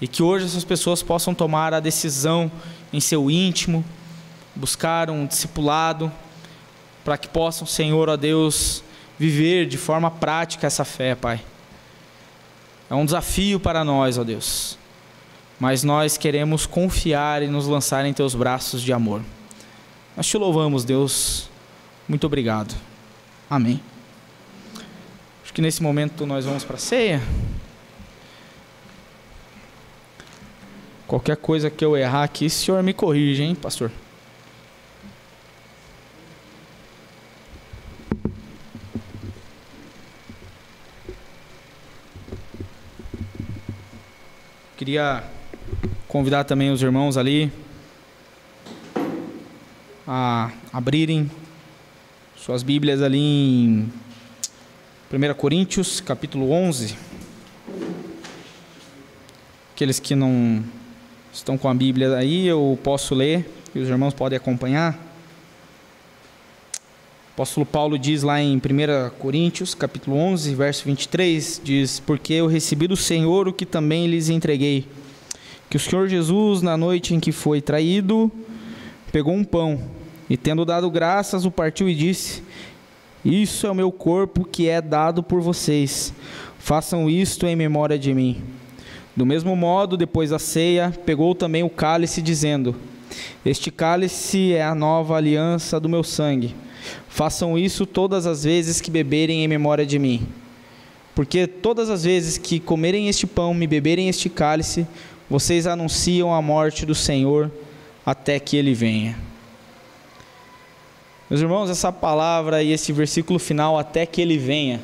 E 0.00 0.08
que 0.08 0.24
hoje 0.24 0.46
essas 0.46 0.64
pessoas 0.64 1.04
possam 1.04 1.32
tomar 1.32 1.72
a 1.72 1.78
decisão 1.78 2.50
em 2.92 2.98
seu 2.98 3.30
íntimo, 3.30 3.84
buscar 4.56 5.08
um 5.08 5.24
discipulado, 5.24 6.10
para 7.04 7.16
que 7.16 7.28
possam, 7.28 7.64
Senhor, 7.64 8.08
ó 8.08 8.16
Deus, 8.16 8.82
viver 9.16 9.66
de 9.66 9.78
forma 9.78 10.10
prática 10.10 10.66
essa 10.66 10.84
fé, 10.84 11.14
Pai. 11.14 11.40
É 12.90 12.94
um 12.94 13.04
desafio 13.04 13.60
para 13.60 13.84
nós, 13.84 14.18
ó 14.18 14.24
Deus. 14.24 14.76
Mas 15.60 15.84
nós 15.84 16.16
queremos 16.16 16.66
confiar 16.66 17.40
e 17.40 17.46
nos 17.46 17.68
lançar 17.68 18.04
em 18.04 18.12
teus 18.12 18.34
braços 18.34 18.82
de 18.82 18.92
amor. 18.92 19.22
Nós 20.16 20.26
te 20.26 20.36
louvamos, 20.36 20.84
Deus. 20.84 21.48
Muito 22.08 22.26
obrigado. 22.26 22.74
Amém. 23.48 23.80
Acho 25.44 25.54
que 25.54 25.62
nesse 25.62 25.82
momento 25.82 26.26
nós 26.26 26.44
vamos 26.44 26.64
para 26.64 26.74
a 26.74 26.80
ceia. 26.80 27.22
Qualquer 31.06 31.36
coisa 31.36 31.70
que 31.70 31.84
eu 31.84 31.96
errar 31.96 32.24
aqui, 32.24 32.46
o 32.46 32.50
senhor 32.50 32.82
me 32.82 32.92
corrige, 32.92 33.42
hein, 33.42 33.54
pastor? 33.54 33.92
Queria 44.80 45.22
convidar 46.08 46.44
também 46.44 46.70
os 46.70 46.80
irmãos 46.80 47.18
ali 47.18 47.52
a 50.08 50.50
abrirem 50.72 51.30
suas 52.34 52.62
Bíblias 52.62 53.02
ali 53.02 53.18
em 53.18 53.92
1 55.12 55.34
Coríntios, 55.36 56.00
capítulo 56.00 56.50
11. 56.50 56.96
Aqueles 59.74 60.00
que 60.00 60.14
não 60.14 60.64
estão 61.30 61.58
com 61.58 61.68
a 61.68 61.74
Bíblia 61.74 62.16
aí, 62.16 62.46
eu 62.46 62.78
posso 62.82 63.14
ler 63.14 63.46
e 63.74 63.80
os 63.80 63.88
irmãos 63.90 64.14
podem 64.14 64.38
acompanhar. 64.38 64.98
Apóstolo 67.40 67.64
Paulo 67.64 67.98
diz 67.98 68.22
lá 68.22 68.38
em 68.38 68.58
1 68.58 68.60
Coríntios, 69.18 69.74
capítulo 69.74 70.14
11, 70.14 70.54
verso 70.54 70.84
23, 70.84 71.58
diz: 71.64 71.98
Porque 71.98 72.34
eu 72.34 72.46
recebi 72.46 72.86
do 72.86 72.96
Senhor 72.96 73.48
o 73.48 73.52
que 73.54 73.64
também 73.64 74.06
lhes 74.06 74.28
entreguei, 74.28 74.86
que 75.70 75.78
o 75.78 75.80
Senhor 75.80 76.06
Jesus, 76.06 76.60
na 76.60 76.76
noite 76.76 77.14
em 77.14 77.18
que 77.18 77.32
foi 77.32 77.62
traído, 77.62 78.30
pegou 79.10 79.32
um 79.32 79.42
pão 79.42 79.80
e, 80.28 80.36
tendo 80.36 80.66
dado 80.66 80.90
graças, 80.90 81.46
o 81.46 81.50
partiu 81.50 81.88
e 81.88 81.94
disse: 81.94 82.42
Isso 83.24 83.66
é 83.66 83.70
o 83.70 83.74
meu 83.74 83.90
corpo 83.90 84.44
que 84.44 84.68
é 84.68 84.82
dado 84.82 85.22
por 85.22 85.40
vocês. 85.40 86.12
Façam 86.58 87.08
isto 87.08 87.46
em 87.46 87.56
memória 87.56 87.98
de 87.98 88.12
mim. 88.12 88.42
Do 89.16 89.24
mesmo 89.24 89.56
modo, 89.56 89.96
depois 89.96 90.28
da 90.28 90.38
ceia, 90.38 90.92
pegou 91.06 91.34
também 91.34 91.62
o 91.62 91.70
cálice, 91.70 92.20
dizendo: 92.20 92.76
Este 93.46 93.70
cálice 93.70 94.52
é 94.52 94.62
a 94.62 94.74
nova 94.74 95.16
aliança 95.16 95.80
do 95.80 95.88
meu 95.88 96.04
sangue. 96.04 96.54
Façam 97.08 97.58
isso 97.58 97.86
todas 97.86 98.26
as 98.26 98.44
vezes 98.44 98.80
que 98.80 98.90
beberem 98.90 99.44
em 99.44 99.48
memória 99.48 99.86
de 99.86 99.98
mim. 99.98 100.26
Porque 101.14 101.46
todas 101.46 101.90
as 101.90 102.04
vezes 102.04 102.38
que 102.38 102.60
comerem 102.60 103.08
este 103.08 103.26
pão 103.26 103.56
e 103.60 103.66
beberem 103.66 104.08
este 104.08 104.28
cálice, 104.28 104.86
vocês 105.28 105.66
anunciam 105.66 106.34
a 106.34 106.40
morte 106.40 106.86
do 106.86 106.94
Senhor 106.94 107.50
até 108.04 108.38
que 108.40 108.56
ele 108.56 108.74
venha. 108.74 109.16
Meus 111.28 111.40
irmãos, 111.40 111.70
essa 111.70 111.92
palavra 111.92 112.62
e 112.62 112.72
esse 112.72 112.92
versículo 112.92 113.38
final, 113.38 113.78
até 113.78 114.04
que 114.04 114.20
ele 114.20 114.36
venha, 114.36 114.80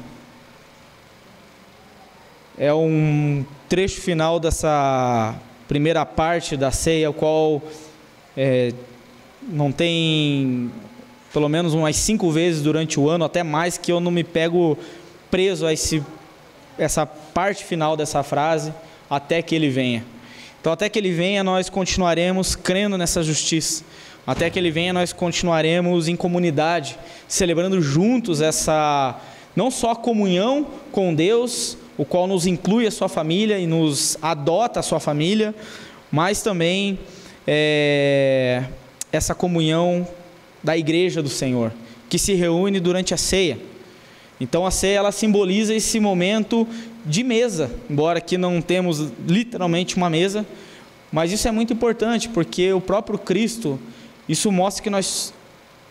é 2.56 2.72
um 2.72 3.44
trecho 3.68 4.00
final 4.00 4.38
dessa 4.38 5.34
primeira 5.66 6.06
parte 6.06 6.56
da 6.56 6.70
ceia, 6.70 7.10
o 7.10 7.12
qual 7.12 7.60
é, 8.36 8.72
não 9.42 9.72
tem 9.72 10.70
pelo 11.36 11.50
menos 11.50 11.74
umas 11.74 11.96
cinco 11.96 12.30
vezes 12.30 12.62
durante 12.62 12.98
o 12.98 13.10
ano, 13.10 13.22
até 13.22 13.42
mais, 13.42 13.76
que 13.76 13.92
eu 13.92 14.00
não 14.00 14.10
me 14.10 14.24
pego 14.24 14.78
preso 15.30 15.66
a 15.66 15.72
esse, 15.74 16.02
essa 16.78 17.04
parte 17.04 17.62
final 17.62 17.94
dessa 17.94 18.22
frase, 18.22 18.72
até 19.10 19.42
que 19.42 19.54
ele 19.54 19.68
venha. 19.68 20.02
Então, 20.58 20.72
até 20.72 20.88
que 20.88 20.98
ele 20.98 21.12
venha, 21.12 21.44
nós 21.44 21.68
continuaremos 21.68 22.56
crendo 22.56 22.96
nessa 22.96 23.22
justiça. 23.22 23.84
Até 24.26 24.48
que 24.48 24.58
ele 24.58 24.70
venha, 24.70 24.94
nós 24.94 25.12
continuaremos 25.12 26.08
em 26.08 26.16
comunidade, 26.16 26.98
celebrando 27.28 27.82
juntos 27.82 28.40
essa, 28.40 29.20
não 29.54 29.70
só 29.70 29.94
comunhão 29.94 30.66
com 30.90 31.14
Deus, 31.14 31.76
o 31.98 32.06
qual 32.06 32.26
nos 32.26 32.46
inclui 32.46 32.86
a 32.86 32.90
sua 32.90 33.10
família 33.10 33.58
e 33.58 33.66
nos 33.66 34.16
adota 34.22 34.80
a 34.80 34.82
sua 34.82 35.00
família, 35.00 35.54
mas 36.10 36.40
também 36.40 36.98
é, 37.46 38.62
essa 39.12 39.34
comunhão 39.34 40.08
da 40.62 40.76
igreja 40.76 41.22
do 41.22 41.28
Senhor, 41.28 41.72
que 42.08 42.18
se 42.18 42.34
reúne 42.34 42.80
durante 42.80 43.14
a 43.14 43.16
ceia. 43.16 43.58
Então 44.40 44.66
a 44.66 44.70
ceia 44.70 44.98
ela 44.98 45.12
simboliza 45.12 45.74
esse 45.74 45.98
momento 45.98 46.66
de 47.04 47.22
mesa, 47.22 47.70
embora 47.88 48.18
aqui 48.18 48.36
não 48.36 48.60
temos 48.60 49.12
literalmente 49.26 49.96
uma 49.96 50.10
mesa, 50.10 50.44
mas 51.10 51.32
isso 51.32 51.46
é 51.46 51.50
muito 51.50 51.72
importante 51.72 52.28
porque 52.28 52.72
o 52.72 52.80
próprio 52.80 53.18
Cristo, 53.18 53.78
isso 54.28 54.50
mostra 54.50 54.82
que 54.82 54.90
nós 54.90 55.32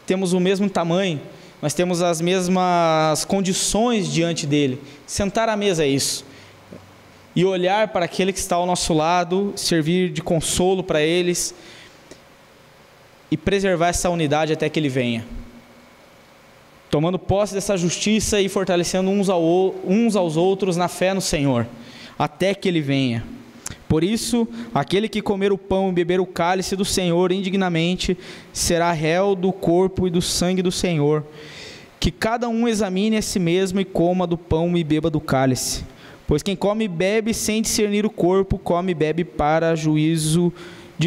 temos 0.05 0.33
o 0.33 0.39
mesmo 0.39 0.69
tamanho, 0.69 1.19
nós 1.61 1.73
temos 1.73 2.01
as 2.01 2.21
mesmas 2.21 3.25
condições 3.25 4.11
diante 4.11 4.45
dele. 4.45 4.79
Sentar 5.07 5.49
à 5.49 5.55
mesa 5.55 5.83
é 5.83 5.87
isso. 5.87 6.25
E 7.35 7.43
olhar 7.43 7.87
para 7.87 8.05
aquele 8.05 8.31
que 8.31 8.39
está 8.39 8.55
ao 8.55 8.65
nosso 8.65 8.93
lado, 8.93 9.53
servir 9.55 10.11
de 10.11 10.21
consolo 10.21 10.83
para 10.83 11.01
eles 11.01 11.55
e 13.29 13.37
preservar 13.37 13.89
essa 13.89 14.09
unidade 14.09 14.53
até 14.53 14.69
que 14.69 14.79
ele 14.79 14.89
venha. 14.89 15.25
Tomando 16.89 17.19
posse 17.19 17.53
dessa 17.53 17.75
justiça 17.75 18.39
e 18.39 18.47
fortalecendo 18.47 19.09
uns, 19.09 19.29
ao, 19.29 19.75
uns 19.85 20.15
aos 20.15 20.37
outros 20.37 20.77
na 20.77 20.87
fé 20.87 21.13
no 21.13 21.21
Senhor, 21.21 21.67
até 22.17 22.53
que 22.53 22.67
ele 22.67 22.81
venha. 22.81 23.23
Por 23.87 24.03
isso, 24.03 24.47
aquele 24.73 25.07
que 25.07 25.21
comer 25.21 25.51
o 25.51 25.57
pão 25.57 25.89
e 25.89 25.93
beber 25.93 26.19
o 26.19 26.25
cálice 26.25 26.75
do 26.75 26.85
Senhor 26.85 27.31
indignamente 27.31 28.17
será 28.51 28.91
réu 28.91 29.35
do 29.35 29.51
corpo 29.51 30.07
e 30.07 30.09
do 30.09 30.21
sangue 30.21 30.61
do 30.61 30.71
Senhor. 30.71 31.23
Que 31.99 32.11
cada 32.11 32.47
um 32.47 32.67
examine 32.67 33.17
a 33.17 33.21
si 33.21 33.39
mesmo 33.39 33.79
e 33.79 33.85
coma 33.85 34.27
do 34.27 34.37
pão 34.37 34.75
e 34.77 34.83
beba 34.83 35.09
do 35.09 35.19
cálice. 35.19 35.83
Pois 36.27 36.41
quem 36.41 36.55
come 36.55 36.85
e 36.85 36.87
bebe 36.87 37.33
sem 37.33 37.61
discernir 37.61 38.05
o 38.05 38.09
corpo, 38.09 38.57
come 38.57 38.91
e 38.91 38.95
bebe 38.95 39.23
para 39.23 39.75
juízo, 39.75 40.51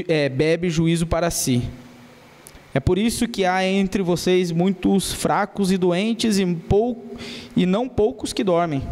é, 0.07 0.29
bebe 0.29 0.71
juízo 0.71 1.07
para 1.07 1.31
si. 1.31 1.63
É 2.79 2.81
por 2.81 2.97
isso 2.97 3.27
que 3.27 3.45
há 3.45 3.67
entre 3.67 4.05
vocês 4.05 4.53
muitos 4.53 5.13
fracos 5.13 5.73
e 5.73 5.77
doentes 5.77 6.39
e, 6.39 6.47
e 7.57 7.67
não 7.67 7.89
poucos 7.89 8.33
que 8.33 8.45
dormem. 8.45 8.85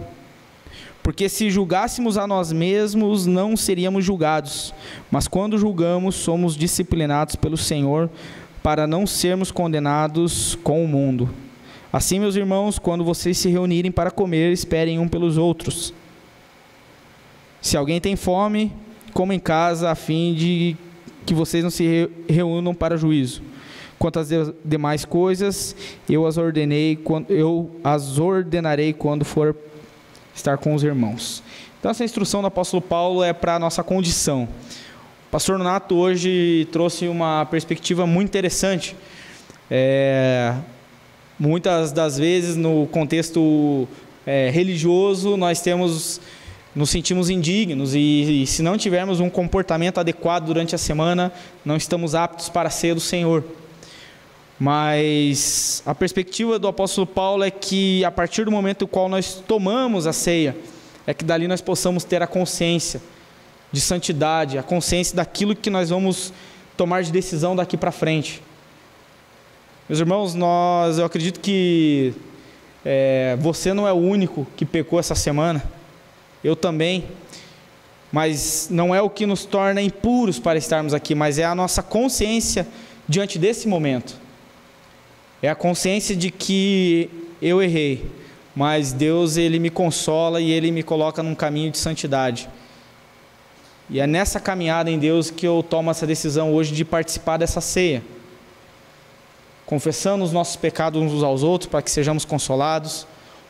Porque 1.04 1.28
se 1.28 1.48
julgássemos 1.50 2.18
a 2.18 2.26
nós 2.26 2.50
mesmos, 2.50 3.26
não 3.26 3.56
seríamos 3.56 4.04
julgados. 4.04 4.74
Mas 5.08 5.28
quando 5.28 5.56
julgamos, 5.56 6.16
somos 6.16 6.56
disciplinados 6.56 7.36
pelo 7.36 7.56
Senhor 7.56 8.10
para 8.60 8.88
não 8.88 9.06
sermos 9.06 9.52
condenados 9.52 10.58
com 10.64 10.84
o 10.84 10.88
mundo. 10.88 11.30
Assim, 11.92 12.18
meus 12.18 12.34
irmãos, 12.34 12.80
quando 12.80 13.04
vocês 13.04 13.38
se 13.38 13.48
reunirem 13.50 13.92
para 13.92 14.10
comer, 14.10 14.50
esperem 14.50 14.98
um 14.98 15.06
pelos 15.06 15.38
outros. 15.38 15.94
Se 17.62 17.76
alguém 17.76 18.00
tem 18.00 18.16
fome, 18.16 18.72
coma 19.12 19.32
em 19.32 19.38
casa, 19.38 19.92
a 19.92 19.94
fim 19.94 20.34
de 20.34 20.76
que 21.24 21.32
vocês 21.32 21.62
não 21.62 21.70
se 21.70 22.10
reúnam 22.28 22.74
para 22.74 22.96
juízo. 22.96 23.42
Quanto 23.98 24.18
às 24.18 24.28
demais 24.64 25.04
coisas, 25.04 25.74
eu 26.08 26.26
as 26.26 26.36
ordenei, 26.36 26.98
eu 27.28 27.70
as 27.82 28.18
ordenarei 28.18 28.92
quando 28.92 29.24
for 29.24 29.56
estar 30.34 30.58
com 30.58 30.74
os 30.74 30.84
irmãos. 30.84 31.42
Então 31.78 31.90
essa 31.90 32.04
instrução 32.04 32.40
do 32.40 32.46
apóstolo 32.46 32.82
Paulo 32.82 33.22
é 33.22 33.32
para 33.32 33.54
a 33.54 33.58
nossa 33.58 33.82
condição. 33.82 34.48
O 35.28 35.30
pastor 35.30 35.58
Nato 35.58 35.94
hoje 35.96 36.68
trouxe 36.70 37.08
uma 37.08 37.46
perspectiva 37.46 38.06
muito 38.06 38.28
interessante. 38.28 38.94
É, 39.70 40.54
muitas 41.38 41.90
das 41.92 42.18
vezes 42.18 42.54
no 42.54 42.86
contexto 42.88 43.88
é, 44.26 44.50
religioso 44.50 45.36
nós 45.36 45.60
temos 45.60 46.20
nos 46.74 46.90
sentimos 46.90 47.30
indignos 47.30 47.94
e, 47.94 48.42
e 48.42 48.46
se 48.46 48.62
não 48.62 48.76
tivermos 48.76 49.18
um 49.18 49.30
comportamento 49.30 49.98
adequado 49.98 50.44
durante 50.44 50.74
a 50.74 50.78
semana, 50.78 51.32
não 51.64 51.76
estamos 51.76 52.14
aptos 52.14 52.50
para 52.50 52.68
ser 52.68 52.94
do 52.94 53.00
Senhor. 53.00 53.42
Mas 54.58 55.82
a 55.84 55.94
perspectiva 55.94 56.58
do 56.58 56.66
apóstolo 56.66 57.06
Paulo 57.06 57.44
é 57.44 57.50
que 57.50 58.04
a 58.04 58.10
partir 58.10 58.44
do 58.44 58.50
momento 58.50 58.82
no 58.82 58.88
qual 58.88 59.08
nós 59.08 59.42
tomamos 59.46 60.06
a 60.06 60.12
ceia, 60.12 60.56
é 61.06 61.12
que 61.12 61.24
dali 61.24 61.46
nós 61.46 61.60
possamos 61.60 62.04
ter 62.04 62.22
a 62.22 62.26
consciência 62.26 63.00
de 63.70 63.80
santidade, 63.80 64.56
a 64.58 64.62
consciência 64.62 65.14
daquilo 65.14 65.54
que 65.54 65.68
nós 65.68 65.90
vamos 65.90 66.32
tomar 66.76 67.02
de 67.02 67.12
decisão 67.12 67.54
daqui 67.54 67.76
para 67.76 67.92
frente. 67.92 68.42
Meus 69.88 70.00
irmãos, 70.00 70.34
nós, 70.34 70.98
eu 70.98 71.04
acredito 71.04 71.38
que 71.38 72.14
é, 72.84 73.36
você 73.38 73.74
não 73.74 73.86
é 73.86 73.92
o 73.92 73.96
único 73.96 74.46
que 74.56 74.64
pecou 74.64 74.98
essa 74.98 75.14
semana, 75.14 75.62
eu 76.42 76.56
também, 76.56 77.04
mas 78.10 78.68
não 78.70 78.94
é 78.94 79.02
o 79.02 79.10
que 79.10 79.26
nos 79.26 79.44
torna 79.44 79.82
impuros 79.82 80.38
para 80.38 80.58
estarmos 80.58 80.94
aqui, 80.94 81.14
mas 81.14 81.38
é 81.38 81.44
a 81.44 81.54
nossa 81.54 81.82
consciência 81.82 82.66
diante 83.08 83.38
desse 83.38 83.68
momento. 83.68 84.25
É 85.42 85.48
a 85.48 85.54
consciência 85.54 86.16
de 86.16 86.30
que 86.30 87.10
eu 87.42 87.62
errei, 87.62 88.06
mas 88.54 88.92
Deus 88.92 89.36
ele 89.36 89.58
me 89.58 89.68
consola 89.68 90.40
e 90.40 90.50
ele 90.50 90.70
me 90.70 90.82
coloca 90.82 91.22
num 91.22 91.34
caminho 91.34 91.70
de 91.70 91.78
santidade. 91.78 92.48
E 93.88 94.00
é 94.00 94.06
nessa 94.06 94.40
caminhada 94.40 94.90
em 94.90 94.98
Deus 94.98 95.30
que 95.30 95.46
eu 95.46 95.62
tomo 95.62 95.90
essa 95.90 96.06
decisão 96.06 96.52
hoje 96.52 96.74
de 96.74 96.84
participar 96.84 97.36
dessa 97.36 97.60
ceia. 97.60 98.02
Confessando 99.64 100.24
os 100.24 100.32
nossos 100.32 100.56
pecados 100.56 101.00
uns 101.00 101.22
aos 101.22 101.42
outros 101.42 101.70
para 101.70 101.82
que 101.82 101.90
sejamos 101.90 102.24
consolados, 102.24 103.06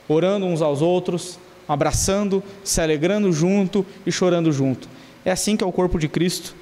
orando 0.09 0.45
uns 0.45 0.61
aos 0.61 0.83
outros, 0.83 1.39
abraçando, 1.69 2.43
se 2.65 2.81
alegrando 2.81 3.33
junto 3.33 3.87
e 4.05 4.13
chorando 4.13 4.53
junto. 4.53 4.89
É 5.25 5.31
assim 5.31 5.57
que 5.57 5.65
é 5.65 5.67
o 5.67 5.73
corpo 5.73 5.99
de 5.99 6.09
Cristo. 6.09 6.55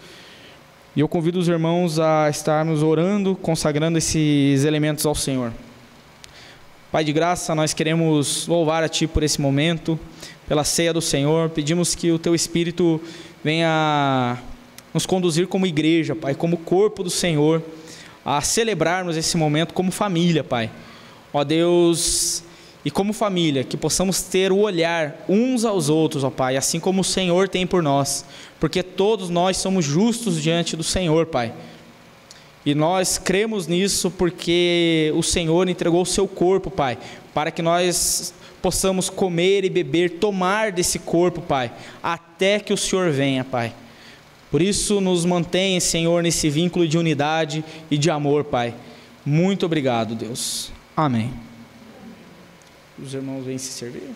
E 0.96 1.00
eu 1.00 1.08
convido 1.08 1.40
os 1.40 1.48
irmãos 1.48 1.98
a 1.98 2.30
estarmos 2.30 2.80
orando, 2.80 3.34
consagrando 3.34 3.98
esses 3.98 4.62
elementos 4.62 5.04
ao 5.04 5.12
Senhor. 5.12 5.52
Pai 6.92 7.02
de 7.02 7.12
graça, 7.12 7.52
nós 7.52 7.74
queremos 7.74 8.46
louvar 8.46 8.84
a 8.84 8.88
Ti 8.88 9.08
por 9.08 9.24
esse 9.24 9.40
momento, 9.40 9.98
pela 10.46 10.62
ceia 10.62 10.92
do 10.92 11.00
Senhor. 11.00 11.50
Pedimos 11.50 11.96
que 11.96 12.12
o 12.12 12.18
Teu 12.18 12.32
Espírito 12.32 13.00
venha 13.42 14.38
nos 14.92 15.04
conduzir 15.04 15.48
como 15.48 15.66
igreja, 15.66 16.14
Pai, 16.14 16.32
como 16.32 16.58
corpo 16.58 17.02
do 17.02 17.10
Senhor, 17.10 17.60
a 18.24 18.40
celebrarmos 18.40 19.16
esse 19.16 19.36
momento 19.36 19.74
como 19.74 19.90
família, 19.90 20.44
Pai. 20.44 20.70
Ó 21.32 21.42
Deus, 21.42 22.44
e 22.84 22.90
como 22.90 23.12
família, 23.12 23.64
que 23.64 23.76
possamos 23.76 24.22
ter 24.22 24.52
o 24.52 24.58
olhar 24.58 25.24
uns 25.28 25.64
aos 25.64 25.88
outros, 25.88 26.22
ó 26.22 26.30
Pai, 26.30 26.56
assim 26.56 26.78
como 26.78 27.00
o 27.00 27.04
Senhor 27.04 27.48
tem 27.48 27.66
por 27.66 27.82
nós, 27.82 28.24
porque 28.60 28.82
todos 28.82 29.30
nós 29.30 29.56
somos 29.56 29.84
justos 29.84 30.40
diante 30.42 30.76
do 30.76 30.82
Senhor, 30.82 31.26
Pai. 31.26 31.52
E 32.66 32.74
nós 32.74 33.18
cremos 33.18 33.66
nisso 33.66 34.10
porque 34.10 35.12
o 35.16 35.22
Senhor 35.22 35.68
entregou 35.68 36.02
o 36.02 36.06
seu 36.06 36.28
corpo, 36.28 36.70
Pai, 36.70 36.98
para 37.32 37.50
que 37.50 37.62
nós 37.62 38.34
possamos 38.60 39.10
comer 39.10 39.64
e 39.64 39.70
beber, 39.70 40.18
tomar 40.18 40.72
desse 40.72 40.98
corpo, 40.98 41.40
Pai, 41.40 41.72
até 42.02 42.58
que 42.58 42.72
o 42.72 42.76
Senhor 42.76 43.10
venha, 43.10 43.44
Pai. 43.44 43.74
Por 44.50 44.62
isso, 44.62 45.00
nos 45.00 45.24
mantém, 45.24 45.80
Senhor, 45.80 46.22
nesse 46.22 46.48
vínculo 46.48 46.86
de 46.86 46.96
unidade 46.96 47.64
e 47.90 47.98
de 47.98 48.10
amor, 48.10 48.44
Pai. 48.44 48.74
Muito 49.24 49.66
obrigado, 49.66 50.14
Deus. 50.14 50.70
Amém. 50.96 51.53
Os 52.98 53.12
irmãos 53.12 53.44
vêm 53.44 53.58
se 53.58 53.72
servir? 53.72 54.10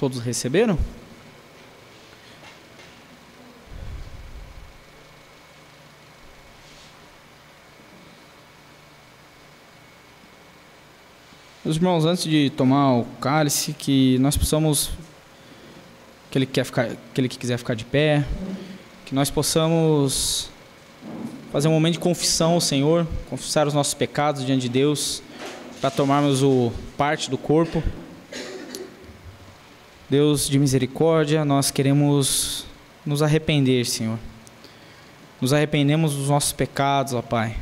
Todos 0.00 0.18
receberam? 0.20 0.78
Meus 11.62 11.76
irmãos, 11.76 12.06
antes 12.06 12.24
de 12.24 12.48
tomar 12.48 12.94
o 12.94 13.04
cálice, 13.20 13.74
que 13.74 14.16
nós 14.20 14.38
possamos, 14.38 14.88
aquele 16.30 16.46
que, 16.46 16.52
quer 16.52 16.64
ficar, 16.64 16.86
aquele 17.10 17.28
que 17.28 17.36
quiser 17.36 17.58
ficar 17.58 17.74
de 17.74 17.84
pé, 17.84 18.24
que 19.04 19.14
nós 19.14 19.30
possamos 19.30 20.50
fazer 21.52 21.68
um 21.68 21.72
momento 21.72 21.92
de 21.92 22.00
confissão 22.00 22.54
ao 22.54 22.60
Senhor, 22.62 23.06
confessar 23.28 23.66
os 23.66 23.74
nossos 23.74 23.92
pecados 23.92 24.46
diante 24.46 24.62
de 24.62 24.70
Deus, 24.70 25.22
para 25.78 25.90
tomarmos 25.90 26.42
o 26.42 26.72
parte 26.96 27.28
do 27.28 27.36
corpo. 27.36 27.82
Deus 30.10 30.48
de 30.48 30.58
misericórdia, 30.58 31.44
nós 31.44 31.70
queremos 31.70 32.66
nos 33.06 33.22
arrepender, 33.22 33.86
Senhor. 33.86 34.18
Nos 35.40 35.52
arrependemos 35.52 36.16
dos 36.16 36.28
nossos 36.28 36.50
pecados, 36.50 37.12
ó 37.12 37.22
Pai. 37.22 37.54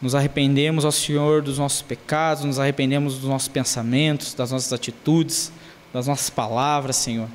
Nos 0.00 0.14
arrependemos, 0.14 0.86
ó 0.86 0.90
Senhor, 0.90 1.42
dos 1.42 1.58
nossos 1.58 1.82
pecados, 1.82 2.44
nos 2.44 2.58
arrependemos 2.58 3.18
dos 3.18 3.28
nossos 3.28 3.48
pensamentos, 3.48 4.32
das 4.32 4.52
nossas 4.52 4.72
atitudes, 4.72 5.52
das 5.92 6.06
nossas 6.06 6.30
palavras, 6.30 6.96
Senhor. 6.96 7.28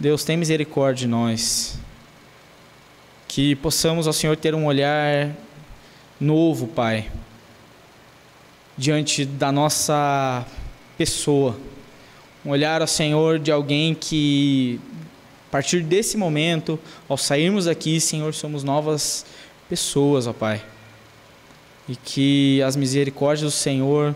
Deus, 0.00 0.24
tem 0.24 0.38
misericórdia 0.38 1.00
de 1.00 1.06
nós. 1.06 1.78
Que 3.28 3.54
possamos, 3.56 4.06
ó 4.06 4.12
Senhor, 4.12 4.38
ter 4.38 4.54
um 4.54 4.64
olhar 4.64 5.36
novo, 6.18 6.66
Pai, 6.66 7.10
diante 8.74 9.26
da 9.26 9.52
nossa 9.52 10.46
pessoa 10.96 11.54
um 12.46 12.50
olhar 12.50 12.80
ao 12.80 12.86
Senhor 12.86 13.40
de 13.40 13.50
alguém 13.50 13.92
que, 13.92 14.78
a 15.48 15.50
partir 15.50 15.82
desse 15.82 16.16
momento, 16.16 16.78
ao 17.08 17.16
sairmos 17.16 17.64
daqui, 17.64 18.00
Senhor, 18.00 18.32
somos 18.32 18.62
novas 18.62 19.26
pessoas, 19.68 20.28
ó 20.28 20.32
Pai. 20.32 20.62
E 21.88 21.96
que 21.96 22.62
as 22.62 22.76
misericórdias 22.76 23.52
do 23.52 23.56
Senhor 23.56 24.14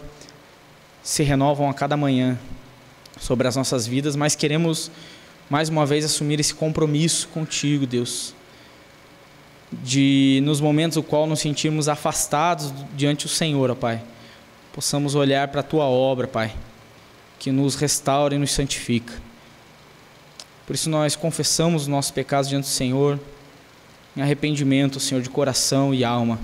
se 1.02 1.24
renovam 1.24 1.68
a 1.68 1.74
cada 1.74 1.96
manhã 1.96 2.38
sobre 3.18 3.48
as 3.48 3.56
nossas 3.56 3.84
vidas, 3.84 4.14
mas 4.14 4.36
queremos 4.36 4.92
mais 5.48 5.68
uma 5.68 5.84
vez 5.84 6.04
assumir 6.04 6.38
esse 6.38 6.54
compromisso 6.54 7.26
contigo, 7.28 7.84
Deus. 7.84 8.32
de 9.72 10.40
nos 10.44 10.60
momentos 10.60 10.96
no 10.96 11.02
qual 11.02 11.26
nos 11.26 11.40
sentimos 11.40 11.88
afastados 11.88 12.72
diante 12.96 13.26
do 13.26 13.30
Senhor, 13.30 13.70
ó 13.70 13.74
Pai, 13.74 14.00
possamos 14.72 15.14
olhar 15.14 15.48
para 15.48 15.60
a 15.60 15.64
tua 15.64 15.84
obra, 15.84 16.26
Pai, 16.26 16.52
que 17.40 17.50
nos 17.50 17.74
restaura 17.74 18.34
e 18.34 18.38
nos 18.38 18.52
santifica. 18.52 19.14
Por 20.66 20.74
isso 20.74 20.90
nós 20.90 21.16
confessamos 21.16 21.82
os 21.82 21.88
nossos 21.88 22.10
pecados 22.12 22.50
diante 22.50 22.64
do 22.64 22.70
Senhor, 22.70 23.18
em 24.14 24.20
arrependimento, 24.20 25.00
Senhor, 25.00 25.22
de 25.22 25.30
coração 25.30 25.94
e 25.94 26.04
alma. 26.04 26.38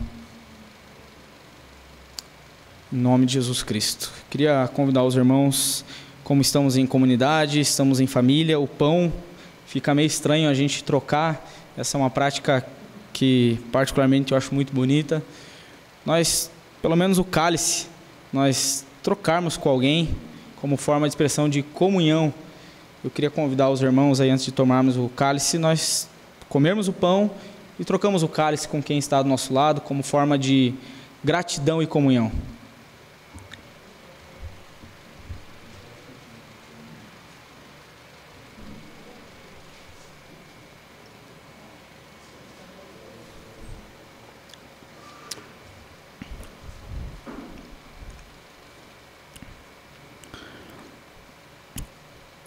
Em 2.90 2.96
nome 2.96 3.26
de 3.26 3.34
Jesus 3.34 3.62
Cristo. 3.62 4.10
Queria 4.30 4.68
convidar 4.72 5.04
os 5.04 5.14
irmãos, 5.14 5.84
como 6.24 6.40
estamos 6.40 6.78
em 6.78 6.86
comunidade, 6.86 7.60
estamos 7.60 8.00
em 8.00 8.06
família, 8.06 8.58
o 8.58 8.66
pão 8.66 9.12
fica 9.66 9.94
meio 9.94 10.06
estranho 10.06 10.48
a 10.48 10.54
gente 10.54 10.82
trocar. 10.82 11.46
Essa 11.76 11.98
é 11.98 12.00
uma 12.00 12.10
prática 12.10 12.66
que 13.12 13.58
particularmente 13.70 14.32
eu 14.32 14.38
acho 14.38 14.54
muito 14.54 14.72
bonita. 14.72 15.22
Nós, 16.06 16.50
pelo 16.80 16.96
menos 16.96 17.18
o 17.18 17.24
cálice, 17.24 17.86
nós 18.32 18.86
trocarmos 19.02 19.58
com 19.58 19.68
alguém 19.68 20.16
como 20.66 20.76
forma 20.76 21.06
de 21.06 21.12
expressão 21.12 21.48
de 21.48 21.62
comunhão. 21.62 22.34
Eu 23.04 23.08
queria 23.08 23.30
convidar 23.30 23.70
os 23.70 23.80
irmãos 23.82 24.20
aí 24.20 24.30
antes 24.30 24.44
de 24.44 24.50
tomarmos 24.50 24.96
o 24.96 25.08
cálice, 25.08 25.58
nós 25.58 26.08
comermos 26.48 26.88
o 26.88 26.92
pão 26.92 27.30
e 27.78 27.84
trocamos 27.84 28.24
o 28.24 28.28
cálice 28.28 28.66
com 28.66 28.82
quem 28.82 28.98
está 28.98 29.22
do 29.22 29.28
nosso 29.28 29.54
lado 29.54 29.80
como 29.80 30.02
forma 30.02 30.36
de 30.36 30.74
gratidão 31.22 31.80
e 31.80 31.86
comunhão. 31.86 32.32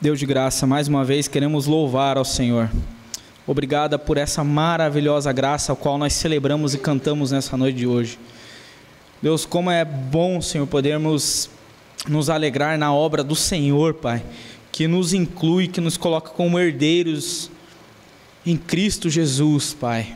Deus 0.01 0.17
de 0.17 0.25
graça, 0.25 0.65
mais 0.65 0.87
uma 0.87 1.03
vez 1.03 1.27
queremos 1.27 1.65
louvar 1.65 2.17
ao 2.17 2.23
Senhor. 2.23 2.71
Obrigada 3.45 3.99
por 3.99 4.15
essa 4.15 4.45
maravilhosa 4.45 5.29
graça, 5.33 5.73
a 5.73 5.75
qual 5.75 5.97
nós 5.97 6.13
celebramos 6.13 6.73
e 6.73 6.77
cantamos 6.77 7.31
nessa 7.31 7.57
noite 7.57 7.79
de 7.79 7.85
hoje. 7.85 8.17
Deus, 9.21 9.45
como 9.45 9.69
é 9.69 9.83
bom, 9.83 10.39
Senhor, 10.39 10.65
podermos 10.67 11.49
nos 12.07 12.29
alegrar 12.29 12.77
na 12.77 12.93
obra 12.93 13.21
do 13.21 13.35
Senhor, 13.35 13.93
Pai, 13.93 14.23
que 14.71 14.87
nos 14.87 15.13
inclui, 15.13 15.67
que 15.67 15.81
nos 15.81 15.97
coloca 15.97 16.29
como 16.29 16.57
herdeiros 16.57 17.51
em 18.45 18.55
Cristo 18.55 19.09
Jesus, 19.09 19.73
Pai. 19.73 20.15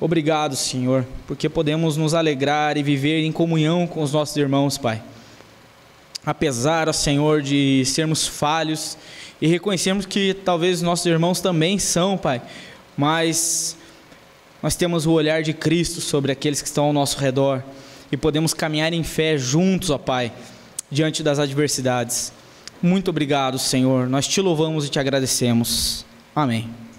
Obrigado, 0.00 0.56
Senhor, 0.56 1.06
porque 1.28 1.48
podemos 1.48 1.96
nos 1.96 2.12
alegrar 2.12 2.76
e 2.76 2.82
viver 2.82 3.22
em 3.22 3.30
comunhão 3.30 3.86
com 3.86 4.02
os 4.02 4.12
nossos 4.12 4.36
irmãos, 4.36 4.76
Pai 4.76 5.00
apesar, 6.24 6.88
ó 6.88 6.92
Senhor, 6.92 7.42
de 7.42 7.84
sermos 7.86 8.26
falhos 8.26 8.96
e 9.40 9.46
reconhecermos 9.46 10.06
que 10.06 10.34
talvez 10.34 10.82
nossos 10.82 11.06
irmãos 11.06 11.40
também 11.40 11.78
são, 11.78 12.18
Pai, 12.18 12.42
mas 12.96 13.76
nós 14.62 14.76
temos 14.76 15.06
o 15.06 15.12
olhar 15.12 15.42
de 15.42 15.52
Cristo 15.52 16.00
sobre 16.00 16.30
aqueles 16.30 16.60
que 16.60 16.68
estão 16.68 16.84
ao 16.84 16.92
nosso 16.92 17.18
redor 17.18 17.62
e 18.12 18.16
podemos 18.16 18.52
caminhar 18.52 18.92
em 18.92 19.02
fé 19.02 19.38
juntos, 19.38 19.90
ó 19.90 19.98
Pai, 19.98 20.32
diante 20.90 21.22
das 21.22 21.38
adversidades. 21.38 22.32
Muito 22.82 23.08
obrigado, 23.08 23.58
Senhor. 23.58 24.08
Nós 24.08 24.26
te 24.26 24.40
louvamos 24.40 24.86
e 24.86 24.88
te 24.88 24.98
agradecemos. 24.98 26.04
Amém. 26.34 26.89